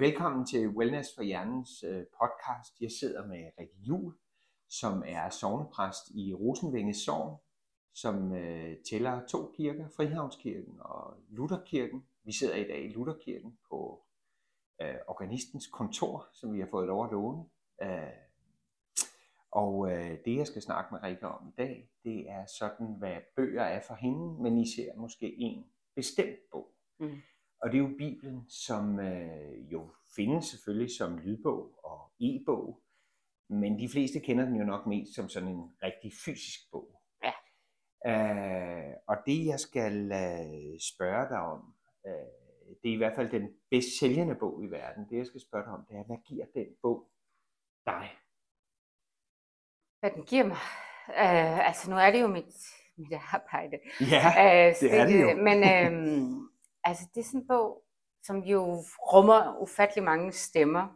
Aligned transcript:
Velkommen 0.00 0.46
til 0.46 0.68
Wellness 0.68 1.14
for 1.14 1.22
Hjernens 1.22 1.84
øh, 1.84 2.04
podcast. 2.20 2.80
Jeg 2.80 2.90
sidder 2.90 3.26
med 3.26 3.50
Rikke 3.60 3.76
Jul, 3.78 4.14
som 4.68 5.02
er 5.06 5.30
sovnepræst 5.30 6.10
i 6.14 6.34
Rosenvænge 6.34 6.94
Sogn, 6.94 7.36
som 7.94 8.32
øh, 8.32 8.76
tæller 8.90 9.26
to 9.26 9.52
kirker, 9.56 9.88
Frihavnskirken 9.96 10.76
og 10.80 11.14
Lutherkirken. 11.28 12.06
Vi 12.24 12.32
sidder 12.32 12.54
i 12.54 12.64
dag 12.64 12.84
i 12.84 12.88
Lutherkirken 12.88 13.58
på 13.70 14.04
øh, 14.82 14.94
organistens 15.06 15.66
kontor, 15.66 16.28
som 16.32 16.54
vi 16.54 16.60
har 16.60 16.68
fået 16.70 16.86
lov 16.86 17.04
at 17.04 17.10
låne. 17.10 17.44
Øh, 17.82 18.18
og 19.50 19.92
øh, 19.92 20.18
det, 20.24 20.36
jeg 20.36 20.46
skal 20.46 20.62
snakke 20.62 20.94
med 20.94 21.02
Rikke 21.02 21.28
om 21.28 21.48
i 21.48 21.52
dag, 21.58 21.90
det 22.04 22.30
er 22.30 22.46
sådan, 22.58 22.94
hvad 22.98 23.16
bøger 23.36 23.62
er 23.62 23.80
for 23.86 23.94
hende, 23.94 24.42
men 24.42 24.58
I 24.58 24.74
ser 24.76 24.96
måske 24.96 25.34
en 25.38 25.66
bestemt 25.94 26.38
bog. 26.50 26.72
Mm. 26.98 27.20
Og 27.62 27.70
det 27.70 27.78
er 27.78 27.82
jo 27.82 27.94
Bibelen, 27.98 28.48
som 28.48 29.00
øh, 29.00 29.72
jo 29.72 29.90
findes 30.16 30.44
selvfølgelig 30.44 30.96
som 30.96 31.18
lydbog 31.18 31.84
og 31.84 32.12
e-bog, 32.20 32.82
men 33.48 33.78
de 33.78 33.88
fleste 33.88 34.20
kender 34.20 34.44
den 34.44 34.56
jo 34.56 34.64
nok 34.64 34.86
mest 34.86 35.14
som 35.14 35.28
sådan 35.28 35.48
en 35.48 35.76
rigtig 35.82 36.12
fysisk 36.24 36.70
bog. 36.72 37.00
Ja. 37.24 37.32
Øh, 38.10 38.94
og 39.06 39.16
det, 39.26 39.46
jeg 39.46 39.60
skal 39.60 40.12
øh, 40.12 40.78
spørge 40.80 41.28
dig 41.28 41.38
om, 41.38 41.74
øh, 42.06 42.12
det 42.82 42.88
er 42.88 42.94
i 42.94 42.96
hvert 42.96 43.14
fald 43.14 43.30
den 43.30 43.48
bedst 43.70 43.98
sælgende 43.98 44.34
bog 44.34 44.64
i 44.64 44.66
verden. 44.66 45.08
Det, 45.10 45.16
jeg 45.16 45.26
skal 45.26 45.40
spørge 45.40 45.64
dig 45.64 45.72
om, 45.72 45.84
det 45.88 45.96
er, 45.96 46.04
hvad 46.04 46.16
giver 46.26 46.46
den 46.54 46.66
bog 46.82 47.08
dig? 47.86 48.10
Hvad 50.00 50.10
den 50.10 50.24
giver 50.24 50.46
mig? 50.46 50.56
Øh, 51.08 51.68
altså, 51.68 51.90
nu 51.90 51.96
er 51.96 52.10
det 52.10 52.20
jo 52.20 52.26
mit, 52.26 52.54
mit 52.96 53.12
arbejde. 53.32 53.78
Ja, 54.00 54.28
øh, 54.68 54.74
det 54.80 54.98
er 55.00 55.06
det 55.06 55.22
jo. 55.22 55.36
Men 55.36 55.58
øh, 55.74 55.92
altså, 56.86 57.04
det 57.14 57.20
er 57.20 57.24
sådan 57.24 57.40
en 57.40 57.46
bog, 57.46 57.82
som 58.22 58.38
jo 58.38 58.84
rummer 59.12 59.56
ufattelig 59.60 60.04
mange 60.04 60.32
stemmer. 60.32 60.88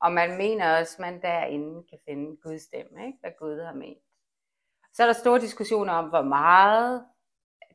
Og 0.00 0.12
man 0.12 0.36
mener 0.36 0.78
også, 0.78 0.94
at 0.94 1.00
man 1.00 1.22
derinde 1.22 1.86
kan 1.88 1.98
finde 2.08 2.36
Guds 2.36 2.62
stemme, 2.62 3.06
ikke? 3.06 3.18
hvad 3.20 3.30
Gud 3.38 3.60
har 3.60 3.74
ment. 3.74 3.98
Så 4.92 5.02
er 5.02 5.06
der 5.06 5.12
store 5.12 5.40
diskussioner 5.40 5.92
om, 5.92 6.08
hvor 6.08 6.22
meget 6.22 7.04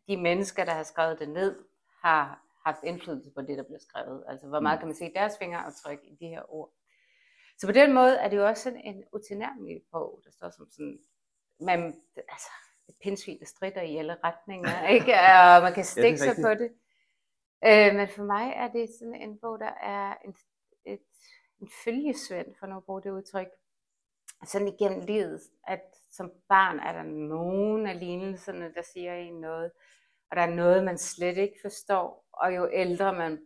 de 0.08 0.18
mennesker, 0.18 0.66
der 0.66 0.72
har 0.72 0.84
skrevet 0.84 1.20
det 1.20 1.30
ned, 1.30 1.66
har 2.04 2.44
haft 2.66 2.84
indflydelse 2.84 3.32
på 3.36 3.42
det, 3.42 3.58
der 3.58 3.64
bliver 3.64 3.80
skrevet. 3.80 4.24
Altså, 4.28 4.48
hvor 4.48 4.60
meget 4.60 4.78
mm. 4.78 4.80
kan 4.80 4.88
man 4.88 4.96
se 4.96 5.14
deres 5.16 5.38
fingeraftryk 5.38 6.00
i 6.04 6.16
de 6.20 6.28
her 6.28 6.54
ord. 6.54 6.74
Så 7.58 7.68
på 7.68 7.72
den 7.72 7.94
måde 7.94 8.16
er 8.18 8.30
det 8.30 8.38
jo 8.38 8.48
også 8.48 8.64
sådan 8.64 8.82
en 8.82 9.04
utilnærmelig 9.14 9.82
bog, 9.92 10.22
der 10.24 10.32
står 10.32 10.50
som 10.50 10.68
sådan, 10.72 11.00
man, 11.60 11.80
altså, 12.16 12.50
et 12.90 12.96
pindsvin, 13.04 13.40
der 13.40 13.46
strider 13.46 13.82
i 13.82 13.98
alle 13.98 14.18
retninger, 14.24 14.88
ikke? 14.96 15.14
og 15.14 15.62
man 15.62 15.74
kan 15.74 15.86
stikke 15.86 16.26
ja, 16.26 16.34
sig 16.34 16.36
på 16.44 16.50
det. 16.50 16.72
Øh, 17.66 17.96
men 17.96 18.08
for 18.08 18.24
mig 18.24 18.54
er 18.56 18.68
det 18.72 18.90
sådan 19.00 19.16
en 19.16 19.38
bog, 19.40 19.60
der 19.60 19.72
er 19.82 20.16
en, 20.26 20.36
et, 20.86 21.08
en 21.62 21.70
følgesvend, 21.84 22.56
for 22.60 22.68
nu 22.68 22.78
at 22.78 22.84
bruge 22.84 23.02
det 23.02 23.12
udtryk, 23.12 23.48
sådan 24.46 24.68
igennem 24.68 25.00
livet, 25.00 25.42
at 25.68 25.82
som 26.12 26.32
barn 26.50 26.80
er 26.80 26.92
der 26.94 27.04
nogen 27.04 27.88
af 27.88 28.00
lignelserne, 28.00 28.74
der 28.74 28.82
siger 28.82 29.14
en 29.14 29.42
noget, 29.42 29.72
og 30.32 30.38
der 30.38 30.42
er 30.42 30.56
noget, 30.56 30.84
man 30.84 30.98
slet 30.98 31.38
ikke 31.38 31.58
forstår, 31.62 32.26
og 32.34 32.56
jo 32.56 32.70
ældre 32.74 33.14
man 33.14 33.40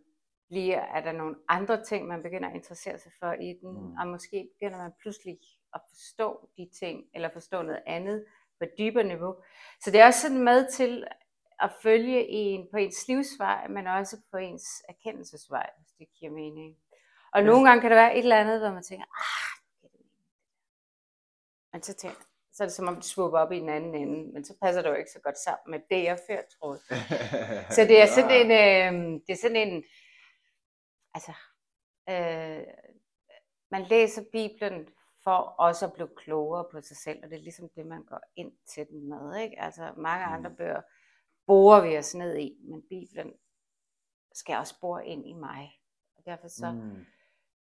bliver, 0.48 0.80
er 0.80 1.00
der 1.02 1.12
nogle 1.12 1.36
andre 1.48 1.84
ting, 1.84 2.06
man 2.06 2.22
begynder 2.22 2.48
at 2.48 2.54
interessere 2.54 2.98
sig 2.98 3.12
for 3.20 3.32
i 3.32 3.58
den, 3.62 3.70
mm. 3.70 3.96
og 4.00 4.06
måske 4.08 4.48
begynder 4.54 4.78
man 4.78 4.92
pludselig 5.00 5.38
at 5.74 5.80
forstå 5.88 6.48
de 6.56 6.68
ting, 6.80 7.04
eller 7.14 7.28
forstå 7.32 7.62
noget 7.62 7.82
andet 7.86 8.24
på 8.58 8.64
et 8.64 8.78
dybere 8.78 9.04
niveau. 9.04 9.36
Så 9.80 9.90
det 9.90 10.00
er 10.00 10.06
også 10.06 10.20
sådan 10.20 10.44
med 10.44 10.70
til 10.72 11.06
at 11.62 11.70
følge 11.82 12.28
en 12.28 12.68
på 12.70 12.76
ens 12.76 13.08
livsvej, 13.08 13.68
men 13.68 13.86
også 13.86 14.16
på 14.30 14.36
ens 14.36 14.82
erkendelsesvej, 14.88 15.70
hvis 15.78 15.90
det 15.98 16.08
giver 16.18 16.32
mening. 16.32 16.76
Og 17.32 17.40
ja. 17.40 17.46
nogle 17.46 17.68
gange 17.68 17.80
kan 17.80 17.90
der 17.90 17.96
være 17.96 18.16
et 18.16 18.22
eller 18.22 18.40
andet, 18.40 18.60
hvor 18.60 18.72
man 18.72 18.82
tænker, 18.82 19.04
ah, 19.04 19.62
det 19.82 19.90
men 21.72 21.82
så 21.82 21.94
tænker 21.94 22.22
så 22.52 22.62
er 22.62 22.66
det 22.66 22.74
som 22.74 22.88
om 22.88 22.94
det 22.94 23.04
svupper 23.04 23.38
op 23.38 23.52
i 23.52 23.58
en 23.58 23.68
anden 23.68 23.94
ende, 23.94 24.32
men 24.32 24.44
så 24.44 24.54
passer 24.62 24.82
det 24.82 24.88
jo 24.88 24.94
ikke 24.94 25.10
så 25.10 25.20
godt 25.20 25.38
sammen 25.38 25.70
med 25.70 25.80
det, 25.90 26.04
jeg 26.04 26.18
før 26.26 26.40
troede. 26.58 26.80
så 27.76 27.84
det 27.88 28.02
er 28.02 28.06
sådan 28.06 28.30
en, 28.30 28.50
øh, 28.50 29.20
det 29.26 29.32
er 29.32 29.40
sådan 29.42 29.56
en, 29.56 29.84
altså, 31.14 31.32
øh, 32.08 32.64
man 33.70 33.82
læser 33.82 34.22
Bibelen 34.32 34.88
for 35.24 35.36
også 35.58 35.86
at 35.86 35.92
blive 35.92 36.08
klogere 36.16 36.64
på 36.72 36.80
sig 36.80 36.96
selv, 36.96 37.18
og 37.24 37.30
det 37.30 37.36
er 37.36 37.42
ligesom 37.42 37.68
det, 37.76 37.86
man 37.86 38.04
går 38.04 38.20
ind 38.36 38.52
til 38.74 38.86
den 38.88 39.08
med. 39.08 39.36
Ikke? 39.36 39.60
Altså 39.60 39.92
mange 39.96 40.24
andre 40.24 40.50
mm. 40.50 40.56
bøger 40.56 40.80
borer 41.46 41.88
vi 41.88 41.98
os 41.98 42.14
ned 42.14 42.38
i, 42.38 42.56
men 42.64 42.82
Bibelen 42.82 43.32
skal 44.32 44.56
også 44.56 44.80
bore 44.80 45.06
ind 45.06 45.26
i 45.26 45.32
mig. 45.32 45.80
Og 46.16 46.22
derfor 46.26 46.48
så 46.48 46.72
mm. 46.72 47.06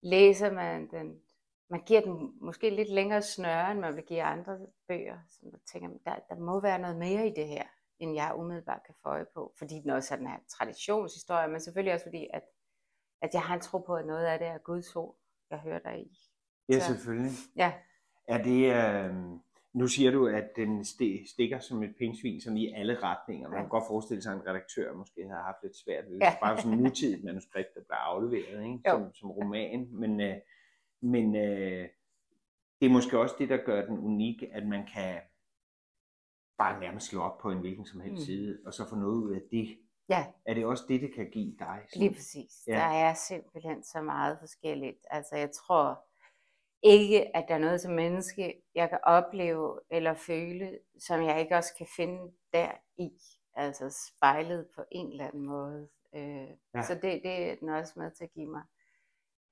læser 0.02 0.52
man 0.52 0.92
den, 0.92 1.22
man 1.70 1.84
giver 1.86 2.02
den 2.02 2.38
måske 2.42 2.70
lidt 2.70 2.90
længere 2.90 3.22
snøre, 3.22 3.72
end 3.72 3.80
man 3.80 3.96
vil 3.96 4.04
give 4.04 4.24
andre 4.24 4.60
bøger, 4.88 5.18
så 5.30 5.40
man 5.44 5.60
tænker, 5.72 5.90
der, 6.06 6.16
der 6.30 6.36
må 6.36 6.60
være 6.60 6.80
noget 6.80 6.98
mere 6.98 7.28
i 7.28 7.34
det 7.36 7.48
her, 7.48 7.64
end 8.00 8.16
jeg 8.16 8.34
umiddelbart 8.36 8.84
kan 8.86 8.96
få 9.04 9.10
øje 9.10 9.26
på, 9.34 9.54
fordi 9.58 9.76
den 9.76 9.90
også 9.90 10.14
er 10.14 10.18
den 10.18 10.28
her 10.28 10.40
traditionshistorie, 10.50 11.48
men 11.48 11.60
selvfølgelig 11.60 11.94
også 11.94 12.06
fordi, 12.06 12.28
at, 12.34 12.44
at 13.22 13.34
jeg 13.34 13.42
har 13.42 13.56
en 13.56 13.62
tro 13.62 13.78
på, 13.78 13.96
at 13.96 14.06
noget 14.06 14.26
af 14.26 14.40
det 14.40 14.48
er 14.48 14.58
Guds 14.58 14.96
ord, 14.96 15.18
jeg 15.50 15.60
hører 15.60 15.80
der 15.80 15.92
i. 15.92 16.18
Ja, 16.70 16.80
så, 16.80 16.86
selvfølgelig. 16.86 17.32
Ja. 17.56 17.74
Er 18.28 18.44
det, 18.44 18.66
øh, 18.66 19.16
nu 19.74 19.88
siger 19.88 20.12
du, 20.12 20.28
at 20.28 20.50
den 20.56 20.86
stikker 21.26 21.60
som 21.60 21.84
et 21.84 21.96
pindsvin 21.98 22.42
sådan 22.42 22.58
i 22.58 22.74
alle 22.74 23.04
retninger. 23.04 23.50
Man 23.50 23.62
kan 23.62 23.70
godt 23.70 23.84
forestille 23.88 24.22
sig, 24.22 24.34
at 24.34 24.38
en 24.38 24.48
redaktør 24.48 24.94
måske 24.94 25.28
har 25.28 25.44
haft 25.44 25.58
lidt 25.64 25.76
svært 25.76 26.06
ved. 26.10 26.18
Ja. 26.18 26.36
Bare 26.42 26.58
sådan 26.58 26.78
en 26.78 26.84
nutidigt 26.84 27.24
manuskript, 27.24 27.76
der 27.76 27.82
bliver 27.82 27.98
afleveret 27.98 28.64
ikke? 28.64 28.80
Som, 28.86 29.14
som 29.14 29.32
roman. 29.32 29.88
Men, 29.92 30.22
øh, 30.22 30.36
men 31.02 31.36
øh, 31.36 31.88
det 32.80 32.86
er 32.86 32.90
måske 32.90 33.20
også 33.20 33.36
det, 33.40 33.50
der 33.50 33.58
gør 33.66 33.86
den 33.86 33.98
unik, 34.00 34.44
at 34.52 34.68
man 34.68 34.88
kan 34.94 35.22
bare 36.58 36.80
nærmest 36.80 37.08
slå 37.08 37.22
op 37.22 37.38
på 37.38 37.52
en 37.52 37.60
hvilken 37.60 37.86
som 37.86 38.02
helst 38.02 38.22
mm. 38.22 38.26
side, 38.26 38.60
og 38.66 38.74
så 38.74 38.90
få 38.90 38.96
noget 38.96 39.16
ud 39.16 39.32
af 39.36 39.42
det. 39.52 39.78
Ja. 40.10 40.26
Er 40.46 40.54
det 40.54 40.66
også 40.66 40.84
det, 40.88 41.02
det 41.02 41.14
kan 41.16 41.30
give 41.30 41.56
dig? 41.60 41.80
Så? 41.90 42.00
Lige 42.00 42.14
præcis. 42.14 42.64
Ja. 42.68 42.74
Der 42.74 42.84
er 43.06 43.14
simpelthen 43.14 43.84
så 43.84 44.02
meget 44.02 44.40
forskelligt. 44.40 45.06
Altså 45.10 45.36
jeg 45.36 45.52
tror, 45.52 46.06
ikke, 46.84 47.38
at 47.38 47.46
der 47.48 47.54
er 47.54 47.60
noget 47.60 47.82
som 47.82 47.94
menneske, 47.94 48.62
jeg 48.76 48.90
kan 48.90 49.00
opleve 49.04 49.80
eller 49.92 50.14
føle, 50.14 50.80
som 51.00 51.24
jeg 51.24 51.40
ikke 51.40 51.56
også 51.56 51.74
kan 51.78 51.88
finde 51.96 52.32
der 52.54 52.72
i. 52.98 53.10
Altså 53.56 54.08
spejlet 54.10 54.68
på 54.76 54.84
en 54.92 55.12
eller 55.12 55.28
anden 55.28 55.46
måde. 55.46 55.90
Øh, 56.16 56.48
ja. 56.76 56.82
Så 56.82 56.94
det, 56.94 57.22
det 57.24 57.52
er 57.52 57.56
den 57.56 57.70
også 57.70 57.94
med 57.96 58.12
til 58.12 58.24
at 58.24 58.32
give 58.34 58.50
mig. 58.50 58.62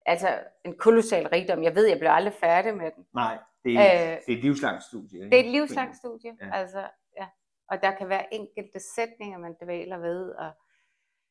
Altså 0.06 0.44
en 0.66 0.78
kolossal 0.78 1.28
rigdom. 1.28 1.64
Jeg 1.64 1.76
ved, 1.76 1.88
jeg 1.88 1.98
bliver 1.98 2.12
aldrig 2.12 2.34
færdig 2.34 2.78
med 2.78 2.92
den. 2.96 3.06
Nej, 3.14 3.38
det 3.64 3.78
er, 3.78 4.12
øh, 4.12 4.18
det 4.26 4.34
er 4.34 4.38
et 4.38 4.44
livslangt 4.44 4.84
studie. 4.84 5.24
Ikke? 5.24 5.30
Det 5.30 5.40
er 5.40 5.44
et 5.44 5.52
livslangt 5.52 5.98
studie. 5.98 6.38
Ja. 6.42 6.50
Altså, 6.54 6.90
ja. 7.18 7.28
Og 7.68 7.82
der 7.82 7.96
kan 7.96 8.10
være 8.10 8.34
enkelte 8.34 8.80
sætninger, 8.96 9.38
man 9.38 9.56
dvæler 9.64 9.98
ved, 9.98 10.32
og 10.32 10.52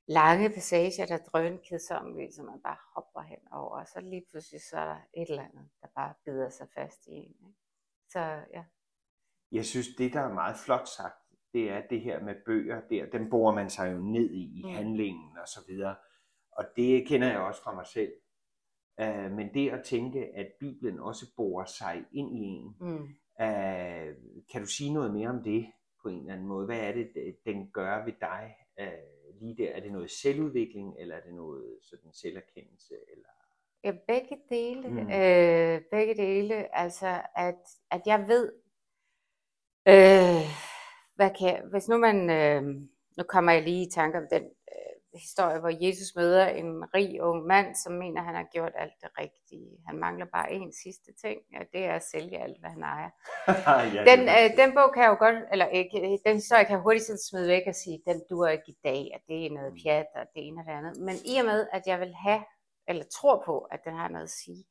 lange 0.08 0.50
passager, 0.50 1.06
der 1.06 1.18
drønkedsommeligt, 1.18 2.34
som 2.34 2.46
man 2.46 2.60
bare 2.62 2.76
hopper 2.94 3.20
hen 3.20 3.52
over, 3.52 3.80
og 3.80 3.86
så 3.86 4.00
lige 4.00 4.24
pludselig 4.30 4.60
så 4.60 4.76
er 4.78 4.84
der 4.84 5.00
et 5.16 5.30
eller 5.30 5.42
andet, 5.42 5.68
der 5.82 5.88
bare 5.94 6.14
bider 6.24 6.48
sig 6.48 6.68
fast 6.74 7.06
i 7.06 7.10
en. 7.10 7.36
Ikke? 7.48 7.58
Så 8.08 8.20
ja. 8.54 8.64
Jeg 9.52 9.64
synes, 9.64 9.88
det 9.98 10.12
der 10.12 10.20
er 10.20 10.34
meget 10.34 10.56
flot 10.56 10.88
sagt, 10.88 11.14
det 11.52 11.70
er 11.70 11.82
det 11.90 12.00
her 12.00 12.24
med 12.24 12.34
bøger, 12.46 12.80
der, 12.90 13.06
dem 13.06 13.30
borer 13.30 13.54
man 13.54 13.70
sig 13.70 13.92
jo 13.92 13.98
ned 13.98 14.30
i, 14.30 14.60
i 14.60 14.62
mm. 14.64 14.70
handlingen 14.70 15.38
og 15.38 15.48
så 15.48 15.60
videre. 15.68 15.96
Og 16.52 16.64
det 16.76 17.08
kender 17.08 17.28
jeg 17.28 17.38
også 17.38 17.62
fra 17.62 17.74
mig 17.74 17.86
selv. 17.86 18.12
Uh, 19.02 19.32
men 19.32 19.54
det 19.54 19.70
at 19.70 19.84
tænke, 19.84 20.36
at 20.36 20.52
Bibelen 20.60 21.00
også 21.00 21.26
borer 21.36 21.64
sig 21.64 22.04
ind 22.12 22.36
i 22.36 22.40
en, 22.40 22.76
mm. 22.80 23.02
uh, 23.40 24.14
kan 24.52 24.60
du 24.60 24.66
sige 24.66 24.92
noget 24.92 25.12
mere 25.14 25.28
om 25.28 25.42
det 25.42 25.72
på 26.02 26.08
en 26.08 26.18
eller 26.18 26.32
anden 26.32 26.46
måde? 26.46 26.66
Hvad 26.66 26.80
er 26.80 26.92
det, 26.92 27.36
den 27.44 27.70
gør 27.70 28.04
ved 28.04 28.12
dig? 28.20 28.56
Uh, 28.80 29.17
lige 29.40 29.56
der? 29.56 29.70
Er 29.70 29.80
det 29.80 29.92
noget 29.92 30.10
selvudvikling, 30.10 30.94
eller 30.98 31.16
er 31.16 31.20
det 31.20 31.34
noget 31.34 31.78
sådan 31.82 32.12
selverkendelse? 32.12 32.94
Eller? 33.12 33.28
Ja, 33.84 33.92
begge 34.08 34.38
dele. 34.48 34.88
Mm. 34.88 34.98
Øh, 34.98 35.80
begge 35.90 36.14
dele. 36.14 36.76
Altså, 36.78 37.22
at, 37.36 37.58
at 37.90 38.00
jeg 38.06 38.28
ved, 38.28 38.52
øh, 39.88 40.44
hvad 41.14 41.30
kan, 41.38 41.70
hvis 41.70 41.88
nu 41.88 41.98
man, 41.98 42.30
øh, 42.30 42.62
nu 43.16 43.24
kommer 43.28 43.52
jeg 43.52 43.62
lige 43.62 43.86
i 43.86 43.90
tanke 43.90 44.18
om 44.18 44.26
den 44.30 44.50
historie, 45.14 45.58
hvor 45.58 45.86
Jesus 45.86 46.16
møder 46.16 46.46
en 46.46 46.94
rig 46.94 47.22
ung 47.22 47.46
mand, 47.46 47.74
som 47.74 47.92
mener, 47.92 48.20
at 48.20 48.26
han 48.26 48.34
har 48.34 48.46
gjort 48.52 48.72
alt 48.74 48.92
det 49.02 49.10
rigtige. 49.18 49.70
Han 49.86 49.98
mangler 49.98 50.26
bare 50.26 50.52
en 50.52 50.72
sidste 50.72 51.12
ting, 51.22 51.40
ja, 51.52 51.58
det 51.72 51.84
er 51.84 51.94
at 51.94 52.02
sælge 52.02 52.38
alt, 52.38 52.60
hvad 52.60 52.70
han 52.70 52.82
ejer. 52.82 53.10
ja, 53.96 54.04
den, 54.10 54.20
øh, 54.20 54.56
den 54.56 54.74
bog 54.74 54.92
kan 54.94 55.02
jeg 55.02 55.10
jo 55.10 55.18
godt, 55.18 55.36
eller 55.52 55.66
ikke, 55.66 56.18
den 56.26 56.34
historie 56.34 56.64
kan 56.64 56.72
jeg 56.72 56.82
hurtigt 56.82 57.04
sådan 57.04 57.18
smide 57.30 57.48
væk 57.48 57.62
og 57.66 57.74
sige, 57.74 58.02
den 58.06 58.22
duer 58.30 58.48
ikke 58.48 58.68
i 58.68 58.78
dag, 58.84 59.10
at 59.14 59.20
det 59.28 59.46
er 59.46 59.50
noget 59.50 59.72
mm. 59.72 59.78
pjat, 59.82 60.06
og 60.14 60.26
det 60.34 60.46
ene 60.46 60.60
og 60.60 60.64
det 60.66 60.72
andet. 60.72 60.96
Men 60.96 61.16
i 61.24 61.38
og 61.38 61.44
med, 61.44 61.66
at 61.72 61.82
jeg 61.86 62.00
vil 62.00 62.14
have, 62.14 62.42
eller 62.88 63.04
tror 63.04 63.42
på, 63.46 63.58
at 63.58 63.80
den 63.84 63.94
har 63.94 64.08
noget 64.08 64.24
at 64.24 64.30
sige, 64.30 64.64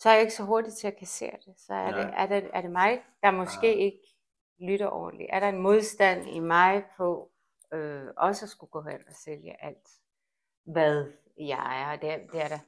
så 0.00 0.08
er 0.08 0.12
jeg 0.12 0.22
ikke 0.22 0.34
så 0.34 0.42
hurtig 0.42 0.72
til 0.72 0.86
at 0.86 0.96
kassere 0.98 1.36
det. 1.46 1.54
Så 1.66 1.74
er, 1.74 1.90
det, 1.90 2.10
er, 2.16 2.26
det, 2.26 2.50
er 2.52 2.60
det 2.60 2.70
mig, 2.70 3.02
der 3.22 3.30
måske 3.30 3.66
ja. 3.66 3.84
ikke 3.84 4.02
lytter 4.60 4.88
ordentligt? 4.88 5.30
Er 5.32 5.40
der 5.40 5.48
en 5.48 5.62
modstand 5.62 6.28
i 6.28 6.38
mig 6.38 6.84
på, 6.96 7.30
øh, 7.72 8.06
også 8.16 8.46
skulle 8.46 8.70
gå 8.70 8.82
hen 8.82 9.00
og 9.08 9.14
sælge 9.24 9.64
alt, 9.64 9.88
hvad 10.66 11.12
Ja, 11.40 11.62
ja, 11.90 11.96
det, 12.02 12.10
er- 12.10 12.26
det 12.32 12.40
er 12.44 12.48
der 12.48 12.58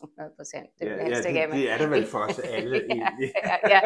100 0.00 0.34
procent. 0.36 0.70
Det, 0.78 0.86
Ja, 0.86 0.90
jeg 0.90 0.98
ja, 1.10 1.16
af 1.16 1.48
det, 1.48 1.52
det 1.52 1.70
er 1.72 1.78
det 1.78 1.90
vel 1.90 2.06
for 2.06 2.18
os 2.18 2.38
alle 2.56 2.76
ja, 2.76 2.84
egentlig. 2.94 3.32
ja, 3.50 3.56
ja. 3.74 3.80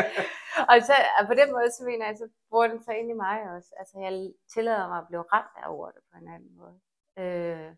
Og, 0.73 0.77
så, 0.89 0.95
og 1.19 1.27
på 1.27 1.35
den 1.35 1.53
måde, 1.53 1.71
så 1.77 1.83
mener 1.85 2.07
jeg, 2.07 2.17
så 2.17 2.29
bruger 2.51 2.67
den 2.67 2.81
sig 2.85 2.99
ind 2.99 3.11
i 3.11 3.15
mig 3.15 3.37
også. 3.57 3.71
Altså, 3.79 3.95
jeg 3.99 4.33
tillader 4.55 4.89
mig 4.89 4.99
at 4.99 5.07
blive 5.09 5.23
ramt 5.23 5.55
af 5.65 5.69
ordet 5.69 6.01
på 6.13 6.19
en 6.23 6.29
anden 6.35 6.57
måde. 6.61 6.77
Øh, 7.19 7.71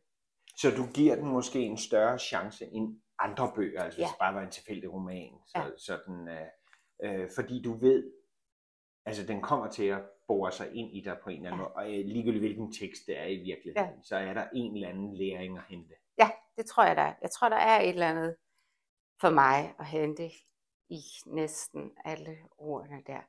Så 0.56 0.70
du 0.78 0.84
giver 0.94 1.14
den 1.16 1.28
måske 1.28 1.58
en 1.60 1.78
større 1.78 2.18
chance 2.18 2.64
end 2.66 3.00
andre 3.18 3.52
bøger, 3.56 3.82
altså 3.82 3.96
hvis 3.98 4.04
Ja. 4.04 4.08
det 4.12 4.18
bare 4.18 4.34
var 4.34 4.42
en 4.42 4.50
tilfældig 4.50 4.92
roman. 4.92 5.32
Så, 5.46 5.58
Ja. 5.58 5.70
sådan, 5.78 6.28
øh, 6.36 6.48
øh, 7.04 7.28
fordi 7.34 7.62
du 7.62 7.72
ved, 7.78 8.10
altså 9.06 9.26
den 9.26 9.42
kommer 9.42 9.70
til 9.70 9.84
at 9.84 9.98
bore 10.28 10.52
sig 10.52 10.74
ind 10.74 10.96
i 10.96 11.00
dig 11.00 11.16
på 11.22 11.30
en 11.30 11.36
eller 11.36 11.48
anden 11.50 11.60
Ja. 11.60 11.68
måde, 11.68 11.74
og 11.74 11.86
øh, 11.86 12.04
ligegyldigt 12.06 12.42
hvilken 12.42 12.72
tekst 12.72 13.02
det 13.06 13.18
er 13.20 13.24
i 13.26 13.36
virkeligheden, 13.36 14.02
så 14.04 14.16
er 14.16 14.34
der 14.34 14.44
en 14.54 14.74
eller 14.74 14.88
anden 14.88 15.14
læring 15.14 15.56
at 15.58 15.64
hente. 15.68 15.94
ja, 16.18 16.30
det 16.56 16.66
tror 16.66 16.84
jeg, 16.84 16.96
der 16.96 17.02
er. 17.02 17.14
Jeg 17.22 17.30
tror, 17.30 17.48
der 17.48 17.56
er 17.56 17.80
et 17.80 17.88
eller 17.88 18.08
andet 18.08 18.36
for 19.20 19.30
mig 19.30 19.74
at 19.78 19.86
hente 19.86 20.30
i 20.88 21.00
næsten 21.26 21.90
alle 22.04 22.36
ordene 22.58 23.02
der. 23.06 23.20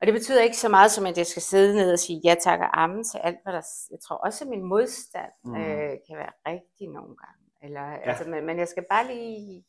Og 0.00 0.06
det 0.06 0.14
betyder 0.14 0.42
ikke 0.42 0.56
så 0.56 0.68
meget 0.68 0.90
som, 0.90 1.06
at 1.06 1.18
jeg 1.18 1.26
skal 1.26 1.42
sidde 1.42 1.74
ned 1.76 1.92
og 1.92 1.98
sige 1.98 2.20
ja 2.24 2.34
tak 2.40 2.60
og 2.60 2.82
amen 2.82 3.04
til 3.04 3.18
alt, 3.18 3.38
hvad 3.42 3.52
der... 3.52 3.62
Jeg 3.90 4.00
tror 4.00 4.16
også, 4.16 4.44
at 4.44 4.48
min 4.50 4.62
modstand 4.64 5.32
Mm. 5.44 5.50
mm. 5.50 5.56
øh, 5.56 5.90
kan 6.08 6.16
være 6.16 6.32
rigtig 6.46 6.88
nogle 6.88 7.16
gange. 7.16 7.44
Eller, 7.62 7.86
ja. 7.90 7.96
altså, 8.10 8.30
men, 8.30 8.46
men 8.46 8.58
jeg 8.58 8.68
skal 8.68 8.84
bare 8.90 9.06
lige 9.06 9.64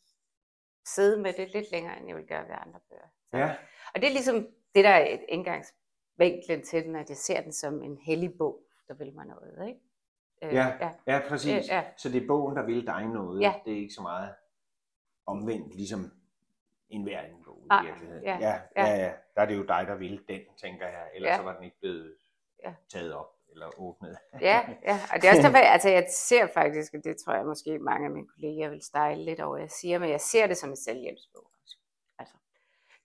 sidde 0.86 1.22
med 1.22 1.32
det 1.32 1.52
lidt 1.52 1.70
længere, 1.72 1.98
end 1.98 2.08
jeg 2.08 2.16
vil 2.16 2.26
gøre 2.26 2.42
ved 2.48 2.54
andre 2.66 2.80
bøger. 2.90 3.08
Så. 3.30 3.36
Ja, 3.38 3.54
Og 3.94 4.00
det 4.00 4.04
er 4.08 4.12
ligesom 4.12 4.46
det, 4.74 4.84
der 4.84 4.90
er 4.90 5.14
et 5.14 5.20
indgangsvinklen 5.28 6.62
til 6.62 6.84
den, 6.84 6.96
at 6.96 7.08
jeg 7.08 7.16
ser 7.16 7.40
den 7.40 7.52
som 7.52 7.82
en 7.82 7.98
hellig 8.02 8.38
bog, 8.38 8.62
der 8.88 8.94
vil 8.94 9.14
mig 9.14 9.26
noget. 9.26 9.68
Ikke? 9.68 9.80
Øh, 10.42 10.54
Ja. 10.54 10.66
ja. 10.80 10.90
ja 11.06 11.20
præcis. 11.28 11.52
Øh, 11.68 11.68
ja. 11.68 11.84
Så 11.96 12.08
det 12.08 12.22
er 12.22 12.26
bogen, 12.26 12.56
der 12.56 12.62
vil 12.66 12.86
dig 12.86 13.06
noget. 13.06 13.40
Ja. 13.40 13.54
Det 13.64 13.72
er 13.72 13.76
ikke 13.76 13.94
så 13.94 14.02
meget 14.02 14.34
omvendt, 15.26 15.74
ligesom 15.74 16.12
en 16.88 17.02
hver 17.02 17.20
anden 17.20 17.44
bog 17.44 17.62
Nej, 17.68 17.82
i 17.82 17.86
virkeligheden. 17.86 18.24
ja, 18.24 18.38
ja, 18.40 18.60
ja. 18.76 18.84
ja, 18.86 18.96
ja. 19.04 19.12
Der 19.34 19.42
er 19.42 19.46
det 19.46 19.56
jo 19.56 19.62
dig, 19.62 19.84
der 19.88 19.94
vil 19.94 20.20
den, 20.28 20.40
tænker 20.56 20.86
jeg. 20.86 21.10
Ellers 21.14 21.30
Ja. 21.30 21.36
så 21.36 21.42
var 21.42 21.54
den 21.54 21.64
ikke 21.64 21.78
blevet 21.80 22.14
Ja. 22.64 22.74
taget 22.92 23.14
op 23.14 23.26
eller 23.52 23.80
åbnet. 23.80 24.16
Ja, 24.40 24.60
ja, 24.84 24.98
og 25.14 25.22
det 25.22 25.24
er 25.28 25.30
også 25.30 25.42
derfor, 25.42 25.58
altså 25.58 25.88
jeg 25.88 26.06
ser 26.10 26.46
faktisk, 26.46 26.94
og 26.94 27.04
det 27.04 27.16
tror 27.24 27.34
jeg 27.34 27.44
måske 27.46 27.78
mange 27.78 28.06
af 28.06 28.10
mine 28.12 28.26
kolleger 28.28 28.68
vil 28.70 28.82
stejle 28.82 29.24
lidt 29.24 29.40
over, 29.40 29.56
jeg 29.56 29.70
siger, 29.70 29.98
men 29.98 30.10
jeg 30.10 30.20
ser 30.20 30.46
det 30.46 30.56
som 30.56 30.70
en 30.70 30.76
selvhjælpsbog. 30.76 31.50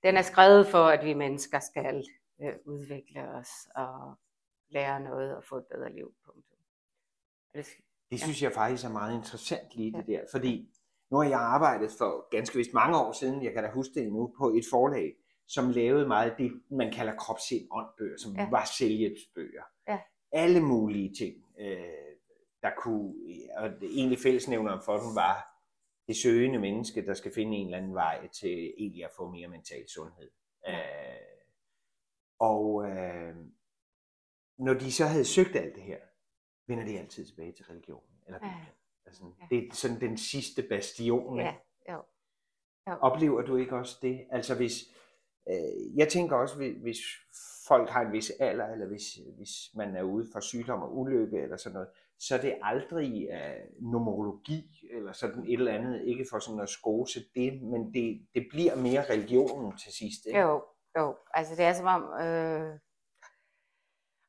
Den 0.04 0.18
er 0.18 0.22
skrevet 0.22 0.68
for, 0.68 0.84
at 0.86 1.06
vi 1.06 1.14
mennesker 1.14 1.60
skal 1.60 2.04
øh, 2.42 2.54
udvikle 2.66 3.30
os 3.30 3.50
og 3.76 4.14
lære 4.70 5.00
noget 5.00 5.36
og 5.38 5.44
få 5.44 5.56
et 5.58 5.66
bedre 5.72 5.94
liv. 5.94 6.14
Punktum. 6.26 6.58
Det, 7.54 7.68
Det 8.12 8.20
synes 8.22 8.42
jeg 8.44 8.52
faktisk 8.52 8.86
er 8.86 8.90
meget 8.90 9.16
interessant 9.16 9.76
lige 9.76 9.92
det 9.92 10.08
der, 10.08 10.22
fordi 10.32 10.70
nu 11.12 11.18
har 11.18 11.30
jeg 11.30 11.40
arbejdet 11.40 11.92
for 11.98 12.30
ganske 12.30 12.58
vist 12.58 12.74
mange 12.74 12.98
år 12.98 13.12
siden, 13.12 13.44
jeg 13.44 13.54
kan 13.54 13.64
da 13.64 13.70
huske 13.72 13.94
det 13.94 14.04
endnu, 14.04 14.34
på 14.38 14.50
et 14.50 14.64
forlag, 14.72 15.16
som 15.48 15.70
lavede 15.70 16.08
meget 16.08 16.30
af 16.32 16.38
det, 16.38 16.62
man 16.70 16.92
kalder 16.94 17.16
kropsind 17.16 17.68
åndbøger, 17.72 18.18
som 18.18 18.36
Ja. 18.36 18.50
var 18.50 18.66
selvhjælpsbøger. 18.78 19.64
Ja. 19.88 20.00
Alle 20.32 20.62
mulige 20.62 21.14
ting, 21.16 21.36
øh, 21.60 21.78
der 22.62 22.70
kunne, 22.78 23.14
og 23.58 23.70
egentlig 23.82 24.20
fællesnævneren 24.20 24.82
for 24.86 24.98
dem 24.98 25.16
var 25.16 25.57
det 26.08 26.18
søgende 26.18 26.60
menneske, 26.60 27.06
der 27.06 27.14
skal 27.14 27.34
finde 27.34 27.58
en 27.58 27.68
eller 27.68 27.78
anden 27.78 27.94
vej 27.94 28.28
til 28.28 28.74
egentlig 28.78 29.06
at 29.06 29.12
få 29.16 29.30
mere 29.32 29.48
mental 29.48 29.90
sundhed. 29.90 30.32
Ja. 30.68 30.80
Øh, 31.14 31.22
og 32.40 32.90
øh, 32.90 33.36
når 34.58 34.74
de 34.74 34.92
så 34.92 35.06
havde 35.06 35.26
søgt 35.26 35.56
alt 35.56 35.76
det 35.76 35.84
her, 35.84 36.00
vender 36.68 36.86
de 36.86 37.00
altid 37.00 37.26
tilbage 37.26 37.52
til 37.52 37.66
religionen. 37.66 38.22
Eller 38.26 38.40
Ja. 38.44 38.66
Altså, 39.06 39.24
Ja. 39.40 39.56
Det 39.56 39.68
er 39.68 39.74
sådan 39.76 40.02
den 40.02 40.18
sidste 40.18 40.64
bastion. 40.64 41.40
ja, 41.40 41.56
jo. 41.90 42.04
jo. 42.88 42.94
Oplever 43.02 43.42
du 43.42 43.56
ikke 43.56 43.76
også 43.76 43.98
det? 44.02 44.28
Altså 44.32 44.56
hvis, 44.56 44.74
øh, 45.50 45.98
jeg 45.98 46.10
tænker 46.10 46.36
også, 46.36 46.58
hvis, 46.58 46.76
hvis 46.82 47.00
folk 47.68 47.90
har 47.90 48.02
en 48.02 48.12
vis 48.14 48.30
alder, 48.40 48.68
eller 48.68 48.88
hvis, 48.88 49.04
hvis 49.38 49.52
man 49.76 49.96
er 49.96 50.04
ude 50.04 50.28
for 50.34 50.40
sygdom 50.40 50.82
og 50.82 50.98
ulykke, 50.98 51.38
eller 51.38 51.58
sådan 51.58 51.74
noget, 51.74 51.90
så 52.20 52.36
er 52.36 52.42
det 52.42 52.58
aldrig 52.64 53.30
uh, 53.30 53.92
nomologi, 53.92 54.88
eller 54.92 55.12
sådan 55.12 55.44
et 55.44 55.54
eller 55.54 55.74
andet, 55.74 56.02
ikke 56.02 56.26
for 56.32 56.40
sådan 56.40 56.60
at 56.60 56.70
skose 56.70 57.20
det, 57.36 57.62
men 57.62 57.94
det, 57.94 58.28
det 58.34 58.48
bliver 58.52 58.76
mere 58.76 59.10
religionen 59.10 59.78
til 59.78 59.94
sidst. 59.94 60.26
Ikke? 60.28 60.40
Jo, 60.40 60.64
jo. 60.98 61.16
Altså 61.34 61.56
det 61.56 61.66
er 61.66 61.74
som 61.74 61.86
om, 61.86 62.04
øh, 62.04 62.80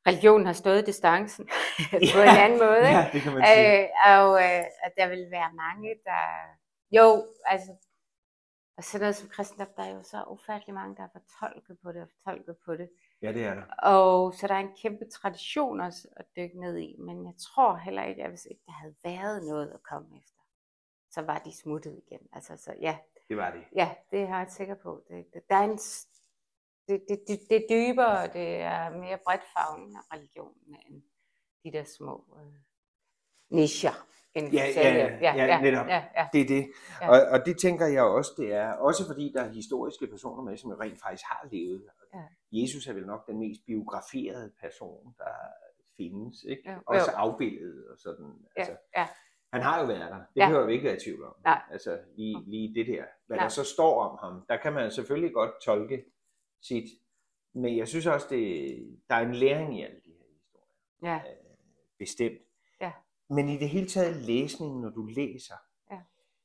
religionen 0.08 0.46
har 0.46 0.52
stået 0.52 0.87
distancen 0.87 1.44
på 2.14 2.20
en 2.29 2.38
anden 2.44 2.58
måde. 2.58 2.79
Ikke? 2.88 2.99
Ja, 2.99 3.11
det 3.12 3.20
kan 3.23 3.32
man 3.35 3.43
sige. 3.46 3.82
Øh, 3.82 3.88
og 4.12 4.29
øh, 4.44 4.64
at 4.87 4.93
der 4.99 5.08
vil 5.08 5.25
være 5.31 5.52
mange, 5.64 5.88
der... 6.05 6.25
Jo, 6.90 7.26
altså... 7.44 7.73
Og 8.76 8.85
sådan 8.85 9.02
noget 9.02 9.17
som 9.17 9.29
kristendom, 9.29 9.69
der 9.76 9.82
er 9.82 9.94
jo 9.94 10.02
så 10.02 10.25
ufattelig 10.31 10.75
mange, 10.75 10.96
der 10.96 11.02
har 11.02 11.12
fortolket 11.19 11.76
på 11.82 11.93
det 11.93 12.02
og 12.02 12.08
fortolket 12.14 12.56
på 12.64 12.73
det. 12.76 12.88
Ja, 13.23 13.32
det 13.32 13.44
er 13.44 13.55
der. 13.55 13.62
Og 13.82 14.35
så 14.35 14.47
der 14.47 14.55
er 14.55 14.59
en 14.59 14.76
kæmpe 14.82 15.05
tradition 15.11 15.81
også 15.81 16.09
at 16.17 16.26
dykke 16.37 16.61
ned 16.61 16.79
i. 16.79 16.97
Men 16.99 17.25
jeg 17.26 17.35
tror 17.38 17.76
heller 17.76 18.05
ikke, 18.05 18.23
at 18.25 18.31
hvis 18.31 18.47
ikke 18.50 18.62
der 18.67 18.73
havde 18.73 18.94
været 19.05 19.43
noget 19.44 19.70
at 19.70 19.82
komme 19.82 20.09
efter, 20.19 20.41
så 21.11 21.23
var 21.23 21.38
de 21.38 21.56
smuttet 21.56 22.00
igen. 22.06 22.20
Altså, 22.32 22.56
så 22.56 22.75
ja, 22.81 22.99
Det 23.29 23.37
var 23.37 23.50
det. 23.50 23.65
ja 23.76 23.94
det 24.11 24.29
har 24.29 24.38
jeg 24.38 24.50
sikker 24.50 24.75
på. 24.75 25.03
Det, 25.09 25.26
det, 25.35 25.43
der 25.50 25.56
er 25.56 25.65
en, 25.65 25.79
det, 26.88 27.05
det, 27.09 27.19
det, 27.29 27.41
det 27.50 27.56
er 27.56 27.67
dybere, 27.70 28.19
og 28.29 28.32
det 28.32 28.56
er 28.56 28.91
mere 28.91 29.19
bredt 29.26 29.43
favnende 29.59 30.00
religionen 30.14 30.76
end 30.87 31.03
de 31.64 31.73
der 31.79 31.85
små 31.99 32.25
øh, 32.41 32.53
nicher. 33.50 34.06
inden 34.35 34.50
for 34.53 34.56
Ja, 34.59 34.64
ja, 34.67 34.73
selvhjælp. 34.73 35.23
ja, 35.23 35.35
ja, 35.35 35.61
netop. 35.61 35.87
Ja, 35.87 36.05
ja. 36.17 36.29
Det 36.32 36.41
er 36.41 36.47
det. 36.47 36.71
Ja. 37.00 37.06
Ja. 37.06 37.11
Og, 37.11 37.29
og 37.41 37.47
det 37.47 37.59
tænker 37.61 37.87
jeg 37.87 38.03
også, 38.03 38.31
det 38.37 38.53
er. 38.55 38.73
Også 38.73 39.06
fordi 39.06 39.32
der 39.35 39.43
er 39.44 39.49
historiske 39.53 40.06
personer 40.06 40.43
med, 40.43 40.56
som 40.56 40.71
rent 40.71 41.00
faktisk 41.03 41.25
har 41.26 41.49
levet. 41.53 41.88
Ja. 42.14 42.25
Jesus 42.52 42.87
er 42.87 42.93
vel 42.93 43.06
nok 43.06 43.26
den 43.26 43.38
mest 43.38 43.60
biograferede 43.66 44.52
person, 44.60 45.14
der 45.19 45.34
findes. 45.96 46.44
Ikke? 46.49 46.70
Jo, 46.72 46.78
Også 46.87 47.10
afbildet 47.10 47.88
og 47.88 47.99
sådan. 47.99 48.26
Ja, 48.26 48.60
Altså, 48.60 48.76
ja. 48.96 49.08
han 49.52 49.62
har 49.62 49.81
jo 49.81 49.87
været 49.87 50.00
der. 50.10 50.16
Det 50.19 50.26
Ja. 50.37 50.46
behøver 50.49 50.66
vi 50.66 50.72
ikke 50.72 50.84
være 50.84 50.96
i 50.96 51.00
tvivl 51.00 51.25
om. 51.25 51.34
Nej. 51.44 51.62
Altså 51.70 52.00
lige, 52.16 52.44
lige 52.50 52.75
det 52.75 52.87
der. 52.87 53.05
Hvad 53.26 53.37
Nej. 53.37 53.44
der 53.44 53.49
så 53.49 53.64
står 53.64 54.02
om 54.02 54.19
ham, 54.20 54.44
der 54.49 54.56
kan 54.56 54.72
man 54.72 54.90
selvfølgelig 54.90 55.34
godt 55.34 55.50
tolke 55.64 56.05
sit. 56.62 56.84
Men 57.55 57.76
jeg 57.76 57.88
synes 57.88 58.06
også, 58.06 58.26
det, 58.31 59.00
der 59.11 59.14
er 59.14 59.20
en 59.26 59.34
læring 59.34 59.78
i 59.78 59.82
alle 59.82 60.00
de 60.04 60.11
her 60.11 60.25
historier. 60.34 61.12
ja. 61.14 61.16
Øh, 61.31 61.37
bestemt. 61.99 62.38
Ja. 62.81 62.93
Men 63.31 63.49
i 63.49 63.56
det 63.58 63.69
hele 63.69 63.87
taget 63.88 64.16
læsning, 64.16 64.81
når 64.81 64.90
du 64.90 65.06
læser. 65.06 65.54
Ja. 65.90 66.00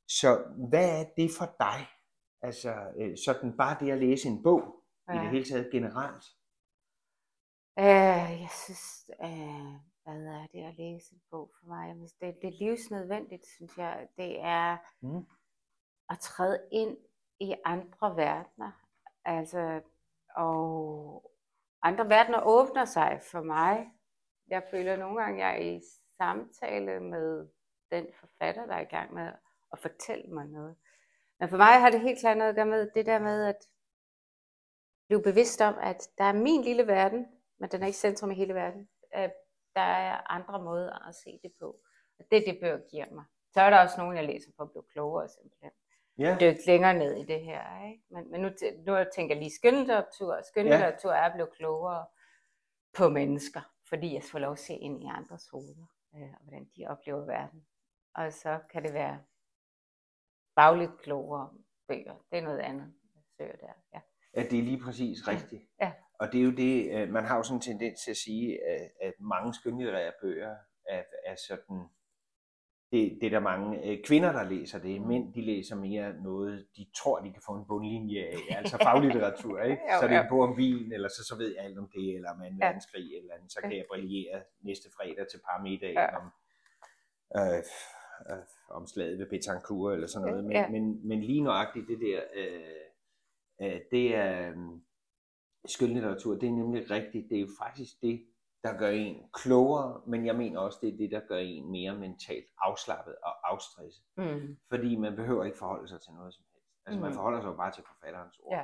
Så 0.07 0.44
hvad 0.69 1.00
er 1.01 1.06
det 1.18 1.31
for 1.38 1.56
dig? 1.59 1.88
Altså 2.42 2.75
øh, 2.97 3.18
sådan 3.26 3.57
bare 3.57 3.78
det 3.85 3.92
at 3.92 3.97
læse 3.99 4.28
en 4.28 4.44
bog, 4.44 4.82
ja. 5.07 5.14
i 5.14 5.18
det 5.24 5.30
hele 5.30 5.45
taget 5.45 5.72
generelt. 5.72 6.26
Øh, 7.80 8.42
jeg 8.42 8.50
synes, 8.66 9.10
øh, 9.24 9.74
hvad 10.04 10.26
er 10.26 10.48
det 10.52 10.64
at 10.64 10.76
læse 10.78 11.14
en 11.14 11.22
bog 11.31 11.52
for 11.60 11.68
mig? 11.68 11.95
Det, 12.22 12.36
det 12.42 12.48
er 12.48 12.57
livsnødvendigt, 12.60 13.45
synes 13.48 13.78
jeg. 13.78 14.07
Det 14.18 14.40
er 14.42 14.78
Mm. 15.02 15.26
at 16.10 16.19
træde 16.19 16.68
ind 16.72 16.98
i 17.40 17.56
andre 17.66 18.16
verdener. 18.16 18.72
Altså, 19.26 19.81
og 20.36 21.31
andre 21.81 22.10
verdener 22.10 22.42
åbner 22.45 22.86
sig 22.86 23.22
for 23.31 23.42
mig. 23.42 23.92
Jeg 24.48 24.64
føler 24.72 24.95
nogle 24.98 25.22
gange, 25.22 25.45
jeg 25.45 25.56
er 25.56 25.62
i 25.76 25.81
samtale 26.18 27.00
med 27.00 27.48
den 27.92 28.07
forfatter, 28.19 28.66
der 28.66 28.74
er 28.74 28.81
i 28.81 28.95
gang 28.95 29.14
med 29.14 29.31
at 29.72 29.80
fortælle 29.80 30.33
mig 30.33 30.45
noget. 30.45 30.76
Men 31.40 31.50
for 31.50 31.57
mig 31.57 31.81
har 31.81 31.90
det 31.90 32.02
helt 32.02 32.19
klart 32.19 32.38
noget 32.38 32.50
at 32.50 32.56
gøre 32.56 32.66
med 32.66 32.92
det 32.95 33.06
der 33.06 33.19
med 33.19 33.45
at 33.45 33.68
blive 35.14 35.24
bevidst 35.34 35.62
om, 35.62 35.76
at 35.82 36.10
der 36.18 36.24
er 36.24 36.34
min 36.34 36.62
lille 36.62 36.88
verden, 36.88 37.28
men 37.60 37.70
den 37.72 37.82
er 37.82 37.86
ikke 37.86 37.98
centrum 37.98 38.32
i 38.32 38.36
hele 38.36 38.54
verden. 38.54 38.90
Der 39.76 39.82
er 39.82 40.32
andre 40.32 40.64
måder 40.64 41.08
at 41.08 41.16
se 41.16 41.40
det 41.44 41.52
på. 41.60 41.80
Og 42.20 42.26
det 42.32 42.38
er 42.38 42.52
det, 42.52 42.60
bøger 42.62 42.80
giver 42.92 43.06
mig. 43.12 43.26
Så 43.54 43.62
er 43.62 43.70
der 43.70 43.82
også 43.82 43.96
nogen, 43.98 44.18
jeg 44.18 44.26
læser 44.26 44.52
for 44.58 44.64
at 44.64 44.72
blive 44.72 44.84
klogere 44.92 45.30
simpelthen 45.30 45.72
Ja. 46.18 46.38
dykke 46.40 46.66
længere 46.68 46.94
ned 46.94 47.16
i 47.16 47.24
det 47.26 47.42
her. 47.42 47.86
Ikke? 47.86 48.04
Men, 48.10 48.32
men 48.32 48.42
nu, 48.42 48.50
nu 48.86 49.06
tænker 49.16 49.36
jeg 49.36 49.42
lige 49.44 49.56
skønlitteratur. 49.56 50.42
Skønlitteratur 50.42 51.12
er 51.12 51.26
at 51.26 51.34
blive 51.34 51.48
klogere 51.56 52.06
på 52.94 53.10
mennesker, 53.10 53.62
fordi 53.90 54.14
jeg 54.14 54.24
får 54.24 54.40
lov 54.40 54.52
at 54.52 54.60
se 54.60 54.74
ind 54.74 55.04
i 55.04 55.06
andres 55.06 55.50
hoveder, 55.50 55.86
øh, 56.16 56.22
og 56.22 56.40
hvordan 56.42 56.66
de 56.76 56.88
oplever 56.88 57.26
verden. 57.26 57.68
Og 58.16 58.34
så 58.34 58.60
kan 58.70 58.84
det 58.84 58.94
være 58.94 59.24
fagligt 60.56 60.98
klogere 61.02 61.50
bøger. 61.88 62.26
Det 62.32 62.38
er 62.38 62.42
noget 62.44 62.60
andet, 62.60 62.94
jeg 63.16 63.24
søger 63.38 63.56
der. 63.56 63.74
Ja. 63.94 64.00
At 64.33 64.52
det 64.52 64.59
er 64.59 64.63
lige 64.63 64.80
præcis 64.83 65.28
rigtigt. 65.28 65.61
Ja. 65.81 65.92
Og 66.19 66.31
det 66.31 66.40
er 66.40 66.44
jo 66.44 66.52
det, 66.52 66.92
øh, 67.02 67.09
man 67.09 67.25
har 67.25 67.37
jo 67.37 67.44
sådan 67.44 67.57
en 67.57 67.61
tendens 67.61 67.99
til 68.04 68.11
at 68.11 68.18
sige, 68.18 68.68
at, 68.68 68.92
at 69.02 69.13
mange 69.19 69.54
skønlitterære 69.54 70.11
bøger 70.21 70.56
er, 70.90 71.04
er 71.25 71.35
sådan, 71.47 71.83
det, 72.92 73.18
det 73.21 73.25
er 73.25 73.30
der 73.30 73.40
mange 73.40 73.85
øh, 73.87 74.04
kvinder, 74.04 74.31
der 74.31 74.44
læser 74.44 74.80
det. 74.80 75.02
Mm. 75.02 75.07
Mænd, 75.07 75.33
de 75.33 75.42
læser 75.42 75.75
mere 75.75 76.13
noget, 76.23 76.68
de 76.78 76.85
tror, 76.97 77.19
de 77.19 77.33
kan 77.33 77.42
få 77.45 77.52
en 77.54 77.66
bundlinje 77.68 78.21
af. 78.23 78.35
Altså 78.57 78.78
faglitteratur, 78.83 79.59
ikke? 79.61 79.81
Jo, 79.94 79.99
så 79.99 80.04
er 80.06 80.09
det 80.09 80.18
en 80.18 80.23
jo. 80.23 80.30
bog 80.30 80.42
om 80.42 80.57
vin, 80.57 80.92
eller 80.94 81.07
så, 81.09 81.23
så 81.30 81.35
ved 81.37 81.56
jeg 81.56 81.63
alt 81.66 81.78
om 81.78 81.90
det, 81.95 82.16
eller 82.16 82.31
om 82.31 82.42
en 82.42 82.57
Ja. 82.59 82.66
verdenskrig, 82.66 83.18
eller 83.18 83.33
andet. 83.33 83.52
Så 83.52 83.59
kan 83.61 83.71
jeg 83.78 83.85
brillere 83.90 84.42
næste 84.61 84.90
fredag 84.97 85.25
til 85.31 85.40
parmiddag 85.49 85.94
Ja. 85.94 86.18
om 86.18 86.25
øh, 87.37 87.57
øh, 88.31 88.44
om 88.69 88.87
slaget 88.87 89.19
ved 89.19 89.25
Betancourt 89.30 89.94
eller 89.94 90.07
sådan 90.07 90.28
noget, 90.28 90.44
men, 90.44 90.52
Ja. 90.52 90.69
men, 90.69 91.07
men 91.07 91.19
lige 91.23 91.42
nøjagtigt 91.44 91.87
det 91.87 91.99
der, 91.99 92.19
øh, 92.35 92.83
øh, 93.64 93.82
det 93.92 94.16
er 94.16 94.50
øh, 94.50 94.56
skønlitteratur, 95.66 96.34
det 96.36 96.48
er 96.50 96.54
nemlig 96.54 96.92
rigtigt, 96.92 97.30
det 97.30 97.38
er 97.38 97.42
jo 97.42 97.48
faktisk 97.60 98.02
det, 98.02 98.26
der 98.64 98.78
gør 98.78 98.90
en 98.90 99.24
klogere, 99.34 100.02
men 100.08 100.26
jeg 100.26 100.36
mener 100.36 100.60
også, 100.60 100.78
det 100.82 100.94
er 100.94 100.98
det, 100.98 101.12
der 101.12 101.20
gør 101.28 101.38
en 101.38 101.72
mere 101.72 101.96
mentalt 101.96 102.46
afslappet 102.58 103.16
og 103.24 103.52
afstresset, 103.52 104.04
Mm. 104.18 104.58
fordi 104.70 104.96
man 104.96 105.16
behøver 105.16 105.44
ikke 105.44 105.58
forholde 105.58 105.88
sig 105.88 106.02
til 106.02 106.14
noget 106.14 106.34
som 106.34 106.44
helst. 106.54 106.68
Altså 106.86 107.00
man 107.02 107.10
Mm. 107.10 107.16
forholder 107.16 107.42
sig 107.42 107.48
jo 107.48 107.54
bare 107.56 107.72
til 107.72 107.84
forfatterens 107.88 108.40
ord. 108.44 108.54
Ja. 108.58 108.64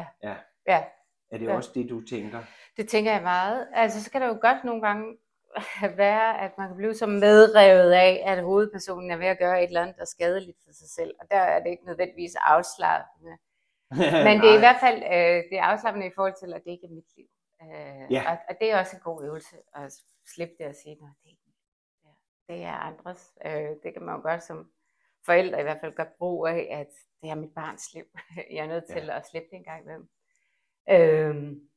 Ja. 0.00 0.06
ja. 0.22 0.36
Ja, 0.66 0.84
Er 1.30 1.38
det 1.38 1.46
Ja. 1.46 1.56
også 1.56 1.70
det, 1.74 1.88
du 1.90 2.00
tænker? 2.00 2.42
det 2.76 2.88
tænker 2.88 3.12
jeg 3.12 3.22
meget. 3.22 3.68
Altså, 3.72 4.04
så 4.04 4.10
kan 4.10 4.22
det 4.22 4.28
jo 4.28 4.38
godt 4.40 4.64
nogle 4.64 4.82
gange 4.82 5.18
være, 5.96 6.40
at 6.40 6.58
man 6.58 6.68
kan 6.68 6.76
blive 6.76 6.94
så 6.94 7.06
medrevet 7.06 7.92
af, 7.92 8.22
at 8.26 8.42
hovedpersonen 8.44 9.10
er 9.10 9.16
ved 9.16 9.26
at 9.26 9.38
gøre 9.38 9.62
et 9.62 9.66
eller 9.68 9.82
andet, 9.82 9.96
der 9.96 10.02
er 10.02 10.06
skadeligt 10.06 10.58
for 10.64 10.72
sig 10.72 10.88
selv. 10.88 11.14
Og 11.20 11.26
der 11.30 11.36
er 11.36 11.62
det 11.62 11.70
ikke 11.70 11.84
nødvendigvis 11.86 12.34
afslappende. 12.34 13.36
Men 14.26 14.40
det 14.40 14.48
er 14.50 14.56
i 14.56 14.64
hvert 14.66 14.80
fald 14.80 14.96
øh, 15.02 15.50
det 15.50 15.58
er 15.58 15.62
afslappende 15.62 16.06
i 16.06 16.10
forhold 16.14 16.34
til, 16.40 16.52
at 16.54 16.64
det 16.64 16.70
ikke 16.70 16.86
er 16.86 16.90
mit 16.90 17.16
liv. 17.16 17.26
Øh, 17.62 18.12
Ja. 18.12 18.30
og, 18.32 18.38
og 18.48 18.54
det 18.60 18.70
er 18.70 18.78
også 18.78 18.96
en 18.96 19.02
god 19.02 19.24
øvelse 19.24 19.56
at 19.74 19.92
slippe 20.34 20.54
det 20.58 20.66
og 20.66 20.74
sige, 20.74 20.92
at 20.92 20.98
det 21.22 21.30
ikke. 21.30 21.42
Ja, 22.04 22.10
det 22.54 22.62
er 22.64 22.72
andres. 22.72 23.32
Øh, 23.46 23.70
det 23.82 23.92
kan 23.92 24.02
man 24.02 24.14
jo 24.16 24.22
godt 24.22 24.42
som 24.42 24.70
forældre 25.26 25.60
i 25.60 25.62
hvert 25.62 25.80
fald 25.80 25.94
gøre 25.94 26.10
brug 26.18 26.46
af, 26.46 26.68
at 26.70 26.88
det 27.22 27.30
er 27.30 27.34
mit 27.34 27.54
barns 27.54 27.94
liv. 27.94 28.04
jeg 28.54 28.64
er 28.64 28.68
nødt 28.68 28.84
til 28.86 29.04
Ja. 29.04 29.16
at 29.16 29.26
slippe 29.26 29.48
det 29.50 29.56
en 29.56 29.64
gang 29.64 29.82
imellem. 29.82 30.08
Øhm, 30.90 31.68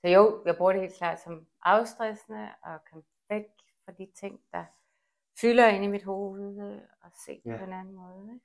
så 0.00 0.08
jo, 0.08 0.42
jeg 0.46 0.56
bruger 0.56 0.72
det 0.72 0.80
helt 0.80 0.94
klart 0.98 1.20
som 1.20 1.46
afstressende 1.62 2.48
og 2.62 2.84
kan 2.84 3.02
væk 3.28 3.44
fra 3.84 3.92
de 3.92 4.08
ting, 4.14 4.40
der 4.52 4.64
fylder 5.40 5.68
ind 5.68 5.84
i 5.84 5.88
mit 5.88 6.04
hoved 6.04 6.72
øh, 6.72 6.80
og 7.02 7.10
se 7.26 7.42
Ja. 7.44 7.56
på 7.56 7.64
en 7.64 7.72
anden 7.72 7.94
måde. 7.94 8.30
Ikke? 8.34 8.44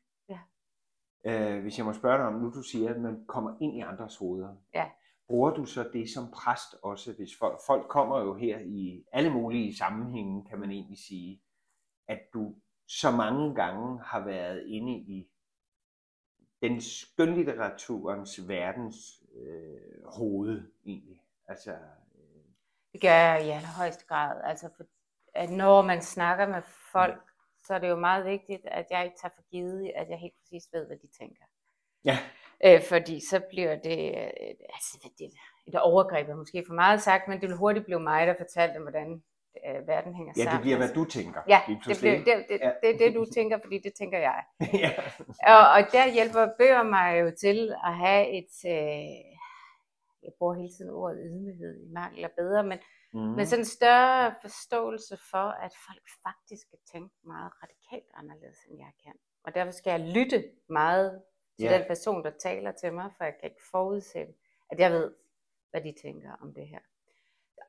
Øh, 1.25 1.61
hvis 1.61 1.77
jeg 1.77 1.85
må 1.85 1.93
spørge 1.93 2.17
dig 2.17 2.25
om, 2.25 2.33
nu 2.33 2.49
du 2.49 2.61
siger, 2.61 2.93
at 2.93 3.01
man 3.01 3.25
kommer 3.27 3.57
ind 3.61 3.77
i 3.77 3.79
andres 3.81 4.17
hoveder. 4.17 4.55
Ja. 4.73 4.89
Bruger 5.27 5.51
du 5.51 5.65
så 5.65 5.89
det 5.93 6.09
som 6.09 6.31
præst 6.31 6.75
også, 6.83 7.13
hvis 7.13 7.29
folk, 7.39 7.59
folk 7.67 7.87
kommer 7.87 8.19
jo 8.19 8.33
her 8.35 8.59
i 8.59 9.05
alle 9.11 9.33
mulige 9.33 9.77
sammenhænge, 9.77 10.45
kan 10.49 10.59
man 10.59 10.71
egentlig 10.71 10.97
sige, 10.97 11.41
at 12.07 12.19
du 12.33 12.55
så 12.87 13.11
mange 13.11 13.55
gange 13.55 13.99
har 14.03 14.25
været 14.25 14.63
inde 14.67 14.93
i 14.93 15.27
den 16.61 16.81
skønlitteraturens 16.81 18.47
verdens 18.47 19.23
øh, 19.35 20.05
hoved 20.05 20.71
egentlig. 20.85 21.21
Altså, 21.47 21.71
øh, 21.71 22.43
Det 22.93 23.01
gør 23.01 23.09
jeg 23.09 23.45
i 23.45 23.49
allerhøjeste 23.49 24.05
grad. 24.05 24.41
Altså, 24.43 24.69
for, 24.77 24.83
at 25.33 25.49
når 25.49 25.81
man 25.81 26.01
snakker 26.01 26.47
med 26.47 26.61
folk, 26.91 27.21
så 27.67 27.73
er 27.73 27.79
det 27.79 27.89
jo 27.89 27.95
meget 27.95 28.25
vigtigt, 28.25 28.65
at 28.65 28.85
jeg 28.91 29.03
ikke 29.05 29.17
tager 29.21 29.33
for 29.35 29.43
givet, 29.51 29.91
at 29.95 30.09
jeg 30.09 30.17
helt 30.17 30.33
præcis 30.41 30.63
ved, 30.73 30.85
hvad 30.87 30.97
de 30.97 31.07
tænker. 31.19 31.45
ja, 32.05 32.17
Øh, 32.65 32.81
fordi 32.83 33.19
så 33.29 33.39
bliver 33.49 33.75
det, 33.75 33.99
øh, 34.17 34.49
altså 34.73 35.09
det, 35.19 35.31
et 35.67 35.75
overgreb 35.75 36.29
er 36.29 36.35
måske 36.35 36.63
for 36.67 36.73
meget 36.73 37.01
sagt, 37.01 37.27
men 37.27 37.41
det 37.41 37.49
vil 37.49 37.57
hurtigt 37.57 37.85
blive 37.85 37.99
mig, 37.99 38.27
der 38.27 38.33
fortalte, 38.37 38.79
hvordan 38.79 39.23
øh, 39.67 39.87
verden 39.87 40.13
hænger 40.15 40.33
ja, 40.37 40.43
sammen. 40.43 40.57
det 40.57 40.61
bliver, 40.61 40.77
hvad 40.77 40.93
du 40.93 41.05
tænker. 41.05 41.41
Ja, 41.47 41.61
det, 41.67 41.97
bliver, 41.99 42.17
det, 42.17 42.45
det, 42.49 42.59
Ja. 42.61 42.71
det 42.81 42.89
er 42.93 42.97
det, 42.97 43.15
du 43.15 43.25
tænker, 43.33 43.57
fordi 43.63 43.77
det 43.79 43.93
tænker 43.93 44.19
jeg. 44.19 44.43
ja. 44.83 44.91
Og, 45.53 45.63
og 45.75 45.81
der 45.91 46.13
hjælper 46.13 46.47
bøger 46.59 46.83
mig 46.83 47.21
jo 47.21 47.31
til 47.39 47.75
at 47.85 47.93
have 47.97 48.23
et, 48.39 48.53
øh, 48.65 49.35
jeg 50.23 50.31
bruger 50.37 50.53
hele 50.53 50.73
tiden 50.77 50.91
ordet 50.91 51.19
ydmyghed 51.25 51.73
i 51.85 51.91
mangel 51.93 52.23
af 52.23 52.31
bedre, 52.37 52.63
men 52.63 52.77
Mm. 53.15 53.21
med 53.21 53.45
sådan 53.45 53.61
en 53.61 53.65
større 53.65 54.35
forståelse 54.41 55.17
for, 55.31 55.47
at 55.65 55.73
folk 55.87 56.05
faktisk 56.23 56.69
kan 56.69 56.79
tænke 56.91 57.15
meget 57.23 57.51
radikalt 57.63 58.11
anderledes, 58.13 58.57
end 58.69 58.77
jeg 58.79 58.91
kan. 59.03 59.13
Og 59.43 59.55
derfor 59.55 59.71
skal 59.71 59.91
jeg 59.91 59.99
lytte 60.15 60.51
meget 60.69 61.23
til 61.59 61.65
Ja. 61.65 61.77
den 61.77 61.87
person, 61.87 62.23
der 62.23 62.31
taler 62.39 62.71
til 62.71 62.93
mig, 62.93 63.11
for 63.17 63.23
jeg 63.23 63.33
kan 63.39 63.49
ikke 63.49 63.61
forudsætte, 63.71 64.33
at 64.69 64.79
jeg 64.79 64.91
ved, 64.91 65.15
hvad 65.71 65.81
de 65.81 65.93
tænker 66.01 66.31
om 66.41 66.53
det 66.53 66.67
her. 66.67 66.79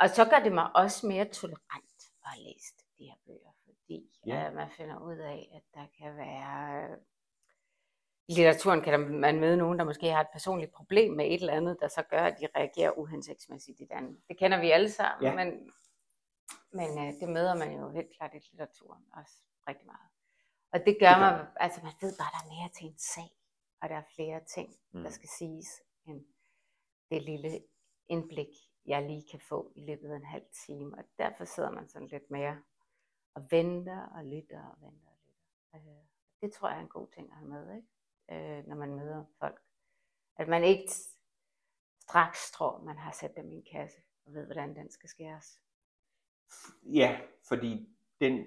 Og 0.00 0.11
så 0.11 0.25
gør 0.31 0.38
det 0.38 0.53
mig 0.53 0.76
også 0.76 1.07
mere 1.07 1.25
tolerant 1.25 2.03
at 2.25 2.38
læst 2.38 2.85
de 2.99 3.05
her 3.05 3.15
bøger, 3.26 3.53
fordi 3.65 4.11
Ja. 4.26 4.35
ja. 4.45 4.50
man 4.50 4.71
finder 4.71 4.99
ud 5.00 5.17
af, 5.17 5.50
at 5.55 5.62
der 5.75 5.87
kan 5.99 6.17
være... 6.17 6.88
Litteraturen 8.28 8.80
kan 8.83 9.00
man 9.00 9.40
møde 9.40 9.56
nogen, 9.56 9.78
der 9.78 9.85
måske 9.85 10.11
har 10.11 10.21
et 10.21 10.28
personligt 10.33 10.73
problem 10.73 11.12
med 11.12 11.26
et 11.26 11.35
eller 11.40 11.52
andet, 11.52 11.76
der 11.80 11.88
så 11.88 12.02
gør, 12.02 12.21
at 12.23 12.37
de 12.40 12.49
reagerer 12.56 12.99
uhensigtsmæssigt 12.99 13.80
i 13.80 13.87
andet. 13.90 14.21
Det 14.28 14.38
kender 14.38 14.61
vi 14.61 14.71
alle 14.71 14.90
sammen, 14.90 15.23
Ja. 15.25 15.28
ja. 15.30 15.45
men, 15.45 15.73
men 16.73 16.99
øh, 17.06 17.21
det 17.21 17.28
møder 17.28 17.54
man 17.54 17.73
jo 17.80 17.90
helt 17.90 18.16
klart 18.16 18.35
i 18.35 18.38
litteraturen 18.38 19.04
også 19.12 19.35
rigtig 19.68 19.87
meget. 19.87 20.09
Og 20.73 20.78
det 20.78 20.85
gør 20.87 20.92
Det 20.92 20.99
gør 21.00 21.18
man, 21.37 21.47
altså 21.56 21.80
man 21.83 21.92
ved 22.00 22.14
bare, 22.18 22.26
at 22.28 22.33
der 22.33 22.45
er 22.47 22.54
mere 22.61 22.68
til 22.78 22.87
en 22.87 22.99
sag, 22.99 23.30
og 23.83 23.88
der 23.88 23.97
er 23.97 24.02
flere 24.14 24.40
ting, 24.54 24.76
Mm. 24.92 25.02
der 25.02 25.11
skal 25.11 25.28
siges, 25.38 25.66
end 26.06 26.25
det 27.11 27.23
lille 27.23 27.62
indblik, 28.09 28.49
jeg 28.87 29.02
lige 29.02 29.25
kan 29.30 29.40
få 29.40 29.73
i 29.76 29.80
løbet 29.87 30.11
af 30.12 30.16
en 30.16 30.25
halv 30.25 30.45
time. 30.66 30.99
Og 30.99 31.04
derfor 31.18 31.45
sidder 31.45 31.71
man 31.71 31.88
sådan 31.88 32.09
lidt 32.09 32.30
mere 32.30 32.62
og 33.35 33.42
venter 33.50 34.02
og 34.06 34.25
lytter 34.25 34.64
og 34.66 34.76
venter 34.80 35.09
og 35.73 35.80
lytter. 35.80 35.90
Øh, 35.92 36.06
det 36.42 36.52
tror 36.52 36.68
jeg 36.68 36.76
er 36.76 36.83
en 36.83 36.88
god 36.88 37.09
ting 37.14 37.30
at 37.30 37.37
have 37.37 37.49
med, 37.49 37.76
ikke? 37.76 37.88
Øh, 38.30 38.66
når 38.68 38.76
man 38.76 38.95
møder 38.95 39.25
folk. 39.38 39.61
At 40.37 40.49
man 40.49 40.64
ikke 40.64 40.92
straks 42.02 42.50
tror, 42.52 42.83
man 42.83 42.99
har 42.99 43.12
sat 43.12 43.37
dem 43.37 43.50
i 43.50 43.54
en 43.54 43.64
kasse 43.73 43.99
og 44.26 44.35
ved, 44.35 44.45
hvordan 44.45 44.76
den 44.76 44.90
skal 44.90 45.09
skæres. 45.09 45.61
Ja, 46.83 47.21
fordi 47.49 47.88
den, 48.21 48.45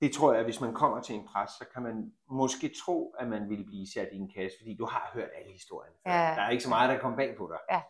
det 0.00 0.12
tror 0.12 0.32
jeg, 0.32 0.38
at 0.40 0.46
hvis 0.46 0.60
man 0.60 0.74
kommer 0.74 1.00
til 1.02 1.14
en 1.14 1.26
præst, 1.26 1.58
så 1.58 1.64
kan 1.72 1.82
man 1.82 2.14
måske 2.30 2.68
tro, 2.84 3.10
at 3.18 3.28
man 3.28 3.48
vil 3.50 3.64
blive 3.64 3.86
sat 3.86 4.08
i 4.12 4.16
en 4.16 4.32
kasse, 4.34 4.58
fordi 4.60 4.76
du 4.76 4.84
har 4.84 5.10
hørt 5.14 5.30
alle 5.34 5.52
historierne. 5.52 5.96
Ja. 6.06 6.10
Der 6.36 6.42
er 6.42 6.50
ikke 6.50 6.62
så 6.62 6.68
meget, 6.68 6.90
der 6.90 7.00
kommer 7.00 7.16
bag 7.16 7.36
på 7.36 7.52
dig. 7.52 7.60
Ja. 7.70 7.82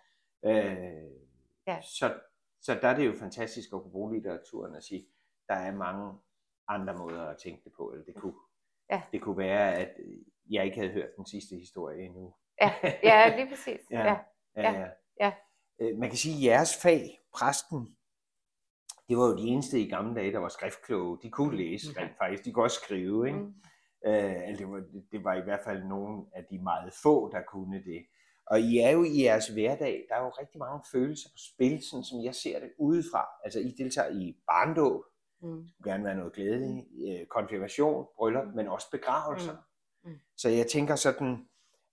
Øh, 0.75 1.11
Ja. 1.67 1.81
Så, 1.81 2.21
så 2.61 2.75
der 2.83 2.89
er 2.89 2.97
det 2.97 3.07
jo 3.07 3.13
fantastisk 3.19 3.69
at 3.75 3.83
kunne 3.83 3.91
bruge 3.93 4.15
litteraturen 4.15 4.75
og 4.75 4.83
sige, 4.83 5.09
der 5.49 5.55
er 5.55 5.73
mange 5.73 6.19
andre 6.69 6.95
måder 6.95 7.23
at 7.25 7.39
tænke 7.39 7.65
det 7.65 7.73
på. 7.77 7.93
Eller 7.93 8.05
det, 8.05 8.15
kunne, 8.15 8.35
Ja. 8.91 9.03
det 9.13 9.23
kunne 9.23 9.37
være, 9.39 9.75
at 9.75 9.97
jeg 10.51 10.65
ikke 10.65 10.77
havde 10.77 10.93
hørt 10.93 11.09
den 11.17 11.27
sidste 11.27 11.57
historie 11.57 12.05
endnu. 12.05 12.35
Ja, 12.61 12.73
ja 13.03 13.37
lige 13.37 13.49
præcis. 13.49 13.81
Ja. 13.91 14.05
Ja. 14.07 14.17
Ja, 14.57 14.73
Ja, 14.81 14.89
ja. 15.21 15.33
Øh, 15.81 15.99
Man 15.99 16.09
kan 16.09 16.19
sige, 16.19 16.37
at 16.37 16.43
jeres 16.55 16.77
fag, 16.83 17.21
præsten, 17.35 17.97
det 19.09 19.17
var 19.19 19.27
jo 19.27 19.37
de 19.37 19.43
eneste 19.43 19.81
i 19.81 19.89
gamle 19.91 20.15
dage, 20.15 20.33
der 20.33 20.39
var 20.39 20.49
skriftkloge. 20.49 21.19
De 21.23 21.31
kunne 21.31 21.57
læse 21.57 21.89
Mhm. 21.91 21.97
rent 21.99 22.17
faktisk. 22.19 22.45
De 22.45 22.53
kunne 22.53 22.65
også 22.65 22.81
skrive. 22.85 23.27
Ikke? 23.27 23.39
Mm. 23.39 23.55
Øh, 24.07 24.43
altså, 24.49 24.65
det, 24.65 24.73
var, 24.73 24.83
det 25.13 25.25
var 25.25 25.35
i 25.35 25.41
hvert 25.41 25.61
fald 25.65 25.85
nogle 25.85 26.27
af 26.33 26.45
de 26.51 26.59
meget 26.63 26.93
få, 27.03 27.33
der 27.33 27.43
kunne 27.43 27.83
det. 27.85 28.07
Og 28.47 28.61
I 28.61 28.79
er 28.79 28.91
jo 28.91 29.05
i 29.05 29.23
jeres 29.23 29.49
hverdag, 29.49 30.07
der 30.09 30.15
er 30.15 30.23
jo 30.25 30.29
rigtig 30.29 30.59
mange 30.59 30.81
følelser 30.93 31.29
på 31.33 31.39
spil, 31.39 31.83
sådan 31.91 32.05
som 32.05 32.19
jeg 32.25 32.35
ser 32.35 32.61
det 32.61 32.73
udefra. 32.79 33.27
Altså 33.45 33.59
I 33.61 33.71
deltager 33.79 34.09
i 34.11 34.37
barndåb, 34.47 35.03
Mm. 35.43 35.63
det 35.63 35.71
skulle 35.71 35.93
gerne 35.93 36.05
være 36.05 36.17
noget 36.17 36.33
glædeligt, 36.33 36.87
øh, 37.09 37.27
konfirmation, 37.27 38.07
bryllup, 38.17 38.47
Mm. 38.47 38.53
men 38.55 38.69
også 38.69 38.91
begravelser. 38.91 39.53
Mm. 39.53 39.59
Mm. 40.09 40.19
Så 40.37 40.49
jeg 40.49 40.67
tænker 40.67 40.97
sådan, 40.97 41.49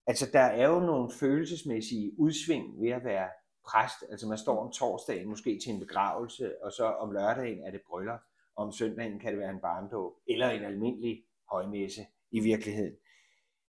altså 0.08 0.30
der 0.34 0.40
er 0.40 0.70
jo 0.70 0.80
nogle 0.80 1.12
følelsesmæssige 1.12 2.20
udsving 2.20 2.82
ved 2.82 2.90
at 2.90 3.04
være 3.04 3.30
præst. 3.68 4.04
Altså 4.10 4.28
man 4.28 4.38
står 4.38 4.66
om 4.66 4.72
torsdagen 4.72 5.28
måske 5.28 5.60
til 5.64 5.74
en 5.74 5.80
begravelse, 5.80 6.64
og 6.64 6.72
så 6.72 6.86
om 6.86 7.12
lørdagen 7.12 7.64
er 7.64 7.72
det 7.72 7.82
bryllup, 7.90 8.20
og 8.56 8.66
om 8.66 8.72
søndagen 8.72 9.20
kan 9.20 9.32
det 9.32 9.40
være 9.40 9.52
en 9.52 9.62
barndåb, 9.62 10.14
eller 10.28 10.50
en 10.50 10.64
almindelig 10.64 11.24
højmesse 11.52 12.02
i 12.32 12.40
virkeligheden. 12.40 12.96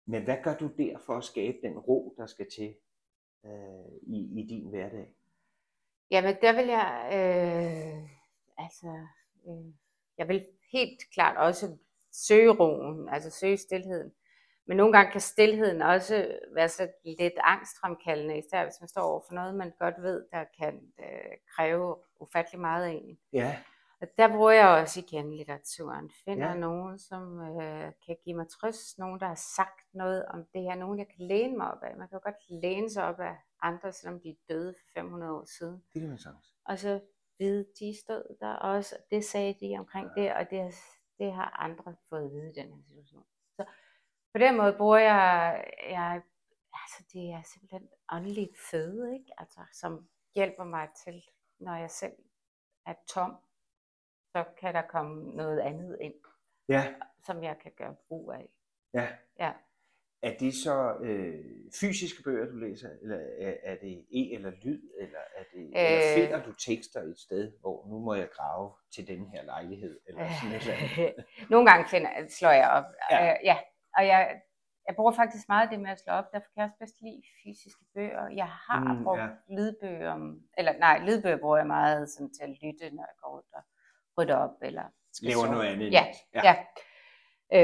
Men 0.07 0.25
hvad 0.25 0.37
gør 0.45 0.57
du 0.57 0.71
der 0.79 0.99
for 0.99 1.17
at 1.17 1.25
skabe 1.25 1.57
den 1.63 1.79
ro, 1.79 2.15
der 2.19 2.27
skal 2.27 2.47
til 2.51 2.75
øh, 3.47 3.93
i, 4.03 4.41
i 4.41 4.47
din 4.49 4.69
hverdag? 4.69 5.15
Jamen, 6.11 6.37
der 6.43 6.53
vil 6.53 6.67
jeg, 6.67 7.09
øh, 7.13 8.11
altså, 8.59 9.07
øh, 9.49 9.73
jeg 10.19 10.29
vil 10.29 10.47
helt 10.73 11.11
klart 11.13 11.37
også 11.37 11.77
søge 12.13 12.51
roen, 12.51 13.09
altså 13.09 13.31
søge 13.31 13.57
stillheden. 13.57 14.13
Men 14.67 14.77
nogle 14.77 14.93
gange 14.93 15.13
kan 15.13 15.21
stillheden 15.21 15.83
også 15.83 16.39
være 16.55 16.69
så 16.69 16.89
lidt 17.05 17.35
angstfremkaldende, 17.45 18.39
især 18.39 18.65
hvis 18.65 18.81
man 18.81 18.89
står 18.89 19.03
over 19.03 19.21
for 19.29 19.35
noget, 19.35 19.55
man 19.55 19.73
godt 19.79 20.03
ved, 20.03 20.27
der 20.33 20.45
kan 20.59 20.93
øh, 21.01 21.37
kræve 21.57 21.97
ufattelig 22.21 22.61
meget 22.61 22.85
af 22.85 22.91
en. 22.91 23.19
Ja, 23.33 23.57
Og 24.01 24.09
der 24.17 24.29
bruger 24.29 24.51
jeg 24.51 24.69
også 24.69 25.01
igen 25.01 25.35
litteraturen. 25.37 26.11
Finder 26.25 26.47
Ja. 26.47 26.53
ja. 26.53 26.59
nogen, 26.59 26.99
som 26.99 27.41
øh, 27.41 27.93
kan 28.07 28.17
give 28.25 28.37
mig 28.37 28.47
trøst. 28.49 28.99
Nogen, 28.99 29.21
der 29.21 29.27
har 29.27 29.41
sagt 29.57 29.81
noget 29.95 30.27
om 30.27 30.45
det 30.55 30.63
her. 30.63 30.75
Nogen, 30.75 30.99
jeg 30.99 31.07
kan 31.07 31.27
læne 31.27 31.57
mig 31.57 31.71
op 31.73 31.83
af. 31.83 31.97
Man 31.97 32.09
kan 32.09 32.17
jo 32.17 32.21
godt 32.23 32.63
læne 32.63 32.91
sig 32.91 33.05
op 33.05 33.21
af 33.21 33.37
andre, 33.63 33.93
selvom 33.93 34.21
de 34.21 34.29
er 34.31 34.35
døde 34.49 34.75
for 34.75 35.01
500 35.01 35.33
år 35.33 35.45
siden. 35.59 35.83
det 35.95 36.01
kan 36.01 36.09
man 36.09 36.19
sagtens. 36.19 36.55
Og 36.65 36.79
så 36.79 37.01
vide, 37.39 37.67
de 37.81 37.97
stod 38.01 38.37
der 38.41 38.53
også. 38.55 38.97
og 38.99 39.03
Det 39.11 39.25
sagde 39.25 39.55
de 39.61 39.77
omkring 39.79 40.11
det, 40.17 40.33
og 40.35 40.51
det, 40.51 40.75
det 41.19 41.33
har 41.33 41.57
andre 41.59 41.95
fået 42.09 42.25
at 42.25 42.31
vide 42.31 42.51
i 42.51 42.53
den 42.61 42.73
her 42.73 42.83
situation. 42.89 43.25
På 44.37 44.41
den 44.41 44.57
måde 44.57 44.75
bruger 44.79 44.99
jeg, 44.99 45.65
jeg 45.91 46.23
altså 46.73 47.05
det 47.13 47.31
er 47.31 47.43
simpelthen 47.43 47.89
åndelig 48.13 48.49
føde, 48.71 49.15
ikke? 49.15 49.33
Altså, 49.39 49.61
som 49.73 50.09
hjælper 50.35 50.65
mig 50.65 50.89
til, 51.05 51.23
når 51.59 51.77
jeg 51.77 51.91
selv 51.91 52.13
er 52.87 52.95
tom, 53.09 53.37
så 54.33 54.45
kan 54.61 54.75
der 54.75 54.83
komme 54.83 55.37
noget 55.37 55.61
andet 55.61 55.99
ind. 56.01 56.15
Ja, 56.69 56.95
som 57.25 57.45
jeg 57.45 57.57
kan 57.63 57.73
gøre 57.77 57.95
brug 58.09 58.33
af. 58.33 58.49
ja. 58.95 59.09
Ja. 59.39 59.53
Er 60.23 60.37
det 60.41 60.55
så 60.55 60.97
øh, 61.01 61.45
fysiske 61.81 62.23
bøger, 62.23 62.47
du 62.47 62.57
læser, 62.57 62.91
eller 63.03 63.19
er, 63.39 63.55
er 63.63 63.75
det 63.75 64.05
e- 64.11 64.35
eller 64.35 64.51
lyd, 64.51 64.83
eller, 64.99 65.19
er 65.37 65.45
det, 65.53 65.65
øh... 65.65 65.83
eller 65.85 65.99
Øh. 65.99 66.15
finder 66.15 66.45
du 66.45 66.53
tekster 66.53 67.01
et 67.03 67.19
sted, 67.19 67.53
hvor 67.61 67.87
nu 67.89 67.99
må 67.99 68.15
jeg 68.15 68.29
grave 68.31 68.73
til 68.95 69.07
den 69.07 69.27
her 69.27 69.43
lejlighed, 69.45 70.01
eller 70.07 70.29
sådan 70.41 70.57
et 70.57 70.63
eller 70.63 70.75
andet? 70.75 71.25
Nogle 71.51 71.71
gange 71.71 71.89
finder, 71.89 72.11
slår 72.29 72.51
jeg 72.51 72.71
op. 72.71 72.85
Ja. 73.11 73.33
Øh, 73.33 73.39
ja. 73.45 73.59
Og 73.97 74.07
jeg, 74.07 74.41
jeg 74.87 74.97
bruger 74.97 75.13
faktisk 75.13 75.49
meget 75.49 75.71
det 75.71 75.81
med 75.81 75.91
at 75.91 76.01
slå 76.01 76.13
op. 76.13 76.25
Derfor 76.33 76.49
kan 76.53 76.61
jeg 76.61 76.65
også 76.65 76.79
bedst 76.79 77.01
lide 77.03 77.23
fysiske 77.45 77.85
bøger. 77.95 78.29
Jeg 78.29 78.49
har 78.49 78.81
Mm, 78.95 79.05
brugt 79.05 79.21
ja. 79.21 79.29
lydbøger. 79.57 80.35
Eller 80.59 80.73
nej, 80.79 80.99
lydbøger 81.07 81.37
bruger 81.37 81.57
jeg 81.57 81.67
meget 81.67 82.11
sådan, 82.11 82.33
til 82.35 82.43
at 82.43 82.49
lytte, 82.63 82.97
når 82.97 83.03
jeg 83.11 83.17
går 83.23 83.31
rundt 83.37 83.53
og 83.55 83.63
rydder 84.19 84.37
op. 84.37 84.57
Eller 84.63 84.83
Laver 85.23 85.43
sove. 85.45 85.55
noget 85.55 85.67
andet? 85.73 85.93
Ja, 85.93 86.07
ja. 86.35 86.41
ja. 86.45 86.55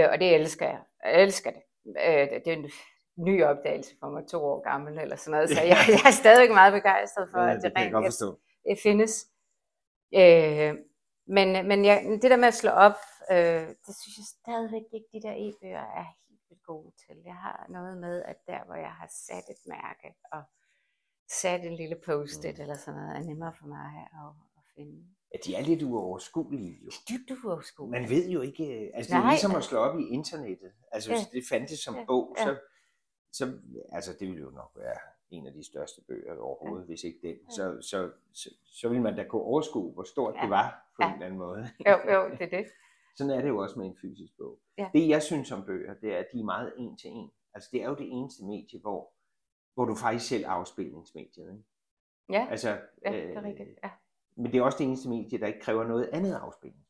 Øh, 0.05 0.13
og 0.13 0.19
det 0.21 0.35
elsker 0.35 0.67
jeg. 0.67 0.81
Jeg 1.05 1.23
elsker 1.23 1.51
det. 1.51 1.63
Øh, 1.87 2.29
det 2.45 2.47
er 2.47 2.57
en 2.57 2.71
ny 3.17 3.45
opdagelse 3.45 3.95
for 4.01 4.09
mig, 4.11 4.27
to 4.27 4.39
år 4.45 4.61
gammel 4.71 4.99
eller 4.99 5.17
sådan 5.17 5.31
noget. 5.31 5.49
Så 5.51 5.63
jeg, 5.73 5.77
jeg 5.89 6.03
er 6.07 6.11
stadigvæk 6.23 6.51
meget 6.55 6.73
begejstret 6.73 7.29
for, 7.31 7.41
ja, 7.41 7.51
at 7.51 7.63
det 7.63 7.73
rent 7.77 7.93
jeg 7.93 8.13
det 8.69 8.79
findes. 8.83 9.27
Øh, 10.15 10.75
men 11.27 11.69
men 11.69 11.85
jeg, 11.85 11.97
det 12.23 12.31
der 12.31 12.37
med 12.37 12.49
at 12.49 12.55
slå 12.55 12.71
op, 12.71 12.99
øh, 13.31 13.63
det 13.87 13.93
synes 14.01 14.17
jeg 14.21 14.29
stadigvæk 14.41 14.87
ikke, 14.97 15.09
de 15.13 15.23
der 15.27 15.35
e-bøger 15.45 15.87
er 16.01 16.07
vildt 16.53 16.67
gode 16.67 16.93
til. 17.07 17.17
Jeg 17.25 17.35
har 17.35 17.67
noget 17.69 17.99
med, 17.99 18.23
at 18.23 18.37
der 18.47 18.65
hvor 18.65 18.75
jeg 18.75 18.93
har 18.93 19.09
sat 19.27 19.45
et 19.51 19.63
mærke 19.67 20.15
og 20.33 20.43
sat 21.41 21.65
en 21.65 21.75
lille 21.77 21.97
post-it 22.07 22.57
Mm. 22.59 22.63
eller 22.63 22.77
sådan 22.77 23.01
noget, 23.01 23.17
er 23.17 23.21
nemmere 23.21 23.53
for 23.61 23.67
mig 23.67 24.09
at, 24.13 24.31
at 24.57 24.63
finde. 24.75 25.05
Ja, 25.35 25.39
de 25.45 25.55
er 25.55 25.63
lidt 25.63 25.83
uoverskuelige 25.83 26.79
jo. 26.85 26.91
Dybt 27.11 27.31
uoverskueligt. 27.45 28.01
Man 28.03 28.11
ved 28.11 28.29
jo 28.29 28.41
ikke, 28.41 28.65
øh, 28.85 28.91
altså 28.95 29.09
det 29.11 29.17
er 29.19 29.23
Nej, 29.23 29.31
ligesom 29.33 29.55
at 29.55 29.65
slå 29.65 29.79
op 29.79 29.99
i 29.99 30.03
internettet. 30.09 30.73
Altså 30.93 31.11
hvis 31.11 31.21
Ja. 31.21 31.39
det 31.39 31.45
fandtes 31.49 31.79
som 31.79 31.95
Ja, 31.97 32.05
bog, 32.05 32.37
ja. 32.39 32.45
så, 32.45 32.59
så, 33.33 33.59
altså 33.93 34.13
det 34.21 34.29
ville 34.29 34.43
jo 34.43 34.51
nok 34.51 34.73
være 34.77 34.99
en 35.31 35.47
af 35.47 35.53
de 35.53 35.65
største 35.65 36.01
bøger 36.09 36.37
overhovedet, 36.41 36.87
hvis 36.87 37.05
ikke 37.05 37.19
den. 37.29 37.51
Så, 37.51 37.79
så, 37.91 38.13
så, 38.33 38.51
så 38.65 38.89
ville 38.89 39.03
man 39.03 39.17
da 39.17 39.25
kunne 39.25 39.43
overskue, 39.43 39.93
hvor 39.93 40.03
stort 40.05 40.35
Ja. 40.37 40.41
det 40.43 40.51
var 40.51 40.91
på 40.97 41.03
Ja. 41.03 41.09
en 41.09 41.13
eller 41.15 41.27
anden 41.27 41.39
måde. 41.39 41.69
Jo, 41.89 42.13
jo, 42.15 42.31
det 42.31 42.43
er 42.43 42.59
det. 42.63 42.67
Sådan 43.15 43.31
er 43.31 43.41
det 43.43 43.49
jo 43.49 43.59
også 43.59 43.79
med 43.79 43.87
en 43.87 43.97
fysisk 44.03 44.33
bog. 44.39 44.59
Ja. 44.79 44.91
Det 44.93 45.09
jeg 45.09 45.23
synes 45.23 45.53
om 45.53 45.65
bøger, 45.67 45.95
det 45.95 46.15
er, 46.15 46.19
at 46.19 46.27
de 46.33 46.41
er 46.41 46.45
meget 46.45 46.73
en 46.79 46.97
til 46.97 47.11
en. 47.11 47.31
Altså 47.55 47.69
det 47.73 47.83
er 47.83 47.89
jo 47.89 47.95
det 47.95 48.09
eneste 48.11 48.45
medie, 48.45 48.81
hvor, 48.81 49.13
hvor 49.75 49.85
du 49.85 49.95
faktisk 49.95 50.29
selv 50.29 50.45
er 50.45 50.49
afspilningsmediet. 50.49 51.53
Ikke? 51.53 51.65
Ja, 52.31 52.47
Altså, 52.51 52.69
ja 53.05 53.13
det 53.13 53.37
er 53.37 53.43
rigtigt. 53.45 53.69
Ja. 53.85 53.91
Men 54.37 54.53
det 54.53 54.59
er 54.59 54.63
også 54.63 54.79
det 54.79 54.87
eneste 54.87 55.09
medie, 55.09 55.39
der 55.39 55.47
ikke 55.47 55.61
kræver 55.61 55.85
noget 55.85 56.09
andet 56.13 56.35
afspilning. 56.35 56.85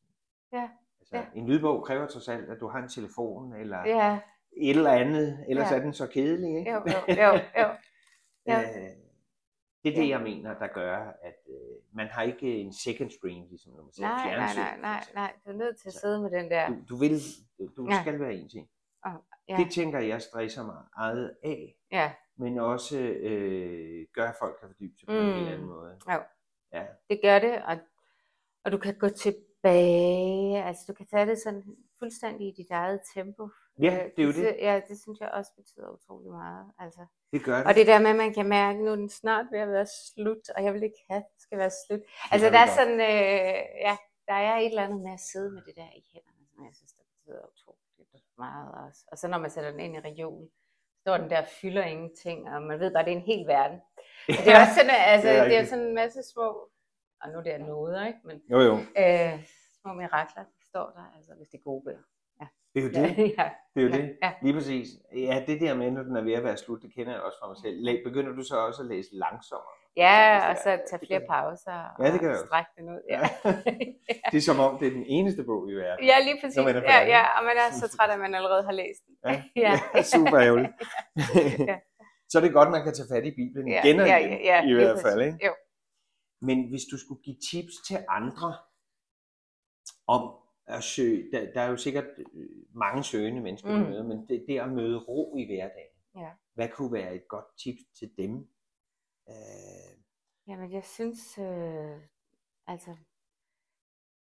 Ja, 0.53 0.69
Altså, 1.01 1.17
ja. 1.17 1.25
En 1.35 1.47
lydbog 1.47 1.85
kræver 1.85 2.07
trods 2.07 2.29
alt, 2.29 2.51
at 2.51 2.61
du 2.61 2.69
har 2.69 2.79
en 2.83 2.89
telefon, 2.89 3.53
eller 3.53 3.79
ja, 3.87 4.19
et 4.57 4.77
eller 4.77 4.91
andet, 4.93 5.45
ellers 5.49 5.71
Ja. 5.71 5.77
er 5.77 5.83
den 5.83 5.93
så 5.93 6.07
kedelig. 6.07 6.59
Ikke? 6.59 6.71
jo, 6.71 6.77
jo, 6.77 7.15
jo, 7.23 7.33
jo. 7.59 7.69
ja. 8.47 8.61
Øh, 8.61 8.97
det 9.85 9.91
er 9.93 9.95
det, 10.01 10.09
Ja. 10.09 10.17
jeg 10.17 10.23
mener, 10.23 10.59
der 10.59 10.67
gør, 10.67 10.97
at 11.23 11.37
øh, 11.49 11.57
man 11.97 12.07
har 12.07 12.23
ikke 12.23 12.57
en 12.57 12.73
second 12.73 13.11
screen, 13.11 13.47
ligesom 13.49 13.73
når 13.73 13.83
man 13.83 13.93
ser 13.93 14.03
Nej, 14.03 14.25
nej, 14.25 14.35
fjernsyn. 14.35 14.61
nej, 14.61 14.79
nej, 14.81 14.99
eksempel. 14.99 15.15
nej. 15.15 15.33
Du 15.47 15.51
er 15.51 15.55
nødt 15.57 15.77
til 15.81 15.89
at 15.89 15.93
Så- 15.95 16.01
sidde 16.01 16.21
med 16.23 16.31
den 16.31 16.51
der. 16.51 16.69
Du, 16.69 16.75
du, 16.89 16.97
vil, 16.97 17.21
du, 17.77 17.87
Ja. 17.91 18.01
skal 18.03 18.21
være 18.21 18.35
en 18.35 18.49
ting. 18.49 18.69
Ja, 19.49 19.57
Det 19.57 19.71
tænker 19.73 19.99
jeg 19.99 20.23
stresser 20.23 20.65
mig 20.67 20.83
eget 20.97 21.37
af, 21.45 21.75
ja. 21.93 22.13
men 22.37 22.59
også 22.59 22.99
øh, 22.99 24.07
gør, 24.15 24.29
at 24.29 24.35
folk 24.39 24.57
kan 24.61 24.69
fordybe 24.69 24.99
sig 24.99 25.07
på 25.07 25.13
en 25.13 25.27
Mm. 25.27 25.33
helt 25.35 25.49
anden 25.49 25.67
måde. 25.67 25.99
Jo. 26.13 26.21
Ja. 26.73 26.85
Det 27.11 27.21
gør 27.23 27.39
det, 27.39 27.63
og, 27.65 27.77
og 28.65 28.73
du 28.73 28.79
kan 28.79 28.95
gå 28.99 29.09
tilbage, 29.09 30.63
altså 30.65 30.85
du 30.89 30.93
kan 30.93 31.07
tage 31.07 31.27
det 31.27 31.39
sådan 31.39 31.63
fuldstændig 31.99 32.49
i 32.49 32.55
dit 32.57 32.71
eget 32.71 33.01
tempo. 33.15 33.49
Ja, 33.81 34.05
Øh, 34.05 34.11
det 34.17 34.23
er 34.23 34.27
jo 34.27 34.33
det. 34.33 34.57
Ja, 34.61 34.81
det 34.89 35.01
synes 35.03 35.21
jeg 35.21 35.29
også 35.31 35.53
betyder 35.57 35.89
utrolig 35.91 36.31
meget. 36.31 36.67
Altså. 36.79 37.07
Det 37.33 37.45
gør 37.45 37.57
det. 37.57 37.67
Og 37.67 37.75
det 37.75 37.87
der 37.87 37.99
med, 37.99 38.11
at 38.11 38.17
man 38.17 38.35
kan 38.35 38.49
mærke, 38.49 38.79
at 38.79 38.85
nu 38.85 38.91
er 38.91 38.97
den 38.97 39.09
snart 39.09 39.47
ved 39.53 39.59
at 39.59 39.69
være 39.69 39.87
slut, 39.87 40.51
og 40.57 40.65
jeg 40.65 40.75
vil 40.75 40.83
ikke 40.83 41.05
have, 41.11 41.19
at 41.19 41.27
det 41.35 41.43
skal 41.43 41.59
være 41.59 41.71
slut. 41.87 42.01
Altså 42.33 42.47
der 42.51 42.59
er 42.59 42.67
godt. 42.67 42.77
sådan, 42.79 43.01
øh, 43.01 43.59
ja, 43.87 43.97
der 44.29 44.35
er 44.35 44.57
et 44.59 44.67
eller 44.67 44.85
andet 44.85 45.01
med 45.01 45.13
at 45.13 45.21
sidde 45.21 45.51
med 45.51 45.63
det 45.63 45.75
der 45.77 45.89
i 46.01 46.03
hænderne, 46.13 46.43
som 46.55 46.65
jeg 46.65 46.75
synes, 46.75 46.93
der 46.93 47.03
betyder 47.11 47.43
utroligt 47.53 47.83
meget 48.39 48.87
også. 48.87 49.01
Og 49.13 49.19
så 49.19 49.29
når 49.29 49.39
man 49.39 49.51
sætter 49.51 49.71
den 49.71 49.81
ind 49.81 49.97
i 49.97 50.01
regionen, 50.01 50.49
står 51.01 51.17
den 51.17 51.31
der 51.31 51.45
fylder 51.45 51.85
ingenting, 51.85 52.49
og 52.51 52.63
man 52.63 52.81
ved 52.81 52.91
bare, 52.93 53.01
at 53.01 53.07
det 53.07 53.13
er 53.13 53.17
en 53.17 53.23
hel 53.33 53.47
verden. 53.47 53.79
Og 54.29 54.35
det 54.45 54.53
er 54.53 54.61
også 54.61 54.75
sådan, 54.75 54.91
altså, 55.15 55.29
Det 55.29 55.39
er 55.39 55.45
det 55.45 55.57
er 55.57 55.65
sådan 55.65 55.85
en 55.87 55.95
masse 55.95 56.23
små, 56.33 56.49
og 57.21 57.29
nu 57.31 57.39
er 57.39 57.43
det 57.43 57.61
noder, 57.61 58.07
ikke? 58.07 58.19
Men 58.25 58.43
Jo, 58.51 58.59
jo. 58.61 58.75
øh, 59.03 59.47
små 59.81 59.93
mirakler, 59.93 60.43
der 60.43 60.65
står 60.69 60.91
der, 60.97 61.05
altså 61.17 61.35
hvis 61.35 61.49
det 61.49 61.59
er 61.59 61.63
gode 61.63 61.85
bøger. 61.85 62.03
Det 62.75 62.79
er 62.81 62.83
jo 62.83 62.89
det. 62.89 63.09
ja, 63.39 63.51
Det 63.75 63.83
er 63.83 63.87
jo 63.87 63.89
ja, 63.89 63.97
det. 63.97 64.19
ja. 64.23 64.33
Lige 64.43 64.55
præcis. 64.55 64.89
Ja, 65.17 65.45
det 65.47 65.61
der 65.61 65.75
med, 65.75 65.91
når 65.91 66.03
den 66.03 66.17
er 66.17 66.21
ved 66.23 66.33
at 66.33 66.45
være 66.45 66.57
slut, 66.57 66.83
det 66.83 66.95
kender 66.95 67.13
jeg 67.13 67.23
også 67.23 67.39
fra 67.41 67.49
mig 67.49 67.57
selv. 67.57 68.05
Begynder 68.05 68.33
du 68.33 68.43
så 68.43 68.57
også 68.57 68.83
at 68.83 68.89
læse 68.89 69.09
langsommere? 69.13 69.77
ja, 69.97 70.47
hvis 70.47 70.59
og 70.59 70.63
så 70.65 70.71
tage 70.91 71.07
flere 71.07 71.23
pauser 71.31 71.79
Ja, 72.03 72.13
det 72.13 72.21
kan 72.21 72.31
og 72.31 72.37
strække 72.47 72.71
den 72.77 72.85
ud. 72.95 73.01
Ja. 73.15 73.21
Det 74.33 74.37
er 74.39 74.47
som 74.51 74.59
om, 74.67 74.79
det 74.79 74.87
er 74.89 74.95
den 75.01 75.07
eneste 75.07 75.45
bog 75.45 75.71
i 75.71 75.75
verden. 75.75 76.05
Ja, 76.11 76.17
lige 76.27 76.39
præcis. 76.41 76.57
Man 76.57 76.75
ja, 76.77 76.99
ja, 77.15 77.23
og 77.39 77.45
man 77.45 77.57
er 77.57 77.69
så 77.83 77.89
træt, 77.97 78.11
at 78.11 78.21
man 78.21 78.35
allerede 78.35 78.63
har 78.65 78.73
læst 78.73 79.03
den. 79.07 79.15
Ja, 79.27 79.43
ja. 79.67 79.73
ja 79.95 80.03
super 80.03 80.39
ærgerligt. 80.47 80.73
Ja. 81.69 81.77
så 82.31 82.39
er 82.39 82.43
det 82.43 82.53
godt, 82.53 82.71
man 82.71 82.83
kan 82.85 82.95
tage 82.95 83.09
fat 83.15 83.25
i 83.31 83.35
Bibelen 83.41 83.69
Ja, 83.69 83.81
igen 83.85 84.01
og 84.01 84.07
ja, 84.07 84.17
igen, 84.17 84.31
ja, 84.31 84.37
ja, 84.45 84.63
i 84.63 84.67
lige 84.67 84.77
hvert 84.77 85.03
fald. 85.07 85.21
Ikke? 85.23 85.47
Jo. 85.47 85.53
Men 86.49 86.69
hvis 86.71 86.85
du 86.91 86.97
skulle 86.99 87.23
give 87.27 87.37
tips 87.51 87.75
til 87.89 87.99
andre 88.09 88.49
om 90.07 90.23
at 90.67 90.83
søge, 90.85 91.31
der, 91.33 91.53
der 91.53 91.61
er 91.61 91.69
jo 91.71 91.77
sikkert 91.77 92.05
øh, 92.35 92.49
mange 92.75 93.05
søgende 93.05 93.41
mennesker, 93.41 93.69
Mm. 93.77 93.83
møder, 93.91 94.03
men 94.03 94.29
det, 94.29 94.45
det 94.49 94.61
at 94.61 94.73
møde 94.73 94.99
ro 94.99 95.37
i 95.37 95.45
hverdagen, 95.47 95.97
Ja. 96.17 96.31
hvad 96.55 96.69
kunne 96.69 96.93
være 96.93 97.15
et 97.15 97.29
godt 97.29 97.45
tips 97.65 97.81
til 97.99 98.11
dem? 98.19 98.49
Øh, 99.29 99.35
Jamen, 100.47 100.73
jeg 100.73 100.85
synes, 100.85 101.39
øh, 101.39 101.97
altså, 102.67 102.97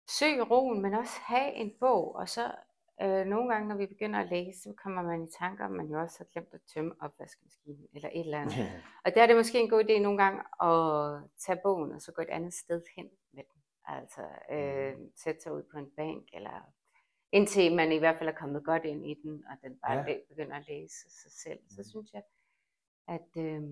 søg 0.09 0.51
roen, 0.51 0.83
men 0.83 0.95
også 0.95 1.17
have 1.21 1.53
en 1.55 1.73
bog, 1.81 2.15
og 2.15 2.29
så 2.29 2.55
øh, 3.03 3.25
nogle 3.27 3.53
gange, 3.53 3.69
når 3.69 3.77
vi 3.77 3.87
begynder 3.87 4.19
at 4.21 4.29
læse, 4.31 4.61
så 4.63 4.75
kommer 4.83 5.03
man 5.03 5.25
i 5.25 5.31
tanker, 5.39 5.65
om 5.65 5.71
man 5.73 5.87
jo 5.87 6.01
også 6.01 6.19
har 6.19 6.25
glemt 6.33 6.55
at 6.55 6.61
tømme 6.75 6.95
opvaskemaskinen, 7.01 7.87
eller 7.95 8.09
et 8.13 8.21
eller 8.21 8.41
andet. 8.41 8.55
Og 9.05 9.15
der 9.15 9.23
er 9.23 9.27
det 9.27 9.37
måske 9.37 9.61
en 9.61 9.71
god 9.71 9.85
idé 9.85 9.99
nogle 9.99 10.23
gange 10.23 10.41
at 10.63 11.23
tage 11.39 11.59
bogen, 11.63 11.93
og 11.93 12.01
så 12.01 12.13
gå 12.13 12.23
et 12.23 12.29
andet 12.29 12.55
sted 12.55 12.83
hen. 12.97 13.09
Altså 13.87 14.23
øh, 14.51 14.95
sætte 15.17 15.41
sig 15.43 15.53
ud 15.53 15.63
på 15.73 15.79
en 15.79 15.91
bænk, 15.97 16.29
eller 16.33 16.61
indtil 17.33 17.77
man 17.77 17.93
i 17.93 17.99
hvert 17.99 18.19
fald 18.19 18.29
er 18.29 18.33
kommet 18.35 18.65
godt 18.65 18.85
ind 18.85 19.07
i 19.07 19.15
den, 19.23 19.45
og 19.51 19.57
den 19.63 19.79
bare 19.79 20.05
Ja. 20.09 20.17
begynder 20.29 20.57
at 20.57 20.69
læse 20.69 21.11
sig 21.23 21.33
selv. 21.33 21.59
Så 21.69 21.75
Mhm. 21.81 21.85
synes 21.85 22.13
jeg, 22.13 22.23
at, 23.09 23.43
øh, 23.45 23.63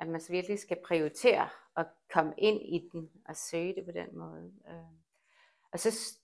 at 0.00 0.08
man 0.08 0.20
så 0.20 0.32
virkelig 0.32 0.58
skal 0.58 0.76
prioritere 0.86 1.48
at 1.76 1.86
komme 2.12 2.34
ind 2.38 2.60
i 2.62 2.88
den, 2.92 3.10
og 3.28 3.36
søge 3.36 3.74
det 3.74 3.84
på 3.84 3.90
den 3.92 4.18
måde. 4.18 4.52
Øh. 4.68 4.74
Og 5.72 5.78
så, 5.78 6.18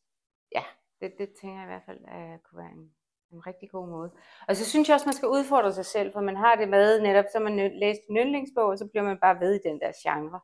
ja, 0.55 0.63
det, 1.01 1.15
det 1.19 1.33
tænker 1.41 1.57
jeg 1.57 1.65
i 1.65 1.73
hvert 1.73 1.83
fald 1.87 1.99
uh, 2.01 2.39
kunne 2.43 2.59
være 2.63 2.73
en, 2.73 2.95
en 3.33 3.47
rigtig 3.47 3.71
god 3.71 3.89
måde. 3.89 4.13
Og 4.49 4.57
så 4.57 4.65
synes 4.65 4.89
jeg 4.89 4.95
også, 4.95 5.07
man 5.07 5.15
skal 5.15 5.29
udfordre 5.29 5.73
sig 5.73 5.87
selv, 5.87 6.13
for 6.13 6.21
man 6.21 6.37
har 6.37 6.57
det 6.57 6.69
med 6.69 7.01
netop, 7.01 7.25
så 7.33 7.39
man 7.41 7.57
læst 7.79 8.01
en 8.09 8.17
yndlingsbog, 8.17 8.65
og 8.65 8.79
så 8.79 8.87
bliver 8.89 9.05
man 9.05 9.19
bare 9.19 9.41
ved 9.41 9.55
i 9.55 9.69
den 9.69 9.81
der 9.81 9.93
genre. 10.03 10.41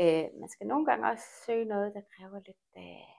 Øh, 0.00 0.40
man 0.40 0.48
skal 0.48 0.66
nogle 0.66 0.86
gange 0.86 1.08
også 1.10 1.24
søge 1.46 1.64
noget, 1.64 1.94
der 1.94 2.00
kræver 2.16 2.40
lidt 2.46 2.56
øh, 2.76 3.14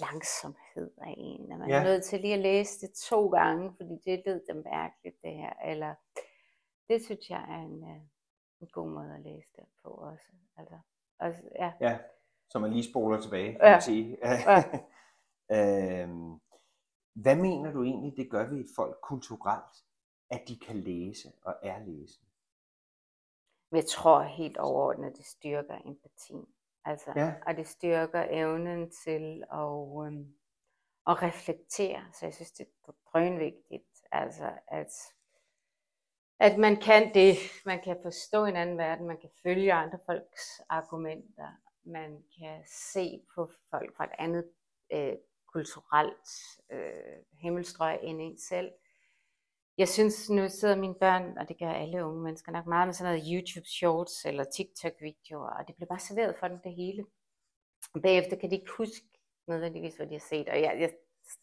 langsomhed 0.00 0.90
af 1.02 1.14
en. 1.18 1.52
At 1.52 1.58
man 1.58 1.68
Ja. 1.68 1.78
er 1.80 1.84
nødt 1.84 2.04
til 2.04 2.20
lige 2.20 2.34
at 2.34 2.40
læse 2.40 2.80
det 2.86 2.94
to 2.94 3.28
gange, 3.28 3.72
fordi 3.76 3.94
det 4.04 4.22
lød 4.26 4.40
da 4.48 4.52
mærkeligt 4.54 5.16
det 5.22 5.32
her. 5.34 5.52
Eller, 5.64 5.94
det 6.88 7.04
synes 7.04 7.30
jeg 7.30 7.40
er 7.48 7.62
en, 7.62 7.82
øh, 7.84 8.00
en 8.60 8.68
god 8.72 8.88
måde 8.88 9.14
at 9.14 9.20
læse 9.20 9.48
det 9.56 9.64
på 9.82 9.88
også. 9.88 10.24
Altså, 10.56 10.78
også 11.18 11.42
ja. 11.58 11.72
Ja, 11.80 11.98
så 12.50 12.58
man 12.58 12.70
lige 12.72 12.90
spoler 12.90 13.20
tilbage, 13.20 13.52
kan 13.52 13.60
Ja. 13.62 13.70
man 13.70 13.82
sige. 13.82 14.18
Ja. 14.22 14.62
øhm, 16.02 16.40
hvad 17.14 17.36
mener 17.36 17.72
du 17.72 17.82
egentlig, 17.82 18.16
det 18.16 18.30
gør 18.30 18.48
ved 18.50 18.58
et 18.60 18.70
folk 18.76 18.98
kulturelt, 19.02 19.84
at 20.30 20.42
de 20.48 20.58
kan 20.58 20.76
læse 20.76 21.32
og 21.42 21.54
er 21.62 21.78
læsende? 21.78 22.30
Men 23.70 23.76
jeg 23.76 23.86
tror 23.86 24.22
helt 24.22 24.56
overordnet, 24.56 25.16
det 25.16 25.26
styrker 25.26 25.74
empatien. 25.84 26.46
Altså, 26.84 27.12
Ja. 27.16 27.34
Og 27.46 27.56
det 27.56 27.68
styrker 27.68 28.26
evnen 28.30 28.90
til 28.90 29.44
at, 29.52 30.06
øhm, 30.06 30.34
at 31.06 31.22
reflektere. 31.22 32.04
Så 32.12 32.26
jeg 32.26 32.34
synes, 32.34 32.52
det 32.52 32.66
er 32.88 32.92
drønvigtigt. 33.12 34.02
Altså, 34.12 34.50
at, 34.68 34.92
at 36.38 36.58
man 36.58 36.76
kan 36.76 37.14
det. 37.14 37.36
Man 37.64 37.82
kan 37.82 37.98
forstå 38.02 38.44
en 38.44 38.56
anden 38.56 38.78
verden. 38.78 39.06
Man 39.06 39.20
kan 39.20 39.30
følge 39.42 39.72
andre 39.72 39.98
folks 40.06 40.60
argumenter. 40.68 41.48
Man 41.84 42.24
kan 42.38 42.64
se 42.66 43.22
på 43.34 43.50
folk 43.70 43.96
fra 43.96 44.04
et 44.04 44.10
andet 44.18 44.50
øh, 44.92 45.16
kulturelt 45.46 46.28
øh, 46.70 47.16
himmelstrøg 47.32 47.98
end 48.02 48.20
en 48.22 48.38
selv. 48.38 48.72
Jeg 49.78 49.88
synes, 49.88 50.30
nu 50.30 50.48
sidder 50.48 50.76
mine 50.76 50.94
børn, 50.94 51.38
og 51.38 51.48
det 51.48 51.58
gør 51.58 51.70
alle 51.72 52.04
unge 52.04 52.22
mennesker 52.22 52.52
nok 52.52 52.66
meget 52.66 52.88
med 52.88 52.94
sådan 52.94 53.12
noget 53.12 53.28
YouTube 53.32 53.66
shorts 53.68 54.24
eller 54.24 54.44
TikTok 54.44 54.92
videoer, 55.00 55.50
og 55.50 55.66
det 55.66 55.74
bliver 55.76 55.88
bare 55.88 55.98
serveret 55.98 56.36
for 56.36 56.48
dem 56.48 56.58
det 56.64 56.74
hele. 56.74 57.04
Og 57.94 58.02
bagefter 58.02 58.36
kan 58.36 58.50
de 58.50 58.54
ikke 58.54 58.72
huske 58.78 59.06
nødvendigvis, 59.48 59.96
hvad 59.96 60.06
de 60.06 60.12
har 60.12 60.26
set, 60.28 60.48
og 60.48 60.62
jeg, 60.62 60.76
jeg 60.80 60.90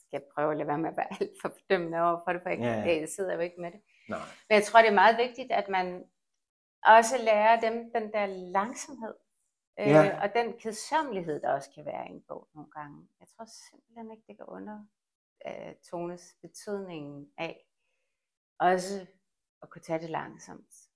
skal 0.08 0.22
prøve 0.36 0.52
at 0.52 0.58
lade 0.58 0.67
være 0.67 0.78
med 0.78 0.89
at 0.89 0.98
være 0.98 1.13
alt 1.22 1.32
for 1.41 1.50
bedømmende 1.50 1.98
over 2.02 2.19
for 2.26 2.34
det, 2.34 2.41
for 2.41 2.50
jeg, 2.50 2.60
Ja, 2.60 2.80
ja. 2.80 3.00
jeg 3.00 3.10
sidder 3.10 3.34
jo 3.34 3.39
ikke 3.39 3.62
med 3.62 3.72
det. 3.72 3.82
Nej. 4.10 4.19
Men 4.50 4.56
jeg 4.56 4.63
tror, 4.63 4.80
det 4.82 4.89
er 4.89 4.93
meget 5.04 5.17
vigtigt, 5.17 5.52
at 5.52 5.67
man 5.69 6.06
også 6.86 7.15
lærer 7.24 7.60
dem 7.60 7.91
den 7.96 8.12
der 8.13 8.26
langsomhed. 8.26 9.13
Øh, 9.80 9.88
Ja. 9.88 10.22
og 10.24 10.34
den 10.36 10.54
kedsommelighed, 10.60 11.41
der 11.41 11.54
også 11.54 11.69
kan 11.76 11.86
være 11.86 12.08
i 12.08 12.12
en 12.12 12.24
bog 12.28 12.48
nogle 12.54 12.72
gange. 12.72 13.08
Jeg 13.19 13.28
tror 13.28 13.46
simpelthen 13.69 14.12
ikke, 14.12 14.24
det 14.28 14.38
kan 14.38 14.46
under 14.46 14.78
øh, 15.48 15.74
tones 15.91 16.36
betydningen 16.41 17.32
af 17.38 17.65
også 18.71 19.06
at 19.62 19.69
kunne 19.69 19.82
tage 19.82 19.99
det 19.99 20.10
langsomt 20.10 20.89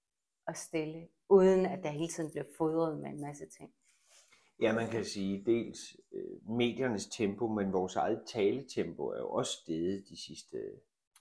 og 0.47 0.56
stille, 0.58 1.08
uden 1.30 1.65
at 1.65 1.84
der 1.84 1.89
hele 1.89 2.08
tiden 2.08 2.32
bliver 2.32 2.45
fodret 2.58 2.99
med 2.99 3.10
en 3.10 3.21
masse 3.21 3.45
ting. 3.58 3.73
Ja, 4.60 4.73
man 4.73 4.88
kan 4.89 5.06
sige 5.06 5.43
dels 5.45 5.80
øh, 6.12 6.49
mediernes 6.49 7.06
tempo, 7.06 7.47
men 7.47 7.73
vores 7.73 7.95
eget 7.95 8.23
taletempo 8.27 9.08
er 9.08 9.17
jo 9.17 9.30
også 9.30 9.51
steget 9.51 10.06
de 10.10 10.21
sidste 10.21 10.58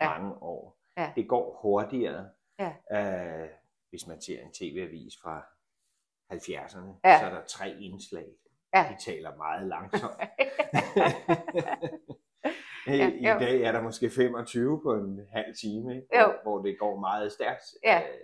Ja. 0.00 0.18
mange 0.18 0.42
år. 0.42 0.78
Ja. 0.96 1.12
Det 1.16 1.28
går 1.28 1.59
hurtigere. 1.62 2.30
Ja. 2.59 2.74
Øh, 3.44 3.48
hvis 3.90 4.06
man 4.06 4.20
ser 4.20 4.40
en 4.42 4.52
tv-avis 4.52 5.12
fra 5.22 5.46
70'erne, 6.32 7.00
Ja. 7.04 7.18
så 7.20 7.26
er 7.26 7.30
der 7.30 7.44
tre 7.46 7.70
indslag. 7.80 8.26
Ja. 8.74 8.87
De 8.98 9.04
taler 9.04 9.37
meget 9.37 9.66
langsomt. 9.68 10.14
Ja, 12.87 13.11
I 13.11 13.29
jo. 13.29 13.38
dag 13.38 13.62
er 13.62 13.72
der 13.72 13.83
måske 13.83 14.11
25 14.11 14.81
på 14.83 14.92
en 14.94 15.20
halv 15.33 15.55
time. 15.61 16.03
Hvor, 16.09 16.42
hvor 16.42 16.62
det 16.62 16.79
går 16.79 17.01
meget 17.01 17.33
stærkt. 17.33 17.62
Ja. 17.85 17.99
Øh, 17.99 18.18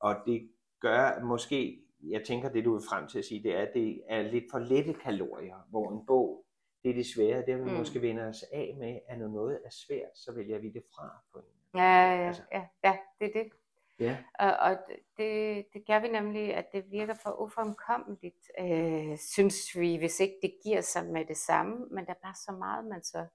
og 0.00 0.16
det 0.26 0.50
gør 0.80 1.20
måske, 1.24 1.82
jeg 2.02 2.22
tænker 2.26 2.48
det 2.48 2.64
du 2.64 2.72
vil 2.72 2.82
frem 2.88 3.08
til 3.08 3.18
at 3.18 3.24
sige, 3.24 3.42
det 3.42 3.56
er, 3.56 3.62
at 3.62 3.70
det 3.74 4.02
er 4.08 4.22
lidt 4.22 4.44
for 4.50 4.58
lette 4.58 4.94
kalorier, 4.94 5.66
hvor 5.70 5.92
en 5.92 6.06
bog, 6.06 6.44
det 6.82 6.90
er 6.90 6.94
det 6.94 7.06
svære, 7.14 7.46
det 7.46 7.56
vi 7.56 7.70
mm. 7.70 7.76
måske 7.76 8.02
vender 8.02 8.28
os 8.28 8.44
af 8.52 8.74
med, 8.78 8.98
at 9.08 9.18
når 9.18 9.28
noget 9.28 9.60
er 9.64 9.70
svært, 9.70 10.10
så 10.14 10.32
vælger 10.32 10.58
vi 10.58 10.68
det 10.68 10.82
fra 10.94 11.22
på 11.32 11.38
en 11.38 11.44
Ja, 11.74 11.80
ja, 11.82 12.26
Altså. 12.26 12.42
ja, 12.52 12.66
ja, 12.84 12.96
det 13.20 13.26
er 13.28 13.42
det. 13.42 13.52
Ja, 14.00 14.16
Og, 14.38 14.56
og 14.56 14.78
det, 15.16 15.66
det 15.72 15.86
gør 15.86 16.00
vi 16.00 16.08
nemlig, 16.08 16.54
at 16.54 16.66
det 16.72 16.84
virker 16.90 17.14
for 17.14 17.42
uformkommeligt, 17.42 18.50
øh, 18.60 19.18
synes 19.18 19.56
vi, 19.76 19.96
hvis 19.96 20.20
ikke 20.20 20.34
det 20.42 20.54
giver 20.64 20.80
sig 20.80 21.06
med 21.06 21.24
det 21.24 21.36
samme, 21.36 21.86
men 21.90 22.06
der 22.06 22.10
er 22.10 22.22
bare 22.22 22.34
så 22.34 22.52
meget, 22.52 22.84
man 22.86 23.02
så 23.02 23.26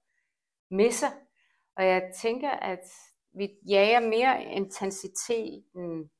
misser. 0.70 1.10
Og 1.76 1.84
jeg 1.84 2.12
tænker, 2.22 2.50
at 2.50 2.80
vi 3.32 3.48
jager 3.68 4.00
mere 4.00 4.44
intensiteten, 4.44 6.10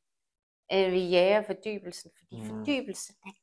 end 0.71 0.91
vi 0.91 1.09
jager 1.09 1.43
fordybelsen, 1.43 2.11
fordi 2.19 2.41
Mm. 2.41 2.49
fordybelsen 2.49 3.15
den 3.25 3.35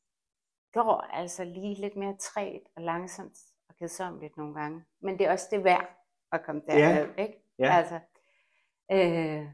går 0.74 1.02
altså 1.02 1.44
lige 1.44 1.76
lidt 1.82 1.96
mere 1.96 2.18
træt 2.18 2.62
og 2.76 2.82
langsomt 2.82 3.38
og 3.70 3.76
kedsommeligt 3.76 4.38
nogle 4.38 4.54
gange. 4.54 4.86
Men 5.02 5.20
det 5.20 5.28
er 5.28 5.32
også 5.32 5.48
det 5.52 5.64
værd 5.64 5.90
at 6.32 6.44
komme 6.46 6.62
Ja. 6.68 6.74
derned, 6.78 7.20
ikke? 7.20 7.40
ja. 7.60 7.74
Altså, 7.78 8.00
øh, 8.92 9.48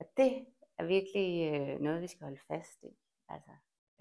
og 0.00 0.06
det 0.16 0.46
er 0.78 0.84
virkelig 0.84 1.54
øh, 1.54 1.80
noget, 1.80 2.02
vi 2.02 2.06
skal 2.06 2.24
holde 2.24 2.40
fast 2.48 2.82
i. 2.82 2.96
Altså, 3.28 3.50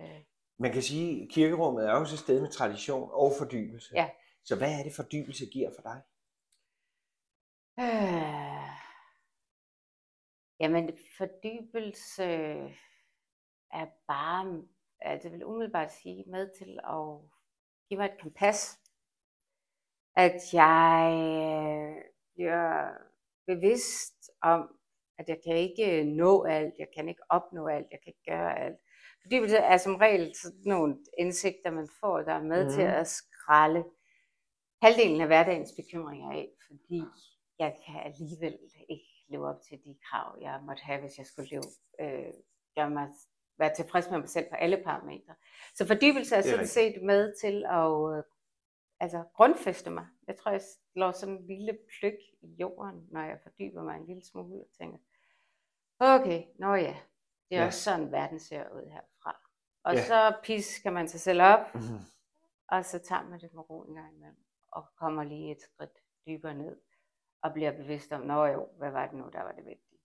øh, 0.01 0.21
Man 0.59 0.71
kan 0.71 0.81
sige, 0.81 1.23
at 1.23 1.29
kirkerummet 1.29 1.85
er 1.87 1.91
også 1.93 2.15
et 2.15 2.19
sted 2.19 2.41
med 2.41 2.49
tradition 2.51 3.09
og 3.13 3.31
fordybelse. 3.37 3.91
Ja. 3.95 4.09
Så 4.43 4.55
hvad 4.55 4.79
er 4.79 4.83
det 4.83 4.93
fordybelse 4.95 5.45
giver 5.45 5.71
for 5.75 5.81
dig? 5.81 6.01
Øh, 7.79 8.69
jamen, 10.59 10.97
fordybelse 11.17 12.23
er 13.71 13.87
bare, 14.07 14.63
altså 15.01 15.27
jeg 15.27 15.33
vil 15.37 15.45
umiddelbart 15.45 15.91
sige, 15.93 16.23
med 16.27 16.49
til 16.57 16.79
at 16.83 17.29
give 17.89 17.97
mig 17.97 18.05
et 18.05 18.21
kompas. 18.21 18.79
At 20.15 20.53
jeg 20.53 21.11
øh, 21.13 22.03
bliver 22.33 22.89
bevidst 23.47 24.29
om, 24.41 24.79
at 25.17 25.29
jeg 25.29 25.39
kan 25.45 25.55
ikke 25.57 26.03
nå 26.03 26.43
alt, 26.43 26.73
jeg 26.79 26.87
kan 26.95 27.09
ikke 27.09 27.21
opnå 27.29 27.67
alt, 27.67 27.87
jeg 27.91 27.99
kan 28.03 28.13
ikke 28.13 28.31
gøre 28.31 28.59
alt. 28.59 28.77
Fordybelse 29.21 29.57
er 29.57 29.77
som 29.77 29.95
regel 29.95 30.35
sådan 30.35 30.59
nogle 30.65 30.97
indsigter, 31.17 31.71
man 31.71 31.87
får, 31.99 32.17
der 32.21 32.33
er 32.33 32.43
med 32.43 32.63
mm. 32.65 32.69
til 32.71 32.83
Mhm. 32.85 32.93
at 32.93 33.07
skralde 33.07 33.83
halvdelen 34.81 35.21
af 35.21 35.27
hverdagens 35.27 35.71
bekymringer 35.77 36.31
af, 36.31 36.49
fordi 36.67 37.01
jeg 37.59 37.77
kan 37.85 37.95
alligevel 38.01 38.59
ikke 38.89 39.25
leve 39.27 39.47
op 39.49 39.61
til 39.61 39.83
de 39.85 39.97
krav, 40.09 40.37
jeg 40.41 40.61
måtte 40.63 40.83
have, 40.83 40.99
hvis 41.01 41.17
jeg 41.17 41.25
skulle 41.25 41.49
leve, 41.49 41.63
øh, 41.99 42.33
gøre 42.75 42.89
mig, 42.89 43.09
være 43.57 43.75
tilfreds 43.75 44.09
med 44.09 44.19
mig 44.19 44.29
selv 44.29 44.49
på 44.49 44.55
alle 44.55 44.81
parametre. 44.83 45.35
Så 45.75 45.87
fordybelse 45.87 46.35
er, 46.35 46.39
er 46.39 46.43
sådan 46.43 46.67
set 46.67 47.03
med 47.03 47.35
til 47.41 47.65
at 47.65 48.17
øh, 48.17 48.23
altså, 48.99 49.23
grundfæste 49.33 49.89
mig. 49.89 50.07
Jeg 50.27 50.37
tror, 50.37 50.51
jeg 50.51 50.61
slår 50.93 51.11
sådan 51.11 51.35
en 51.37 51.47
lille 51.47 51.77
pløk 51.99 52.17
i 52.41 52.47
jorden, 52.59 53.07
når 53.11 53.21
jeg 53.21 53.39
fordyber 53.43 53.83
mig 53.83 53.95
en 53.97 54.05
lille 54.05 54.25
smule 54.25 54.61
og 54.61 54.67
tænker, 54.77 54.97
okay, 55.99 56.43
nå 56.59 56.73
ja, 56.73 56.95
det 57.49 57.57
er 57.57 57.61
Ja. 57.61 57.65
også 57.65 57.83
sådan, 57.83 58.11
verden 58.11 58.39
ser 58.39 58.69
ud 58.69 58.89
herfra. 58.91 59.39
Og 59.83 59.93
Ja. 59.93 60.03
så 60.05 60.35
pisker 60.43 60.91
man 60.91 61.07
sig 61.07 61.19
selv 61.19 61.41
op, 61.41 61.73
Mhm. 61.75 61.99
og 62.67 62.85
så 62.85 62.99
tager 62.99 63.23
man 63.23 63.39
det 63.39 63.53
med 63.53 63.69
ro 63.69 63.81
en 63.83 63.95
gang 63.95 64.15
imellem, 64.15 64.43
og 64.71 64.85
kommer 64.97 65.23
lige 65.23 65.51
et 65.51 65.61
skridt 65.61 65.97
dybere 66.27 66.53
ned, 66.53 66.77
og 67.43 67.53
bliver 67.53 67.71
bevidst 67.71 68.11
om, 68.11 68.21
nå 68.21 68.45
jo, 68.45 68.67
hvad 68.77 68.91
var 68.91 69.07
det 69.07 69.15
nu, 69.17 69.23
der 69.33 69.43
var 69.43 69.51
det 69.51 69.65
vigtige. 69.65 69.99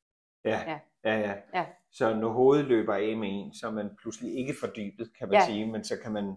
Ja, 0.45 0.61
Ja. 0.71 0.79
ja, 1.05 1.19
ja. 1.21 1.35
Ja. 1.55 1.67
Så 1.91 2.15
når 2.15 2.29
hovedet 2.29 2.65
løber 2.67 2.95
af 2.95 3.17
med 3.17 3.29
en, 3.33 3.55
så 3.55 3.67
er 3.67 3.71
man 3.71 3.97
pludselig 4.01 4.39
ikke 4.39 4.55
fordybet, 4.61 5.11
kan 5.19 5.29
man 5.29 5.35
Ja. 5.41 5.47
sige, 5.47 5.67
men 5.67 5.85
så 5.85 5.99
kan 6.03 6.13
man 6.13 6.37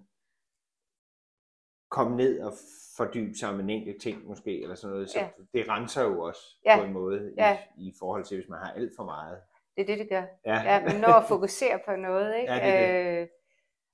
komme 1.90 2.18
ned 2.18 2.42
og 2.42 2.54
fordybe 2.98 3.34
sig 3.36 3.54
med 3.56 3.64
en 3.64 3.70
enkelt 3.70 4.02
ting 4.02 4.26
måske, 4.28 4.62
eller 4.62 4.76
sådan 4.76 4.92
noget. 4.94 5.10
Så 5.10 5.20
Ja. 5.20 5.30
det 5.54 5.70
renser 5.70 6.04
jo 6.04 6.22
også 6.22 6.58
Ja. 6.66 6.78
på 6.78 6.84
en 6.84 6.94
måde 6.94 7.34
Ja. 7.38 7.58
i, 7.78 7.88
i 7.88 7.94
forhold 8.00 8.24
til, 8.26 8.38
hvis 8.38 8.50
man 8.50 8.60
har 8.60 8.72
alt 8.72 8.92
for 8.96 9.04
meget. 9.04 9.42
Det 9.76 9.82
er 9.82 9.86
det, 9.86 10.00
det 10.00 10.10
gør. 10.10 10.24
Ja, 10.46 10.62
Ja, 10.62 10.84
man 10.86 11.02
når 11.02 11.08
at 11.14 11.28
fokusere 11.28 11.80
på 11.86 11.96
noget, 11.96 12.36
ikke? 12.42 12.54
Ja, 12.54 12.60
det 12.66 12.90
er 12.90 13.22
Øh, 13.22 13.28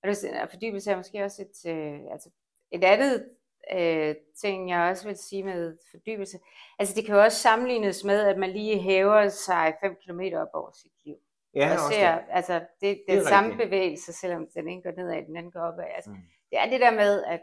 og 0.04 0.08
det 0.10 0.24
er 0.34 0.46
fordybelse 0.48 0.92
er 0.92 0.98
måske 0.98 1.24
også 1.24 1.42
et, 1.42 1.72
øh, 1.72 2.00
altså 2.12 2.30
et 2.72 2.84
andet 2.84 3.30
øh, 3.76 4.16
ting, 4.42 4.70
jeg 4.70 4.90
også 4.90 5.08
vil 5.08 5.18
sige 5.18 5.44
med 5.44 5.78
fordybelse. 5.92 6.40
Altså 6.80 6.96
det 6.96 7.06
kan 7.06 7.16
jo 7.16 7.22
også 7.22 7.38
sammenlignes 7.38 8.04
med, 8.04 8.20
at 8.22 8.38
man 8.38 8.50
lige 8.52 8.80
hæver 8.80 9.30
sig 9.30 9.74
5 9.82 9.96
km 10.06 10.20
op 10.36 10.48
over 10.54 10.72
sit 10.72 10.92
liv. 11.06 11.16
ja 11.56 11.68
og 11.68 11.72
også 11.74 11.90
ser, 11.92 12.16
det. 12.16 12.26
altså 12.30 12.54
det, 12.54 12.66
det, 12.82 13.04
Det 13.08 13.16
er 13.18 13.20
er 13.22 13.24
samme 13.28 13.50
rigtigt. 13.50 13.68
bevægelse, 13.70 14.14
selvom 14.14 14.48
den 14.56 14.68
ene 14.70 14.82
går 14.84 14.92
nedad, 14.92 15.26
den 15.26 15.38
anden 15.38 15.52
går 15.52 15.60
opad. 15.60 15.86
Altså, 15.96 16.10
Mm. 16.12 16.18
Det 16.52 16.60
er 16.60 16.70
det 16.70 16.82
der 16.82 16.92
med, 16.92 17.24
at, 17.24 17.42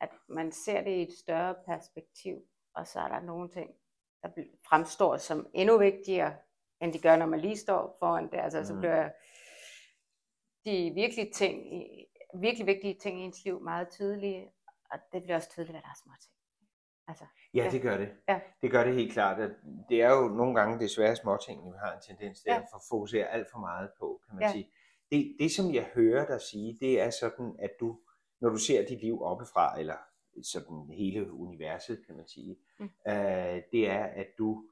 at 0.00 0.08
man 0.28 0.52
ser 0.52 0.80
det 0.84 0.90
i 0.90 1.02
et 1.02 1.12
større 1.18 1.54
perspektiv, 1.66 2.36
og 2.74 2.86
så 2.86 3.00
er 3.00 3.08
der 3.08 3.20
nogle 3.20 3.48
ting, 3.48 3.70
der 4.22 4.28
fremstår 4.68 5.16
som 5.16 5.46
endnu 5.54 5.78
vigtigere, 5.78 6.34
end 6.80 6.92
de 6.92 6.98
gør, 6.98 7.16
når 7.16 7.26
man 7.26 7.40
lige 7.40 7.56
står 7.56 7.96
foran 7.98 8.30
det. 8.30 8.38
Altså, 8.38 8.64
så 8.64 8.72
Mm. 8.74 8.78
bliver 8.80 9.10
de 10.64 10.92
virkelig, 10.94 11.32
ting, 11.32 11.62
virkelig 12.40 12.66
vigtige 12.66 12.94
ting 12.94 13.20
i 13.20 13.24
ens 13.24 13.44
liv 13.44 13.60
meget 13.60 13.88
tydelige, 13.90 14.50
og 14.90 14.98
det 15.12 15.22
bliver 15.22 15.36
også 15.36 15.50
tydeligt, 15.50 15.72
hvad 15.72 15.82
der 15.82 15.88
er 15.88 15.98
små 16.04 16.12
ting. 16.22 16.32
Altså, 17.08 17.24
Ja, 17.54 17.64
Ja. 17.64 17.70
det 17.70 17.82
gør 17.82 17.96
det. 17.96 18.08
Ja. 18.28 18.40
Det 18.62 18.70
gør 18.70 18.84
det 18.84 18.94
helt 18.94 19.12
klart. 19.12 19.40
at 19.40 19.50
Det 19.88 20.02
er 20.02 20.10
jo 20.10 20.28
nogle 20.28 20.54
gange 20.60 20.78
desværre 20.80 21.16
småting, 21.16 21.64
vi 21.72 21.76
har 21.84 21.92
en 21.92 22.00
tendens 22.06 22.40
til 22.40 22.50
Ja. 22.50 22.56
at 22.58 22.80
fokusere 22.90 23.26
alt 23.26 23.48
for 23.52 23.58
meget 23.58 23.90
på, 23.98 24.20
kan 24.26 24.34
man 24.34 24.42
Ja. 24.44 24.52
sige. 24.52 24.70
Det, 25.10 25.36
det, 25.40 25.50
som 25.52 25.74
jeg 25.74 25.84
hører 25.94 26.26
dig 26.26 26.40
sige, 26.40 26.78
det 26.80 27.00
er 27.00 27.10
sådan, 27.10 27.56
at 27.58 27.70
du, 27.80 28.00
når 28.40 28.48
du 28.48 28.56
ser 28.56 28.86
dit 28.86 29.00
liv 29.00 29.22
oppefra, 29.22 29.80
eller 29.80 29.96
sådan 30.42 30.88
hele 30.96 31.32
universet, 31.32 32.06
kan 32.06 32.16
man 32.16 32.28
sige, 32.28 32.56
Mm. 32.78 32.84
øh, 33.08 33.62
det 33.72 33.90
er, 33.90 34.04
at 34.04 34.26
du, 34.38 34.64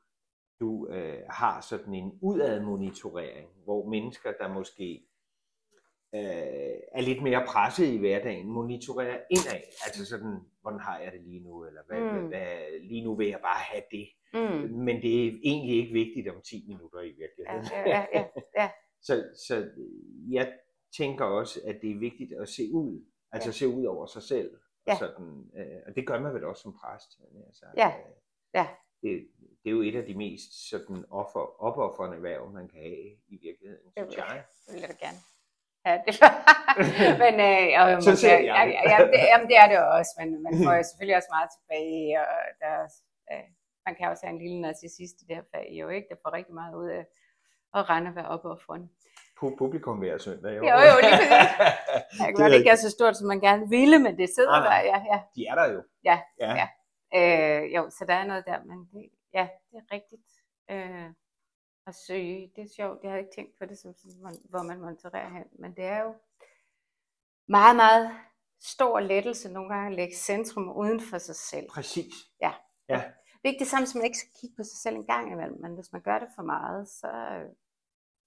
du 0.60 0.88
øh, 0.88 1.22
har 1.30 1.60
sådan 1.60 1.94
en 1.94 2.18
udadmonitorering, 2.22 3.48
hvor 3.64 3.88
mennesker, 3.88 4.32
der 4.40 4.48
måske 4.48 5.06
øh, 6.14 6.20
er 6.92 7.00
lidt 7.00 7.22
mere 7.22 7.44
presset 7.46 7.86
i 7.86 7.96
hverdagen, 7.98 8.46
monitorerer 8.48 9.18
indad. 9.30 9.60
Altså 9.86 10.06
sådan, 10.06 10.36
hvordan 10.60 10.80
har 10.80 10.98
jeg 10.98 11.12
det 11.12 11.20
lige 11.20 11.40
nu, 11.40 11.64
eller 11.66 11.80
hvad, 11.86 12.00
Mm. 12.00 12.26
hvad, 12.28 12.80
lige 12.80 13.04
nu 13.04 13.14
vil 13.16 13.28
jeg 13.28 13.40
bare 13.42 13.60
have 13.60 13.82
det. 13.90 14.08
mm, 14.34 14.70
Men 14.84 15.02
det 15.02 15.26
er 15.26 15.32
egentlig 15.44 15.76
ikke 15.76 15.92
vigtigt 15.92 16.28
om 16.28 16.40
10 16.42 16.64
minutter 16.68 17.00
i 17.00 17.12
virkeligheden. 17.12 17.64
ja, 17.72 17.88
ja, 17.90 18.06
ja, 18.14 18.24
ja, 18.56 18.70
så, 19.06 19.24
så 19.46 19.70
jeg 20.30 20.52
tænker 20.96 21.24
også, 21.24 21.60
at 21.64 21.78
det 21.82 21.90
er 21.90 21.98
vigtigt 21.98 22.32
at 22.32 22.48
se 22.48 22.62
ud, 22.72 23.04
altså 23.32 23.48
Ja. 23.48 23.52
se 23.52 23.68
ud 23.68 23.84
over 23.84 24.06
sig 24.06 24.22
selv. 24.22 24.50
Ja. 24.86 24.92
Og, 24.92 24.98
sådan, 24.98 25.50
øh, 25.56 25.80
og 25.86 25.94
det 25.96 26.06
gør 26.06 26.20
man 26.20 26.34
vel 26.34 26.44
også 26.44 26.62
som 26.62 26.78
præst. 26.78 27.12
sagt. 27.52 27.76
Ja. 27.76 27.88
Øh, 27.88 28.12
ja. 28.54 28.66
Det, 29.02 29.28
det 29.64 29.70
er 29.70 29.70
jo 29.70 29.80
et 29.82 29.96
af 29.96 30.04
de 30.06 30.14
mest 30.14 30.68
sådan 30.70 31.04
offer, 31.10 31.62
opoffrende 31.62 32.22
værv, 32.22 32.50
man 32.52 32.68
kan 32.68 32.80
have 32.80 33.06
i 33.28 33.36
virkeligheden, 33.42 33.92
synes 33.96 34.16
jeg. 34.16 34.44
Det 34.66 34.74
vil 34.74 34.80
jeg 34.80 34.96
gerne. 35.00 35.18
Ja, 35.86 35.94
det 36.06 36.14
men 37.24 37.34
øh, 37.50 37.66
og, 37.80 38.02
Så 38.02 38.10
man, 38.10 38.16
ser 38.16 38.38
ja, 38.38 38.54
jeg 38.54 38.66
ja, 38.68 38.82
det. 38.84 38.90
ja, 38.90 38.96
det, 39.12 39.26
jamen, 39.32 39.46
det 39.50 39.56
er 39.62 39.68
det 39.72 39.78
også, 39.98 40.12
men 40.18 40.28
man 40.46 40.52
får 40.64 40.72
jo 40.78 40.82
selvfølgelig 40.88 41.16
også 41.20 41.30
meget 41.36 41.50
tilbage, 41.56 42.20
og 42.20 42.38
der, 42.62 42.72
er 42.82 42.88
øh, 43.32 43.46
man 43.86 43.94
kan 43.96 44.08
også 44.08 44.22
have 44.26 44.34
en 44.36 44.42
lille 44.44 44.60
narcissist 44.60 45.16
i 45.22 45.24
det 45.28 45.36
her 45.36 45.46
fag, 45.54 45.66
jo 45.80 45.88
ikke? 45.88 46.06
Der 46.10 46.16
får 46.22 46.32
rigtig 46.32 46.54
meget 46.54 46.74
ud 46.74 46.88
af 46.98 47.04
at 47.78 47.90
rende 47.90 48.08
og 48.10 48.16
være 48.16 48.28
oppe 48.34 48.48
og 48.50 48.60
front. 48.66 48.90
Pu- 49.38 49.56
Publikum 49.58 49.98
hver 49.98 50.18
søndag. 50.18 50.52
Jo, 50.56 50.62
jo, 50.90 50.94
lige 51.04 51.14
præcis. 51.20 51.30
Det 52.18 52.26
kan 52.26 52.34
godt 52.34 52.52
er 52.52 52.56
ikke 52.58 52.70
er 52.70 52.74
så 52.86 52.90
stort, 52.90 53.16
som 53.16 53.26
man 53.28 53.40
gerne 53.40 53.68
ville, 53.68 53.98
men 53.98 54.18
det 54.18 54.28
sidder 54.34 54.50
Nej, 54.50 54.60
nej. 54.68 54.82
der, 54.82 54.88
ja, 54.92 54.98
ja, 55.12 55.20
De 55.36 55.46
er 55.50 55.54
der 55.54 55.66
jo. 55.72 55.82
Ja, 56.04 56.20
ja. 56.40 56.50
ja. 56.60 56.66
Øh, 57.18 57.74
jo, 57.74 57.90
så 57.90 58.04
der 58.08 58.14
er 58.14 58.24
noget 58.26 58.44
der, 58.46 58.58
men 58.64 58.78
det, 58.92 59.08
ja, 59.34 59.48
det 59.70 59.76
er 59.82 59.94
rigtigt. 59.94 60.28
Øh, 60.70 61.06
at 61.86 61.94
søge, 61.94 62.52
det 62.56 62.62
er 62.64 62.68
sjovt, 62.76 63.02
jeg 63.02 63.10
har 63.10 63.18
ikke 63.18 63.30
tænkt 63.34 63.58
på 63.58 63.66
det, 63.66 63.78
som, 63.78 63.94
som 63.94 64.10
hvor 64.50 64.62
man 64.62 64.80
monitorerer 64.80 65.30
hen, 65.30 65.44
men 65.52 65.76
det 65.76 65.84
er 65.84 66.02
jo 66.02 66.14
meget, 67.48 67.76
meget 67.76 68.10
stor 68.60 69.00
lettelse 69.00 69.52
nogle 69.52 69.74
gange 69.74 69.86
at 69.90 69.96
lægge 69.96 70.16
centrum 70.16 70.76
uden 70.76 71.00
for 71.00 71.18
sig 71.18 71.36
selv. 71.36 71.68
Præcis. 71.70 72.14
Ja. 72.40 72.52
Ja. 72.88 73.02
Det 73.32 73.48
er 73.48 73.52
ikke 73.52 73.58
det 73.64 73.66
samme, 73.68 73.86
som 73.86 73.98
man 73.98 74.04
ikke 74.04 74.18
skal 74.18 74.32
kigge 74.40 74.56
på 74.56 74.62
sig 74.64 74.78
selv 74.78 74.96
en 74.96 75.06
gang 75.06 75.32
imellem, 75.32 75.60
men 75.60 75.74
hvis 75.74 75.92
man 75.92 76.02
gør 76.02 76.18
det 76.18 76.28
for 76.36 76.42
meget, 76.42 76.88
så, 76.88 77.10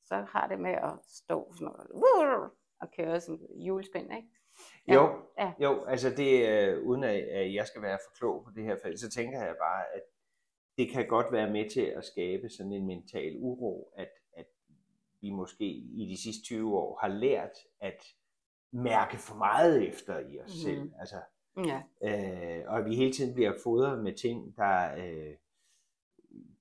så 0.05 0.15
har 0.15 0.47
det 0.47 0.59
med 0.59 0.71
at 0.71 0.93
stå 1.09 1.51
sådan 1.53 1.65
noget, 1.65 2.51
og 2.81 2.87
køre 2.97 3.21
som 3.21 3.39
julespind, 3.67 4.13
ikke? 4.13 4.27
Ja. 4.87 4.93
Jo, 4.93 5.21
Ja. 5.37 5.53
jo, 5.59 5.85
altså 5.85 6.09
det, 6.09 6.49
øh, 6.49 6.83
uden 6.83 7.03
at, 7.03 7.15
at 7.15 7.53
jeg 7.53 7.67
skal 7.67 7.81
være 7.81 7.99
for 8.05 8.11
klog 8.17 8.43
på 8.45 8.51
det 8.55 8.63
her 8.63 8.77
felt, 8.83 8.99
så 8.99 9.09
tænker 9.09 9.43
jeg 9.43 9.55
bare, 9.61 9.83
at 9.95 10.01
det 10.77 10.89
kan 10.89 11.07
godt 11.07 11.31
være 11.31 11.49
med 11.51 11.69
til 11.69 11.81
at 11.81 12.05
skabe 12.05 12.49
sådan 12.49 12.71
en 12.73 12.87
mental 12.87 13.35
uro, 13.37 13.93
at, 13.95 14.09
at 14.33 14.45
vi 15.21 15.29
måske 15.29 15.65
i 15.75 16.07
de 16.09 16.21
sidste 16.23 16.43
20 16.43 16.77
år 16.77 16.99
har 17.01 17.07
lært 17.07 17.57
at 17.79 18.03
mærke 18.71 19.17
for 19.17 19.35
meget 19.35 19.87
efter 19.89 20.19
i 20.19 20.39
os 20.39 20.65
Mhm. 20.65 20.75
selv. 20.75 20.91
Altså, 20.99 21.15
Ja. 21.65 21.81
øh, 22.03 22.63
og 22.67 22.77
at 22.79 22.85
vi 22.85 22.95
hele 22.95 23.13
tiden 23.13 23.33
bliver 23.33 23.53
fodret 23.63 24.03
med 24.03 24.13
ting, 24.13 24.57
der, 24.57 24.95
øh, 24.95 25.33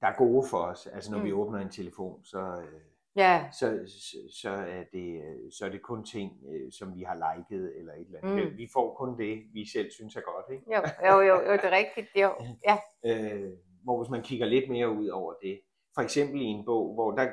der 0.00 0.06
er 0.06 0.16
gode 0.18 0.46
for 0.50 0.58
os. 0.58 0.86
Altså 0.86 1.10
når 1.10 1.18
mm. 1.18 1.24
vi 1.24 1.32
Mm. 1.32 1.38
åbner 1.38 1.58
en 1.58 1.70
telefon, 1.70 2.24
så, 2.24 2.38
øh, 2.38 2.80
Ja, 3.16 3.48
så, 3.52 3.80
så, 3.86 4.16
så, 4.40 4.50
er 4.50 4.84
det, 4.92 5.22
øh, 5.24 5.52
så 5.52 5.66
er 5.66 5.70
det 5.70 5.82
kun 5.82 6.04
ting, 6.04 6.32
øh, 6.48 6.72
som 6.72 6.94
vi 6.96 7.02
har 7.02 7.36
liket 7.36 7.78
eller 7.78 7.92
et 7.92 8.00
eller 8.06 8.18
andet. 8.22 8.52
Mm. 8.52 8.58
Vi 8.58 8.68
får 8.72 8.94
kun 8.94 9.18
det, 9.18 9.42
vi 9.52 9.66
selv 9.68 9.90
synes 9.90 10.16
er 10.16 10.20
godt. 10.20 10.46
Ikke? 10.52 10.64
jo, 10.74 10.80
jo, 11.08 11.20
jo, 11.20 11.34
jo, 11.46 11.52
det 11.52 11.64
er 11.64 11.70
rigtigt, 11.70 12.08
jo. 12.16 12.30
Ja, 12.68 12.76
Øh, 13.06 13.52
hvor 13.84 14.02
hvis 14.02 14.10
man 14.10 14.22
kigger 14.22 14.46
lidt 14.46 14.70
mere 14.70 14.90
ud 14.90 15.08
over 15.08 15.34
det, 15.42 15.60
for 15.94 16.02
eksempel 16.02 16.40
i 16.40 16.44
en 16.44 16.64
bog, 16.64 16.94
hvor 16.94 17.10
der, 17.10 17.30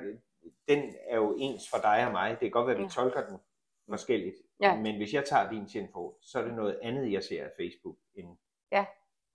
den 0.68 0.96
er 1.10 1.16
jo 1.16 1.36
ens 1.40 1.70
for 1.70 1.78
dig 1.78 2.06
og 2.06 2.12
mig. 2.12 2.30
Det 2.32 2.40
kan 2.40 2.52
godt 2.52 2.68
være, 2.68 2.76
at 2.76 2.80
vi 2.80 2.84
Ja. 2.84 2.90
tolker 2.90 3.28
den 3.28 3.38
forskelligt. 3.90 4.36
Ja. 4.62 4.76
Men 4.82 4.98
hvis 4.98 5.14
jeg 5.14 5.26
tager 5.26 5.50
din 5.52 5.68
telefon, 5.70 6.14
så 6.22 6.40
er 6.40 6.44
det 6.44 6.54
noget 6.54 6.80
andet, 6.82 7.12
jeg 7.12 7.24
ser 7.24 7.44
af 7.46 7.52
Facebook, 7.60 7.98
end, 8.16 8.38
Ja. 8.72 8.86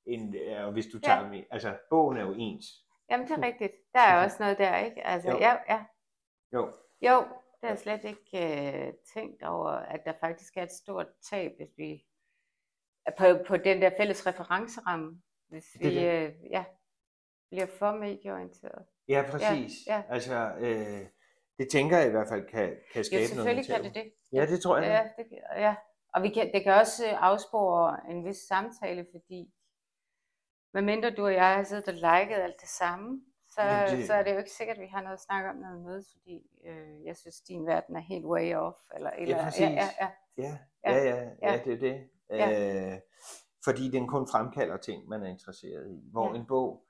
end 0.07 0.37
øh, 0.37 0.67
og 0.67 0.73
hvis 0.73 0.87
du 0.87 0.99
Ja. 1.03 1.09
tager 1.09 1.29
min. 1.31 1.45
Altså, 1.51 1.77
bogen 1.91 2.17
er 2.17 2.23
jo 2.23 2.35
ens. 2.39 2.65
jamen 3.11 3.27
det 3.29 3.39
er 3.39 3.47
rigtigt. 3.47 3.73
Der 3.95 4.01
er 4.01 4.17
også 4.25 4.37
noget 4.41 4.59
der, 4.59 4.77
ikke? 4.79 5.07
Altså, 5.07 5.31
Jo. 5.31 5.37
ja, 5.39 5.57
ja. 5.69 5.85
Jo, 6.53 6.73
Jo, 7.03 7.19
det 7.21 7.63
har 7.63 7.69
jeg 7.69 7.79
slet 7.79 8.05
ikke 8.05 8.31
øh, 8.87 8.93
tænkt 9.15 9.43
over, 9.43 9.71
at 9.71 10.01
der 10.05 10.13
faktisk 10.21 10.57
er 10.57 10.63
et 10.63 10.71
stort 10.71 11.07
tab, 11.31 11.53
hvis 11.57 11.71
vi 11.77 12.05
på, 13.19 13.25
på 13.47 13.57
den 13.57 13.83
der 13.83 13.91
fælles 13.97 14.27
referenceramme, 14.27 15.23
hvis 15.49 15.65
Det 15.73 15.81
vi 15.81 15.95
det. 16.01 16.27
øh, 16.27 16.33
ja, 16.51 16.65
bliver 17.51 17.67
for 17.79 17.93
medieorienteret. 17.93 18.85
ja 19.09 19.25
præcis. 19.31 19.73
ja. 19.87 20.03
Altså, 20.09 20.53
øh, 20.59 21.07
det 21.59 21.69
tænker 21.73 21.99
jeg 21.99 22.07
i 22.09 22.11
hvert 22.11 22.29
fald 22.29 22.47
kan, 22.49 22.77
kan 22.93 23.05
skabe 23.05 23.21
noget 23.21 23.29
selvfølgelig 23.31 23.67
kan 23.67 23.83
mentalt. 23.83 23.95
det 23.95 24.05
det. 24.05 24.39
Ja, 24.39 24.47
det 24.47 24.63
tror 24.63 24.77
jeg. 24.79 24.87
Ja, 24.87 25.23
det, 25.23 25.29
kan- 25.31 25.63
ja. 25.63 25.75
Og 26.15 26.23
vi 26.23 26.29
kan, 26.29 26.53
det 26.55 26.63
kan 26.63 26.73
også 26.73 27.07
øh, 27.07 27.13
afspore 27.23 28.11
en 28.11 28.25
vis 28.25 28.37
samtale, 28.37 29.07
fordi 29.13 29.53
medmindre 30.75 31.11
du 31.11 31.25
og 31.25 31.33
jeg 31.35 31.55
har 31.57 31.63
siddet 31.65 31.89
og 31.89 31.95
liket 31.95 32.37
alt 32.43 32.61
det 32.61 32.69
samme, 32.69 33.21
så, 33.55 33.63
Jamen, 33.63 33.97
det... 33.99 34.07
så 34.07 34.15
er 34.15 34.23
det 34.23 34.33
jo 34.33 34.39
ikke 34.39 34.51
sikkert, 34.51 34.77
at 34.77 34.83
vi 34.83 34.87
har 34.87 35.03
noget 35.03 35.15
at 35.17 35.21
snakke 35.23 35.51
om, 35.51 35.57
når 35.57 35.77
vi 35.77 35.83
mødes, 35.85 36.07
fordi 36.13 36.43
øh, 36.67 37.05
jeg 37.05 37.17
synes, 37.17 37.41
din 37.41 37.67
verden 37.67 37.97
er 37.97 38.01
helt 38.01 38.25
way 38.25 38.55
off. 38.55 38.77
Eller, 38.95 39.11
eller, 39.11 39.43
præcis. 39.45 39.61
ja, 39.61 39.69
ja, 39.71 39.89
ja. 40.01 40.09
Ja, 40.39 40.59
Ja. 40.85 40.93
ja, 40.97 41.05
ja, 41.05 41.31
ja, 41.43 41.53
Ja. 41.53 41.61
det 41.65 41.73
er 41.73 41.79
det. 41.79 42.09
Ja. 42.31 42.93
Øh, 42.93 42.99
fordi 43.65 43.91
den 43.91 44.09
kun 44.09 44.29
fremkalder 44.33 44.77
ting, 44.77 45.09
man 45.09 45.23
er 45.23 45.27
interesseret 45.27 45.91
i. 45.91 46.01
Hvor 46.13 46.33
Ja. 46.35 46.41
en 46.41 46.47
bog, 46.47 46.86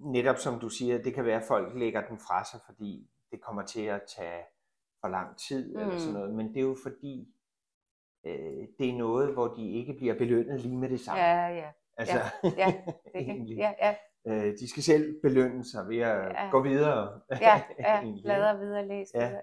netop 0.00 0.36
som 0.36 0.60
du 0.60 0.68
siger, 0.68 1.02
det 1.02 1.14
kan 1.14 1.24
være, 1.24 1.36
at 1.40 1.46
folk 1.48 1.78
lægger 1.78 2.06
den 2.08 2.18
fra 2.18 2.44
sig, 2.44 2.60
fordi 2.66 3.10
det 3.30 3.40
kommer 3.42 3.62
til 3.62 3.82
at 3.84 4.02
tage 4.16 4.42
for 5.00 5.08
lang 5.08 5.38
tid, 5.38 5.74
mm. 5.74 5.80
eller 5.80 5.98
sådan 5.98 6.14
Mm. 6.14 6.18
noget. 6.20 6.34
Men 6.34 6.48
det 6.48 6.56
er 6.56 6.60
jo 6.64 6.76
fordi, 6.82 7.28
øh, 8.26 8.68
det 8.78 8.88
er 8.90 8.98
noget, 8.98 9.32
hvor 9.32 9.48
de 9.54 9.70
ikke 9.70 9.94
bliver 9.94 10.14
belønnet 10.18 10.60
lige 10.60 10.76
med 10.76 10.88
det 10.88 11.00
samme. 11.00 11.22
Ja, 11.22 11.48
ja, 11.48 11.70
altså, 11.96 12.18
ja, 12.44 12.68
er 12.68 12.70
det. 12.70 12.94
egentlig. 13.14 13.56
Ja, 13.56 13.72
ja, 13.82 13.94
Øh, 14.26 14.52
de 14.58 14.68
skal 14.70 14.82
selv 14.82 15.20
belønne 15.22 15.64
sig 15.64 15.88
ved 15.88 15.98
at 15.98 16.32
Ja. 16.32 16.50
gå 16.50 16.62
videre. 16.62 17.20
ja, 17.30 17.62
ja. 17.78 18.12
bladre 18.22 18.58
videre, 18.58 18.88
læs 18.88 19.08
Ja. 19.14 19.28
videre. 19.28 19.42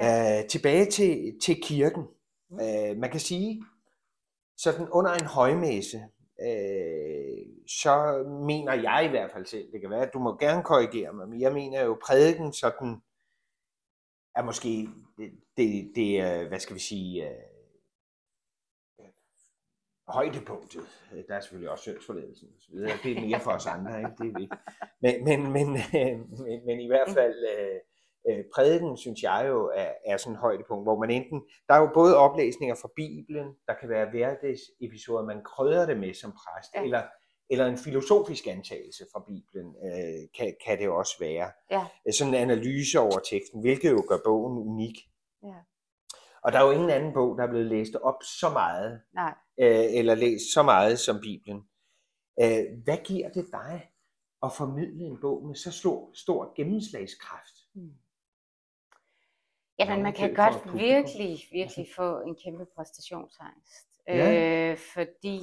Ja. 0.00 0.40
Øh, 0.40 0.48
tilbage 0.48 0.86
til, 0.90 1.38
til 1.42 1.62
kirken. 1.62 2.02
Mm. 2.50 2.56
Øh, 2.60 2.96
man 2.96 3.10
kan 3.10 3.20
sige, 3.20 3.64
sådan 4.56 4.88
under 4.88 5.12
en 5.12 5.26
højmesse, 5.26 5.98
øh, 6.40 7.46
så 7.66 8.24
mener 8.46 8.72
jeg 8.74 9.04
i 9.06 9.08
hvert 9.08 9.30
fald 9.30 9.46
selv, 9.46 9.72
det 9.72 9.80
kan 9.80 9.90
være, 9.90 10.06
at 10.06 10.14
du 10.14 10.18
må 10.18 10.36
gerne 10.36 10.62
korrigere 10.62 11.12
mig, 11.12 11.28
men 11.28 11.40
jeg 11.40 11.52
mener 11.52 11.84
jo, 11.84 11.98
prædiken 12.06 12.52
sådan 12.52 13.02
er 14.36 14.42
måske, 14.42 14.88
det, 15.18 15.32
det, 15.56 15.92
det 15.94 16.20
er, 16.20 16.48
hvad 16.48 16.58
skal 16.58 16.74
vi 16.74 16.80
sige, 16.80 17.30
øh, 17.30 17.44
højdepunktet. 20.08 20.86
Der 21.28 21.34
er 21.34 21.40
selvfølgelig 21.40 21.70
også 21.70 21.82
syndsforledelsen 21.82 22.48
og 22.56 22.62
så 22.62 22.68
videre. 22.72 22.98
Det 23.02 23.16
er 23.16 23.20
mere 23.20 23.40
for 23.40 23.50
os 23.50 23.66
andre, 23.66 23.98
ikke? 23.98 24.10
Det 24.18 24.28
er 24.28 24.38
vigtigt. 24.38 24.60
Men, 25.00 25.24
men, 25.24 25.52
men, 25.52 25.76
øh, 25.76 26.40
men, 26.44 26.66
men 26.66 26.80
i 26.80 26.86
hvert 26.86 27.08
fald, 27.08 27.44
øh, 27.58 27.80
øh, 28.30 28.44
prædiken, 28.54 28.96
synes 28.96 29.22
jeg 29.22 29.44
jo, 29.48 29.70
er, 29.74 29.90
er 30.06 30.16
sådan 30.16 30.32
et 30.34 30.40
højdepunkt, 30.40 30.84
hvor 30.84 31.00
man 31.00 31.10
enten, 31.10 31.42
der 31.68 31.74
er 31.74 31.78
jo 31.80 31.90
både 31.94 32.16
oplæsninger 32.16 32.74
fra 32.74 32.88
Bibelen, 32.96 33.46
der 33.66 33.74
kan 33.80 33.88
være 33.88 34.10
hverdagsepisoder, 34.10 35.24
man 35.24 35.42
krydder 35.44 35.86
det 35.86 35.98
med 35.98 36.14
som 36.14 36.32
præst, 36.32 36.70
Ja. 36.74 36.82
eller, 36.82 37.02
eller 37.50 37.66
en 37.66 37.78
filosofisk 37.78 38.46
antagelse 38.46 39.04
fra 39.12 39.24
Bibelen, 39.28 39.76
øh, 39.86 40.28
kan, 40.38 40.54
kan 40.66 40.78
det 40.78 40.88
også 40.88 41.16
være. 41.20 41.50
Ja. 41.70 41.84
Øh, 42.06 42.12
Sådan 42.12 42.34
en 42.34 42.40
analyse 42.40 43.00
over 43.00 43.18
teksten, 43.30 43.60
hvilket 43.60 43.90
jo 43.90 44.04
gør 44.08 44.18
bogen 44.24 44.58
unik. 44.68 44.96
Ja. 45.42 45.54
Og 46.44 46.52
der 46.52 46.58
er 46.58 46.64
jo 46.64 46.70
ingen 46.70 46.90
anden 46.90 47.12
bog, 47.14 47.38
der 47.38 47.44
er 47.44 47.48
blevet 47.50 47.66
læst 47.66 47.94
op 47.96 48.22
så 48.22 48.48
meget, 48.50 49.00
Nej. 49.14 49.34
øh, 49.60 49.98
eller 49.98 50.14
læst 50.14 50.44
så 50.54 50.62
meget 50.62 50.98
som 50.98 51.20
Bibelen. 51.20 51.62
Øh, 52.42 52.64
hvad 52.84 52.98
giver 53.04 53.28
det 53.28 53.46
dig 53.52 53.90
at 54.42 54.52
formidle 54.52 55.04
en 55.04 55.18
bog 55.20 55.46
med 55.46 55.54
så 55.54 55.72
stor, 55.72 56.10
stor 56.14 56.52
gennemslagskraft? 56.56 57.54
Mm. 57.74 57.90
Jamen, 59.78 59.98
Nå, 59.98 60.02
man 60.02 60.12
kan 60.12 60.34
godt 60.34 60.74
virkelig, 60.74 61.38
virkelig 61.52 61.86
få 61.96 62.20
en 62.20 62.36
kæmpe 62.44 62.66
præstationsangst. 62.76 63.88
Ja. 64.08 64.70
Øh, 64.70 64.76
fordi 64.78 65.40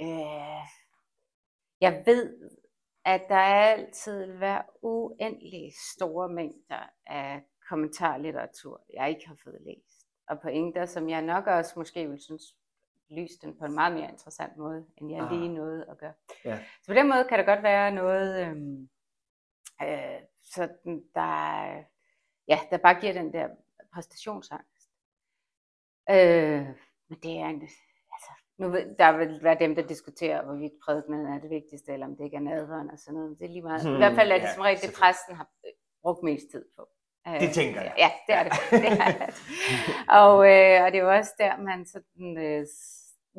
øh, 0.00 0.62
jeg 1.80 2.02
ved, 2.06 2.50
at 3.04 3.22
der 3.28 3.36
altid 3.36 4.26
vil 4.26 4.40
være 4.40 4.62
uendelig 4.82 5.72
store 5.96 6.28
mængder 6.28 6.90
af 7.06 7.42
kommentarlitteratur, 7.68 8.84
jeg 8.94 9.08
ikke 9.10 9.28
har 9.28 9.36
fået 9.44 9.58
læst. 9.66 10.06
Og 10.28 10.40
pointer, 10.40 10.86
som 10.86 11.08
jeg 11.08 11.22
nok 11.22 11.46
også 11.46 11.72
måske 11.76 12.08
vil 12.08 12.20
synes 12.20 12.42
lyse 13.10 13.34
den 13.42 13.58
på 13.58 13.64
en 13.64 13.74
meget 13.74 13.94
mere 13.94 14.10
interessant 14.10 14.56
måde, 14.56 14.86
end 14.96 15.10
jeg 15.12 15.22
Ah. 15.24 15.30
lige 15.32 15.48
nåede 15.48 15.86
at 15.90 15.98
gøre. 15.98 16.12
Ja. 16.44 16.58
Så 16.82 16.86
på 16.86 16.94
den 16.94 17.08
måde 17.08 17.24
kan 17.28 17.38
der 17.38 17.44
godt 17.44 17.62
være 17.62 17.90
noget, 17.92 18.46
øhm, 18.46 18.88
øh, 19.82 20.20
sådan 20.42 21.04
der, 21.14 21.64
ja, 22.48 22.58
der 22.70 22.78
bare 22.78 23.00
giver 23.00 23.12
den 23.12 23.32
der 23.32 23.48
præstationsangst. 23.94 24.88
Øh, 26.10 26.66
men 27.08 27.18
det 27.22 27.32
er 27.38 27.46
en, 27.46 27.62
altså, 28.14 28.30
nu 28.58 28.68
ved, 28.68 28.96
der 28.98 29.16
vil 29.16 29.42
være 29.42 29.58
dem, 29.58 29.74
der 29.74 29.86
diskuterer, 29.86 30.44
hvorvidt 30.44 30.72
prædikenen 30.84 31.26
er 31.26 31.38
det 31.40 31.50
vigtigste, 31.50 31.92
eller 31.92 32.06
om 32.06 32.16
det 32.16 32.24
ikke 32.24 32.36
er 32.36 32.40
nadveren 32.40 32.90
og 32.90 32.98
sådan 32.98 33.14
noget. 33.14 33.30
Men 33.30 33.38
Det 33.38 33.44
er 33.44 33.48
lige 33.48 33.62
meget. 33.62 33.82
Hmm, 33.86 33.94
I 33.94 33.96
hvert 33.96 34.14
fald 34.14 34.30
er 34.30 34.38
det 34.38 34.44
ja, 34.44 34.54
som 34.54 34.62
regel 34.62 34.80
det, 34.82 34.94
præsten 35.00 35.34
har 35.36 35.48
øh, 35.66 35.72
brugt 36.02 36.22
mest 36.22 36.46
tid 36.50 36.64
på. 36.76 36.88
Øh, 37.28 37.40
Det 37.40 37.50
tænker 37.54 37.80
jeg. 37.82 37.94
Ja, 37.98 38.10
det 38.26 38.34
er 38.34 38.42
det. 38.42 38.52
det, 38.84 38.92
er 39.06 39.12
det. 39.18 39.34
Og, 40.20 40.34
øh, 40.52 40.84
og 40.84 40.86
det 40.92 40.98
er 40.98 41.04
jo 41.06 41.12
også 41.18 41.34
der, 41.38 41.56
man 41.56 41.86
sådan, 41.86 42.38
øh, 42.38 42.66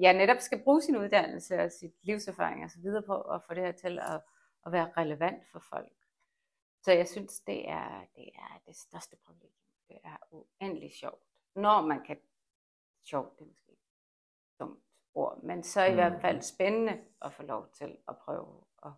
ja, 0.01 0.13
netop 0.13 0.39
skal 0.39 0.63
bruge 0.63 0.81
sin 0.81 0.97
uddannelse 0.97 1.59
og 1.63 1.71
sit 1.71 1.93
livserfaring 2.01 2.63
og 2.63 2.69
så 2.71 2.79
videre 2.79 3.03
på 3.03 3.21
at 3.21 3.41
få 3.47 3.53
det 3.53 3.63
her 3.63 3.71
til 3.71 3.99
at, 3.99 4.21
at 4.65 4.71
være 4.71 4.91
relevant 4.97 5.43
for 5.51 5.63
folk. 5.69 5.91
Så 6.83 6.91
jeg 6.91 7.07
synes, 7.07 7.39
det 7.39 7.69
er 7.69 8.05
det, 8.15 8.29
er 8.35 8.61
det 8.67 8.75
største 8.75 9.15
privilegium. 9.25 9.68
Det 9.89 9.97
er 10.03 10.17
uendelig 10.31 10.91
sjovt. 10.91 11.23
Når 11.55 11.81
man 11.81 12.03
kan, 12.05 12.19
sjovt, 13.05 13.39
det 13.39 13.45
er 13.45 13.49
måske 13.49 13.71
et 13.71 13.77
dumt 14.59 14.83
ord, 15.13 15.43
men 15.43 15.63
så 15.63 15.83
i 15.83 15.89
Mm. 15.89 15.95
hvert 15.95 16.21
fald 16.21 16.41
spændende 16.41 17.05
at 17.21 17.33
få 17.33 17.43
lov 17.43 17.71
til 17.73 17.97
at 18.07 18.17
prøve 18.17 18.63
at, 18.85 18.91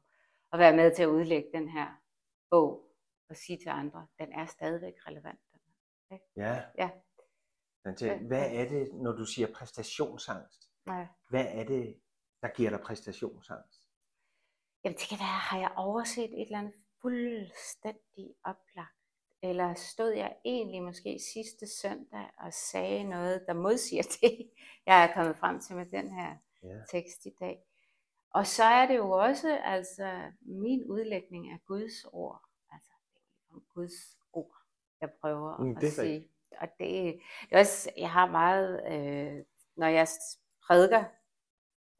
at 0.53 0.59
være 0.59 0.75
med 0.75 0.95
til 0.95 1.03
at 1.03 1.07
udlægge 1.09 1.49
den 1.53 1.69
her 1.69 2.01
bog 2.49 2.87
og 3.29 3.35
sige 3.35 3.57
til 3.57 3.69
andre, 3.69 4.07
den 4.19 4.33
er 4.33 4.45
stadigvæk 4.45 4.93
relevant. 5.07 5.39
Ja. 6.35 6.63
Ja. 6.77 6.89
Til, 7.97 8.27
hvad 8.27 8.51
er 8.55 8.69
det, 8.69 8.93
når 8.93 9.11
du 9.11 9.25
siger 9.25 9.53
præstationsangst? 9.53 10.71
Ja. 10.87 11.07
Hvad 11.29 11.45
er 11.49 11.63
det, 11.63 12.01
der 12.41 12.47
giver 12.55 12.69
dig 12.69 12.79
præstationsangst? 12.79 13.87
Jamen 14.83 14.97
det 14.97 15.07
kan 15.09 15.19
være, 15.19 15.39
har 15.49 15.59
jeg 15.59 15.73
overset 15.75 16.23
et 16.41 16.41
eller 16.41 16.59
andet 16.59 16.73
fuldstændig 17.01 18.35
oplagt? 18.43 18.90
Eller 19.51 19.73
stod 19.73 20.11
jeg 20.11 20.35
egentlig 20.45 20.83
måske 20.83 21.19
sidste 21.33 21.67
søndag 21.67 22.29
og 22.37 22.53
sagde 22.53 23.03
noget, 23.03 23.43
der 23.47 23.53
modsiger 23.53 24.03
det, 24.21 24.49
jeg 24.85 25.03
er 25.03 25.13
kommet 25.13 25.37
frem 25.37 25.59
til 25.59 25.75
med 25.75 25.85
den 25.85 26.09
her 26.09 26.35
ja. 26.63 26.77
tekst 26.91 27.25
i 27.25 27.29
dag. 27.39 27.63
Og 28.33 28.47
så 28.47 28.63
er 28.63 28.87
det 28.87 28.95
jo 28.97 29.11
også 29.11 29.57
altså 29.63 30.21
min 30.41 30.85
udlægning 30.85 31.49
af 31.49 31.59
Guds 31.65 32.05
ord. 32.05 32.41
Altså 32.71 32.91
det 33.53 33.63
Guds 33.73 34.17
ord, 34.33 34.55
jeg 35.01 35.09
prøver 35.21 35.57
mm, 35.57 35.77
at 35.77 35.91
sige. 35.91 36.01
Rigtigt. 36.01 36.31
Og 36.59 36.67
det, 36.79 37.19
det 37.49 37.55
er 37.55 37.59
også, 37.59 37.91
jeg 37.97 38.11
har 38.11 38.31
meget, 38.31 38.81
øh, 38.87 39.43
når 39.75 39.87
jeg 39.87 40.07
prædiker, 40.67 41.03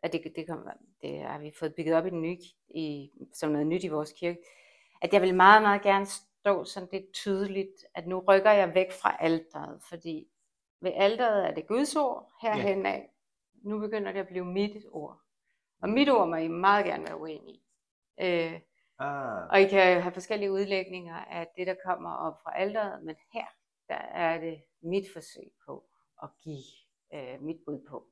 at 0.04 0.14
det, 0.14 0.34
det, 0.36 0.48
kom, 0.48 0.70
det 1.02 1.22
har 1.22 1.40
vi 1.40 1.52
fået 1.60 1.76
bygget 1.76 1.96
op 1.96 2.06
i 2.06 2.10
den 2.10 2.22
nye, 2.22 2.38
i, 2.70 3.12
som 3.34 3.52
noget 3.52 3.68
nyt 3.68 3.84
i 3.84 3.88
vores 3.88 4.14
kirke, 4.14 4.40
at 5.02 5.14
jeg 5.14 5.22
vil 5.22 5.36
meget, 5.36 5.62
meget 5.62 5.82
gerne 5.82 6.06
stå 6.42 6.64
sådan 6.64 6.90
det 6.92 7.10
tydeligt, 7.14 7.86
at 7.94 8.08
nu 8.08 8.20
rykker 8.20 8.52
jeg 8.52 8.76
væk 8.76 8.92
fra 8.92 9.18
alderet, 9.20 9.82
fordi 9.90 10.28
ved 10.82 10.92
alderet 10.96 11.48
er 11.48 11.54
det 11.54 11.68
Guds 11.68 11.96
ord, 11.96 12.32
herhen 12.42 12.86
af, 12.86 13.10
nu 13.54 13.80
begynder 13.80 14.12
det 14.12 14.20
at 14.20 14.28
blive 14.28 14.46
mit 14.46 14.86
ord. 14.92 15.22
Og 15.82 15.90
mit 15.90 16.10
ord 16.10 16.28
må 16.30 16.36
I 16.36 16.48
meget 16.48 16.86
gerne 16.86 17.04
være 17.04 17.18
uenige 17.18 17.56
i. 17.56 17.64
Øh, 18.22 18.60
ah. 19.00 19.48
Og 19.50 19.62
I 19.62 19.68
kan 19.68 20.02
have 20.02 20.14
forskellige 20.14 20.52
udlægninger 20.52 21.16
af 21.16 21.48
det, 21.58 21.68
der 21.68 21.76
kommer 21.86 22.16
op 22.16 22.42
fra 22.44 22.58
alderet, 22.60 23.04
men 23.04 23.16
her, 23.34 23.46
der 23.90 23.96
er 23.96 24.40
det 24.40 24.64
mit 24.82 25.06
forsøg 25.14 25.52
på 25.66 25.86
at 26.24 26.30
give 26.44 26.64
øh, 27.14 27.42
mit 27.42 27.58
bud 27.66 27.86
på. 27.90 28.08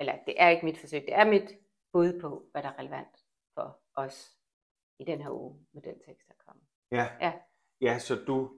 Eller 0.00 0.18
det 0.26 0.34
er 0.42 0.48
ikke 0.48 0.64
mit 0.64 0.78
forsøg, 0.78 1.00
det 1.00 1.14
er 1.14 1.24
mit 1.24 1.50
bud 1.92 2.20
på, 2.20 2.48
hvad 2.52 2.62
der 2.62 2.68
er 2.68 2.78
relevant 2.78 3.24
for 3.54 3.80
os 3.94 4.36
i 4.98 5.04
den 5.04 5.20
her 5.20 5.30
uge 5.30 5.66
med 5.72 5.82
den 5.82 6.00
tekst, 6.06 6.28
der 6.28 6.34
kommer. 6.46 6.64
Ja, 6.94 7.08
ja. 7.20 7.32
ja 7.80 7.98
så 7.98 8.14
du, 8.26 8.50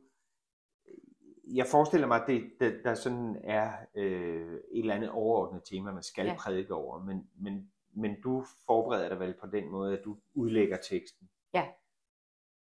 jeg 1.55 1.67
forestiller 1.67 2.07
mig, 2.07 2.21
at 2.21 2.27
det, 2.27 2.53
det, 2.61 2.81
der 2.85 2.95
sådan 2.95 3.41
er 3.45 3.73
øh, 3.95 4.55
et 4.55 4.81
eller 4.81 4.95
andet 4.95 5.11
overordnet 5.11 5.63
tema, 5.65 5.93
man 5.93 6.03
skal 6.03 6.27
ja. 6.27 6.37
prædike 6.39 6.75
over, 6.75 6.99
men, 6.99 7.31
men, 7.35 7.73
men 7.95 8.21
du 8.21 8.45
forbereder 8.67 9.09
dig 9.09 9.21
vel 9.21 9.35
på 9.41 9.47
den 9.47 9.71
måde, 9.71 9.99
at 9.99 10.05
du 10.05 10.17
udlægger 10.35 10.77
teksten. 10.77 11.29
Ja. 11.55 11.67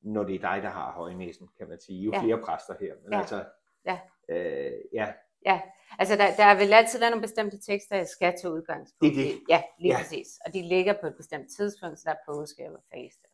Når 0.02 0.24
det 0.24 0.36
er 0.36 0.40
dig, 0.40 0.64
der 0.64 0.70
har 0.70 0.92
højnæsen, 0.92 1.50
kan 1.58 1.70
man 1.70 1.80
sige. 1.80 2.04
Jo 2.04 2.12
ja. 2.14 2.22
flere 2.22 2.42
præster 2.42 2.76
her. 2.80 2.96
Men 3.04 3.14
ja. 3.14 3.20
altså, 3.20 3.46
ja. 3.86 4.00
Øh, 4.30 4.82
ja. 4.94 5.14
Ja, 5.46 5.62
altså 6.00 6.16
der, 6.16 6.36
der 6.36 6.58
vil 6.58 6.74
altid 6.74 7.00
være 7.00 7.10
nogle 7.10 7.22
bestemte 7.22 7.58
tekster, 7.58 7.96
jeg 7.96 8.08
skal 8.08 8.34
til 8.40 8.50
udgangspunkt. 8.50 9.16
Det 9.16 9.22
er 9.22 9.32
det. 9.32 9.42
Ja, 9.50 9.64
lige 9.80 9.94
ja. 9.94 9.98
præcis. 9.98 10.40
Og 10.46 10.54
de 10.54 10.62
ligger 10.62 10.94
på 11.02 11.08
et 11.08 11.16
bestemt 11.18 11.48
tidspunkt, 11.58 12.00
så 12.00 12.04
der 12.06 12.12
er 12.12 12.34
påske 12.34 12.72
og 12.72 12.84
faste. 12.94 13.28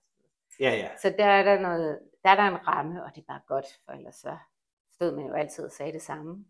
Ja, 0.59 0.71
ja. 0.75 0.89
Så 1.01 1.15
der 1.17 1.25
er 1.25 1.43
der, 1.43 1.59
noget, 1.59 1.99
der 2.23 2.29
er 2.29 2.35
der 2.35 2.43
en 2.43 2.67
ramme, 2.67 3.03
og 3.03 3.15
det 3.15 3.21
er 3.21 3.25
bare 3.33 3.41
godt, 3.47 3.65
for 3.85 3.91
ellers 3.91 4.15
så 4.15 4.37
stod 4.93 5.15
man 5.15 5.25
jo 5.25 5.33
altid 5.33 5.65
og 5.65 5.71
sagde 5.71 5.93
det 5.93 6.01
samme. 6.01 6.45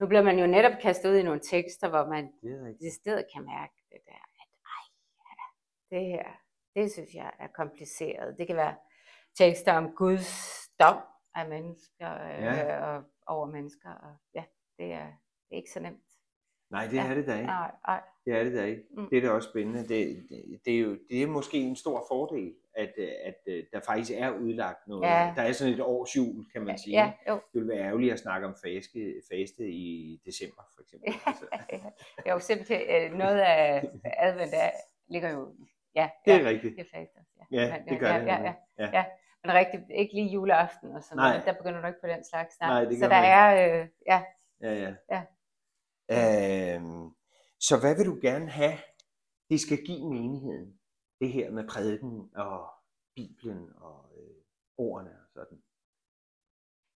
Nu 0.00 0.06
bliver 0.06 0.22
man 0.22 0.38
jo 0.38 0.46
netop 0.46 0.72
kastet 0.82 1.10
ud 1.10 1.16
i 1.16 1.22
nogle 1.22 1.40
tekster, 1.40 1.88
hvor 1.88 2.06
man 2.06 2.32
i 2.80 2.90
stedet 2.90 3.26
kan 3.34 3.44
mærke 3.44 3.74
det 3.90 4.00
der, 4.06 4.22
at 4.40 4.48
ej, 4.76 4.84
ja, 5.18 5.96
det 5.96 6.06
her, 6.06 6.24
det 6.74 6.92
synes 6.92 7.14
jeg 7.14 7.32
er 7.38 7.46
kompliceret. 7.46 8.38
Det 8.38 8.46
kan 8.46 8.56
være 8.56 8.74
tekster 9.38 9.72
om 9.72 9.94
Guds 9.94 10.68
dom 10.80 10.96
af 11.34 11.48
mennesker 11.48 12.10
ja. 12.10 12.96
øh, 12.96 12.96
og 12.96 13.04
over 13.26 13.46
mennesker, 13.46 13.90
og 13.90 14.16
ja, 14.34 14.44
det 14.78 14.92
er, 14.92 15.06
det 15.48 15.52
er 15.52 15.56
ikke 15.56 15.70
så 15.70 15.80
nemt. 15.80 16.12
Nej, 16.70 16.86
det 16.86 16.96
ja. 16.96 17.06
er 17.06 17.14
det 17.14 17.26
da 17.26 17.34
ikke. 17.34 17.46
Nej, 17.46 17.70
nej. 17.86 18.02
Det 18.24 18.34
er 18.34 18.44
det 18.44 18.52
da 18.52 18.64
ikke. 18.64 18.82
Mm. 18.90 19.08
Det 19.08 19.18
er 19.18 19.22
da 19.22 19.30
også 19.30 19.48
spændende. 19.48 19.80
Det, 19.80 20.26
det, 20.28 20.60
det, 20.64 20.74
er 20.74 20.80
jo 20.80 20.98
det 21.10 21.22
er 21.22 21.26
måske 21.26 21.58
en 21.58 21.76
stor 21.76 22.04
fordel, 22.08 22.54
at, 22.74 22.92
at, 22.98 23.14
at 23.24 23.34
øh, 23.46 23.64
der 23.72 23.80
faktisk 23.80 24.12
er 24.16 24.30
udlagt 24.30 24.88
noget. 24.88 25.08
Ja. 25.08 25.32
Der 25.36 25.42
er 25.42 25.52
sådan 25.52 25.74
et 25.74 25.80
års 25.80 26.16
jul, 26.16 26.50
kan 26.52 26.62
man 26.62 26.78
sige. 26.78 27.02
Ja, 27.02 27.12
jo. 27.28 27.34
Det 27.34 27.60
ville 27.60 27.68
være 27.68 27.84
ærgerligt 27.86 28.12
at 28.12 28.18
snakke 28.18 28.46
om 28.46 28.54
faste, 28.64 28.98
faste 29.32 29.68
i 29.70 30.20
december, 30.26 30.62
for 30.74 30.82
eksempel. 30.82 31.14
Altså. 31.26 31.46
ja, 32.26 32.32
jo, 32.32 32.38
simpelthen 32.38 32.80
øh, 32.80 33.18
noget 33.18 33.40
af 33.40 33.88
advent 34.18 34.52
der 34.52 34.70
ligger 35.08 35.30
jo... 35.30 35.54
Ja, 35.94 36.10
det 36.24 36.32
er 36.32 36.38
ja, 36.38 36.48
rigtigt. 36.48 36.76
Det 36.76 36.86
er 36.86 36.98
faste, 36.98 37.18
ja. 37.52 37.60
ja, 37.60 37.82
det 37.88 38.00
gør 38.00 38.08
ja, 38.08 38.20
det. 38.20 38.26
Ja, 38.26 38.42
ja, 38.42 38.54
ja. 38.78 38.90
ja. 38.92 39.04
Men 39.44 39.54
rigtigt, 39.54 39.82
ikke 39.94 40.14
lige 40.14 40.28
juleaften 40.28 40.92
og 40.92 41.02
sådan 41.02 41.16
Nej. 41.16 41.30
noget. 41.30 41.46
Der 41.46 41.52
begynder 41.52 41.80
du 41.80 41.86
ikke 41.86 42.00
på 42.00 42.06
den 42.06 42.24
slags. 42.24 42.60
Nej, 42.60 42.68
Nej 42.68 42.84
det 42.84 42.98
Så 42.98 43.08
der 43.08 43.16
er... 43.16 43.80
Øh, 43.80 43.88
ja. 44.06 44.22
Ja, 44.62 44.72
ja. 44.72 44.94
ja. 45.10 45.22
Øhm, 46.76 47.10
så 47.60 47.80
hvad 47.80 47.96
vil 47.96 48.06
du 48.06 48.18
gerne 48.22 48.50
have, 48.50 48.78
det 49.50 49.60
skal 49.60 49.78
give 49.86 50.10
menigheden? 50.10 50.78
Det 51.22 51.32
her 51.32 51.50
med 51.50 51.68
prædiken 51.68 52.30
og 52.36 52.70
Bibelen 53.14 53.72
og 53.76 54.10
øh, 54.16 54.36
ordene 54.76 55.10
og 55.10 55.28
sådan. 55.34 55.62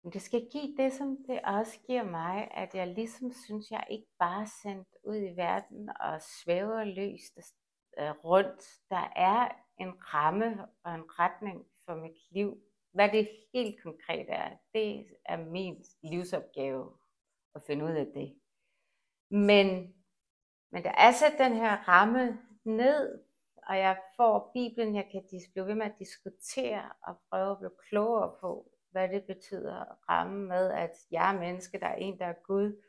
Men 0.03 0.13
det 0.13 0.21
skal 0.21 0.49
give 0.51 0.77
det, 0.77 0.93
som 0.93 1.17
det 1.27 1.41
også 1.41 1.79
giver 1.87 2.03
mig, 2.03 2.51
at 2.51 2.75
jeg 2.75 2.87
ligesom 2.87 3.31
synes, 3.33 3.71
jeg 3.71 3.87
ikke 3.89 4.07
bare 4.19 4.41
er 4.41 4.51
sendt 4.63 4.87
ud 5.03 5.15
i 5.15 5.35
verden 5.35 5.89
og 5.99 6.21
svæver 6.21 6.83
løst 6.83 7.37
øh, 7.99 8.09
rundt. 8.09 8.63
Der 8.89 9.13
er 9.15 9.49
en 9.77 9.93
ramme 10.13 10.67
og 10.83 10.95
en 10.95 11.19
retning 11.19 11.65
for 11.85 11.95
mit 11.95 12.31
liv. 12.31 12.57
Hvad 12.93 13.09
det 13.09 13.29
helt 13.53 13.83
konkret 13.83 14.25
er, 14.29 14.57
det 14.73 15.07
er 15.25 15.37
min 15.37 15.85
livsopgave 16.03 16.97
at 17.55 17.61
finde 17.67 17.85
ud 17.85 17.91
af 17.91 18.07
det. 18.15 18.39
Men, 19.29 19.93
men 20.71 20.83
der 20.83 20.91
er 20.97 21.11
sat 21.11 21.33
den 21.37 21.53
her 21.53 21.75
ramme 21.87 22.39
ned, 22.63 23.23
og 23.67 23.77
jeg 23.77 23.97
får 24.17 24.51
Bibelen, 24.53 24.95
jeg 24.95 25.07
kan 25.11 25.23
blive 25.29 25.67
ved 25.67 25.75
med 25.75 25.85
at 25.85 25.99
diskutere 25.99 26.89
og 27.03 27.15
prøve 27.29 27.51
at 27.51 27.57
blive 27.57 27.71
klogere 27.89 28.35
på, 28.41 28.71
hvad 28.91 29.09
det 29.09 29.23
betyder 29.23 29.75
at 29.79 29.95
ramme 30.09 30.47
med, 30.47 30.71
at 30.71 30.91
jeg 31.11 31.35
er 31.35 31.39
menneske, 31.39 31.79
der 31.79 31.87
er 31.87 31.95
en, 31.95 32.19
der 32.19 32.25
er 32.25 32.43
Gud. 32.43 32.83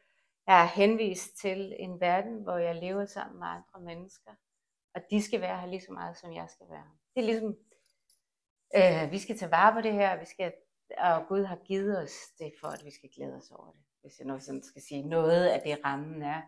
Jeg 0.46 0.62
er 0.62 0.66
henvist 0.66 1.36
til 1.40 1.76
en 1.78 2.00
verden, 2.00 2.42
hvor 2.42 2.56
jeg 2.56 2.74
lever 2.74 3.04
sammen 3.06 3.38
med 3.38 3.46
andre 3.46 3.80
mennesker, 3.80 4.30
og 4.94 5.00
de 5.10 5.22
skal 5.22 5.40
være 5.40 5.60
her 5.60 5.66
lige 5.66 5.80
så 5.80 5.92
meget, 5.92 6.16
som 6.16 6.32
jeg 6.32 6.46
skal 6.50 6.66
være. 6.70 6.90
Det 7.14 7.20
er 7.22 7.26
ligesom, 7.26 7.56
øh, 8.76 9.12
vi 9.12 9.18
skal 9.18 9.38
tage 9.38 9.50
vare 9.50 9.72
på 9.72 9.80
det 9.80 9.92
her, 9.92 10.18
vi 10.18 10.24
skal, 10.24 10.52
og 10.98 11.26
Gud 11.28 11.44
har 11.44 11.56
givet 11.56 11.98
os 11.98 12.12
det 12.38 12.52
for, 12.60 12.68
at 12.68 12.84
vi 12.84 12.90
skal 12.90 13.10
glæde 13.16 13.36
os 13.36 13.50
over 13.50 13.70
det 13.70 13.84
hvis 14.04 14.18
jeg 14.18 14.26
nu 14.26 14.40
sådan 14.40 14.62
skal 14.62 14.82
sige 14.82 15.02
noget 15.02 15.46
af 15.46 15.60
det 15.60 15.78
rammen 15.84 16.22
er. 16.22 16.42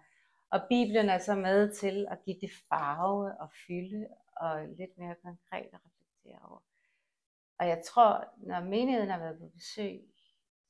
Og 0.57 0.69
Bibelen 0.69 1.09
er 1.09 1.19
så 1.19 1.35
med 1.35 1.75
til 1.75 2.07
at 2.11 2.19
give 2.25 2.41
det 2.41 2.51
farve 2.69 3.41
og 3.41 3.49
fylde 3.67 4.09
og 4.37 4.69
lidt 4.69 4.99
mere 4.99 5.15
konkret 5.15 5.69
at 5.73 5.81
reflektere 5.87 6.39
over. 6.49 6.63
Og 7.59 7.69
jeg 7.69 7.83
tror, 7.85 8.35
når 8.37 8.61
menigheden 8.61 9.11
har 9.11 9.19
været 9.19 9.39
på 9.39 9.49
besøg, 9.49 10.01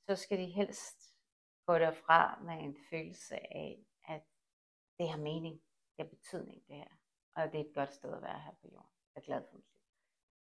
så 0.07 0.17
skal 0.17 0.39
de 0.39 0.47
helst 0.47 1.15
gå 1.67 1.79
derfra 1.79 2.41
med 2.43 2.55
en 2.55 2.77
følelse 2.91 3.35
af, 3.35 3.79
at 4.09 4.23
det 4.99 5.09
har 5.09 5.19
mening, 5.19 5.55
det 5.97 6.05
har 6.05 6.11
betydning 6.17 6.63
det 6.69 6.77
her. 6.77 6.93
Og 7.35 7.53
det 7.53 7.61
er 7.61 7.65
et 7.65 7.75
godt 7.75 7.95
sted 7.95 8.13
at 8.13 8.23
være 8.23 8.41
her 8.41 8.53
på 8.63 8.69
jorden. 8.73 8.91
Jeg 9.15 9.21
er 9.21 9.25
glad 9.25 9.43
for 9.51 9.57
mit 9.57 9.65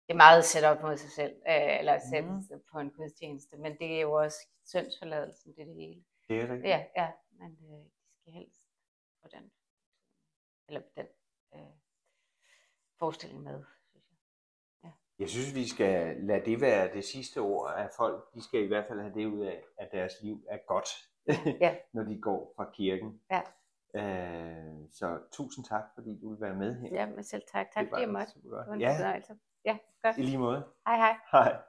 det 0.07 0.15
er 0.15 0.17
meget 0.17 0.45
sæt 0.45 0.65
op 0.65 0.83
mod 0.83 0.97
sig 0.97 1.11
selv, 1.11 1.37
øh, 1.49 1.79
eller 1.79 1.99
sæt 2.11 2.25
mm. 2.25 2.63
på 2.73 2.79
en 2.79 2.91
gudstjeneste, 2.91 3.57
men 3.57 3.79
det 3.79 3.97
er 3.97 4.01
jo 4.01 4.13
også 4.13 4.39
syndsforladelsen, 4.65 5.53
det 5.53 5.63
er 5.63 5.67
det 5.67 5.75
hele. 5.75 6.05
Det 6.29 6.41
er 6.41 6.43
rigtigt. 6.43 6.65
Ja, 6.65 6.85
ja, 6.97 7.13
men 7.31 7.59
øh, 7.71 7.85
de 7.85 8.15
skal 8.21 8.33
helst 8.33 8.68
få 9.23 9.29
den, 9.29 9.53
eller 10.69 10.83
den 10.97 11.07
øh, 11.55 11.75
forestilling 12.99 13.43
med, 13.43 13.65
synes 13.91 14.11
jeg. 14.11 14.19
Ja. 14.85 14.91
Jeg 15.19 15.29
synes, 15.29 15.55
vi 15.55 15.69
skal 15.69 16.17
lade 16.17 16.45
det 16.45 16.61
være 16.61 16.95
det 16.95 17.05
sidste 17.05 17.39
ord, 17.39 17.75
at 17.77 17.91
folk, 17.97 18.35
de 18.35 18.43
skal 18.43 18.65
i 18.65 18.67
hvert 18.67 18.87
fald 18.89 19.01
have 19.01 19.15
det 19.15 19.27
ud 19.27 19.41
af, 19.41 19.65
at 19.79 19.89
deres 19.93 20.13
liv 20.23 20.47
er 20.49 20.59
godt, 20.67 20.89
ja. 21.65 21.77
når 21.93 22.03
de 22.03 22.21
går 22.21 22.53
fra 22.57 22.71
kirken. 22.73 23.21
Ja. 23.31 23.43
Øh, 23.95 24.89
så 24.91 25.21
tusind 25.33 25.65
tak, 25.65 25.85
fordi 25.95 26.19
du 26.21 26.31
vil 26.31 26.41
være 26.41 26.55
med 26.55 26.81
her. 26.81 26.89
Ja, 26.93 27.07
men 27.07 27.25
selv 27.25 27.43
tak. 27.53 27.67
Tak 27.75 27.87
fordi 27.89 28.03
jeg 28.03 28.11
måtte. 28.11 28.33
Ja. 28.79 29.23
Ja, 29.65 29.79
godt. 30.03 30.19
I 30.19 30.23
lige 30.23 30.39
måde. 30.39 30.67
Hej 30.87 30.97
hej. 30.97 31.17
Hej. 31.33 31.63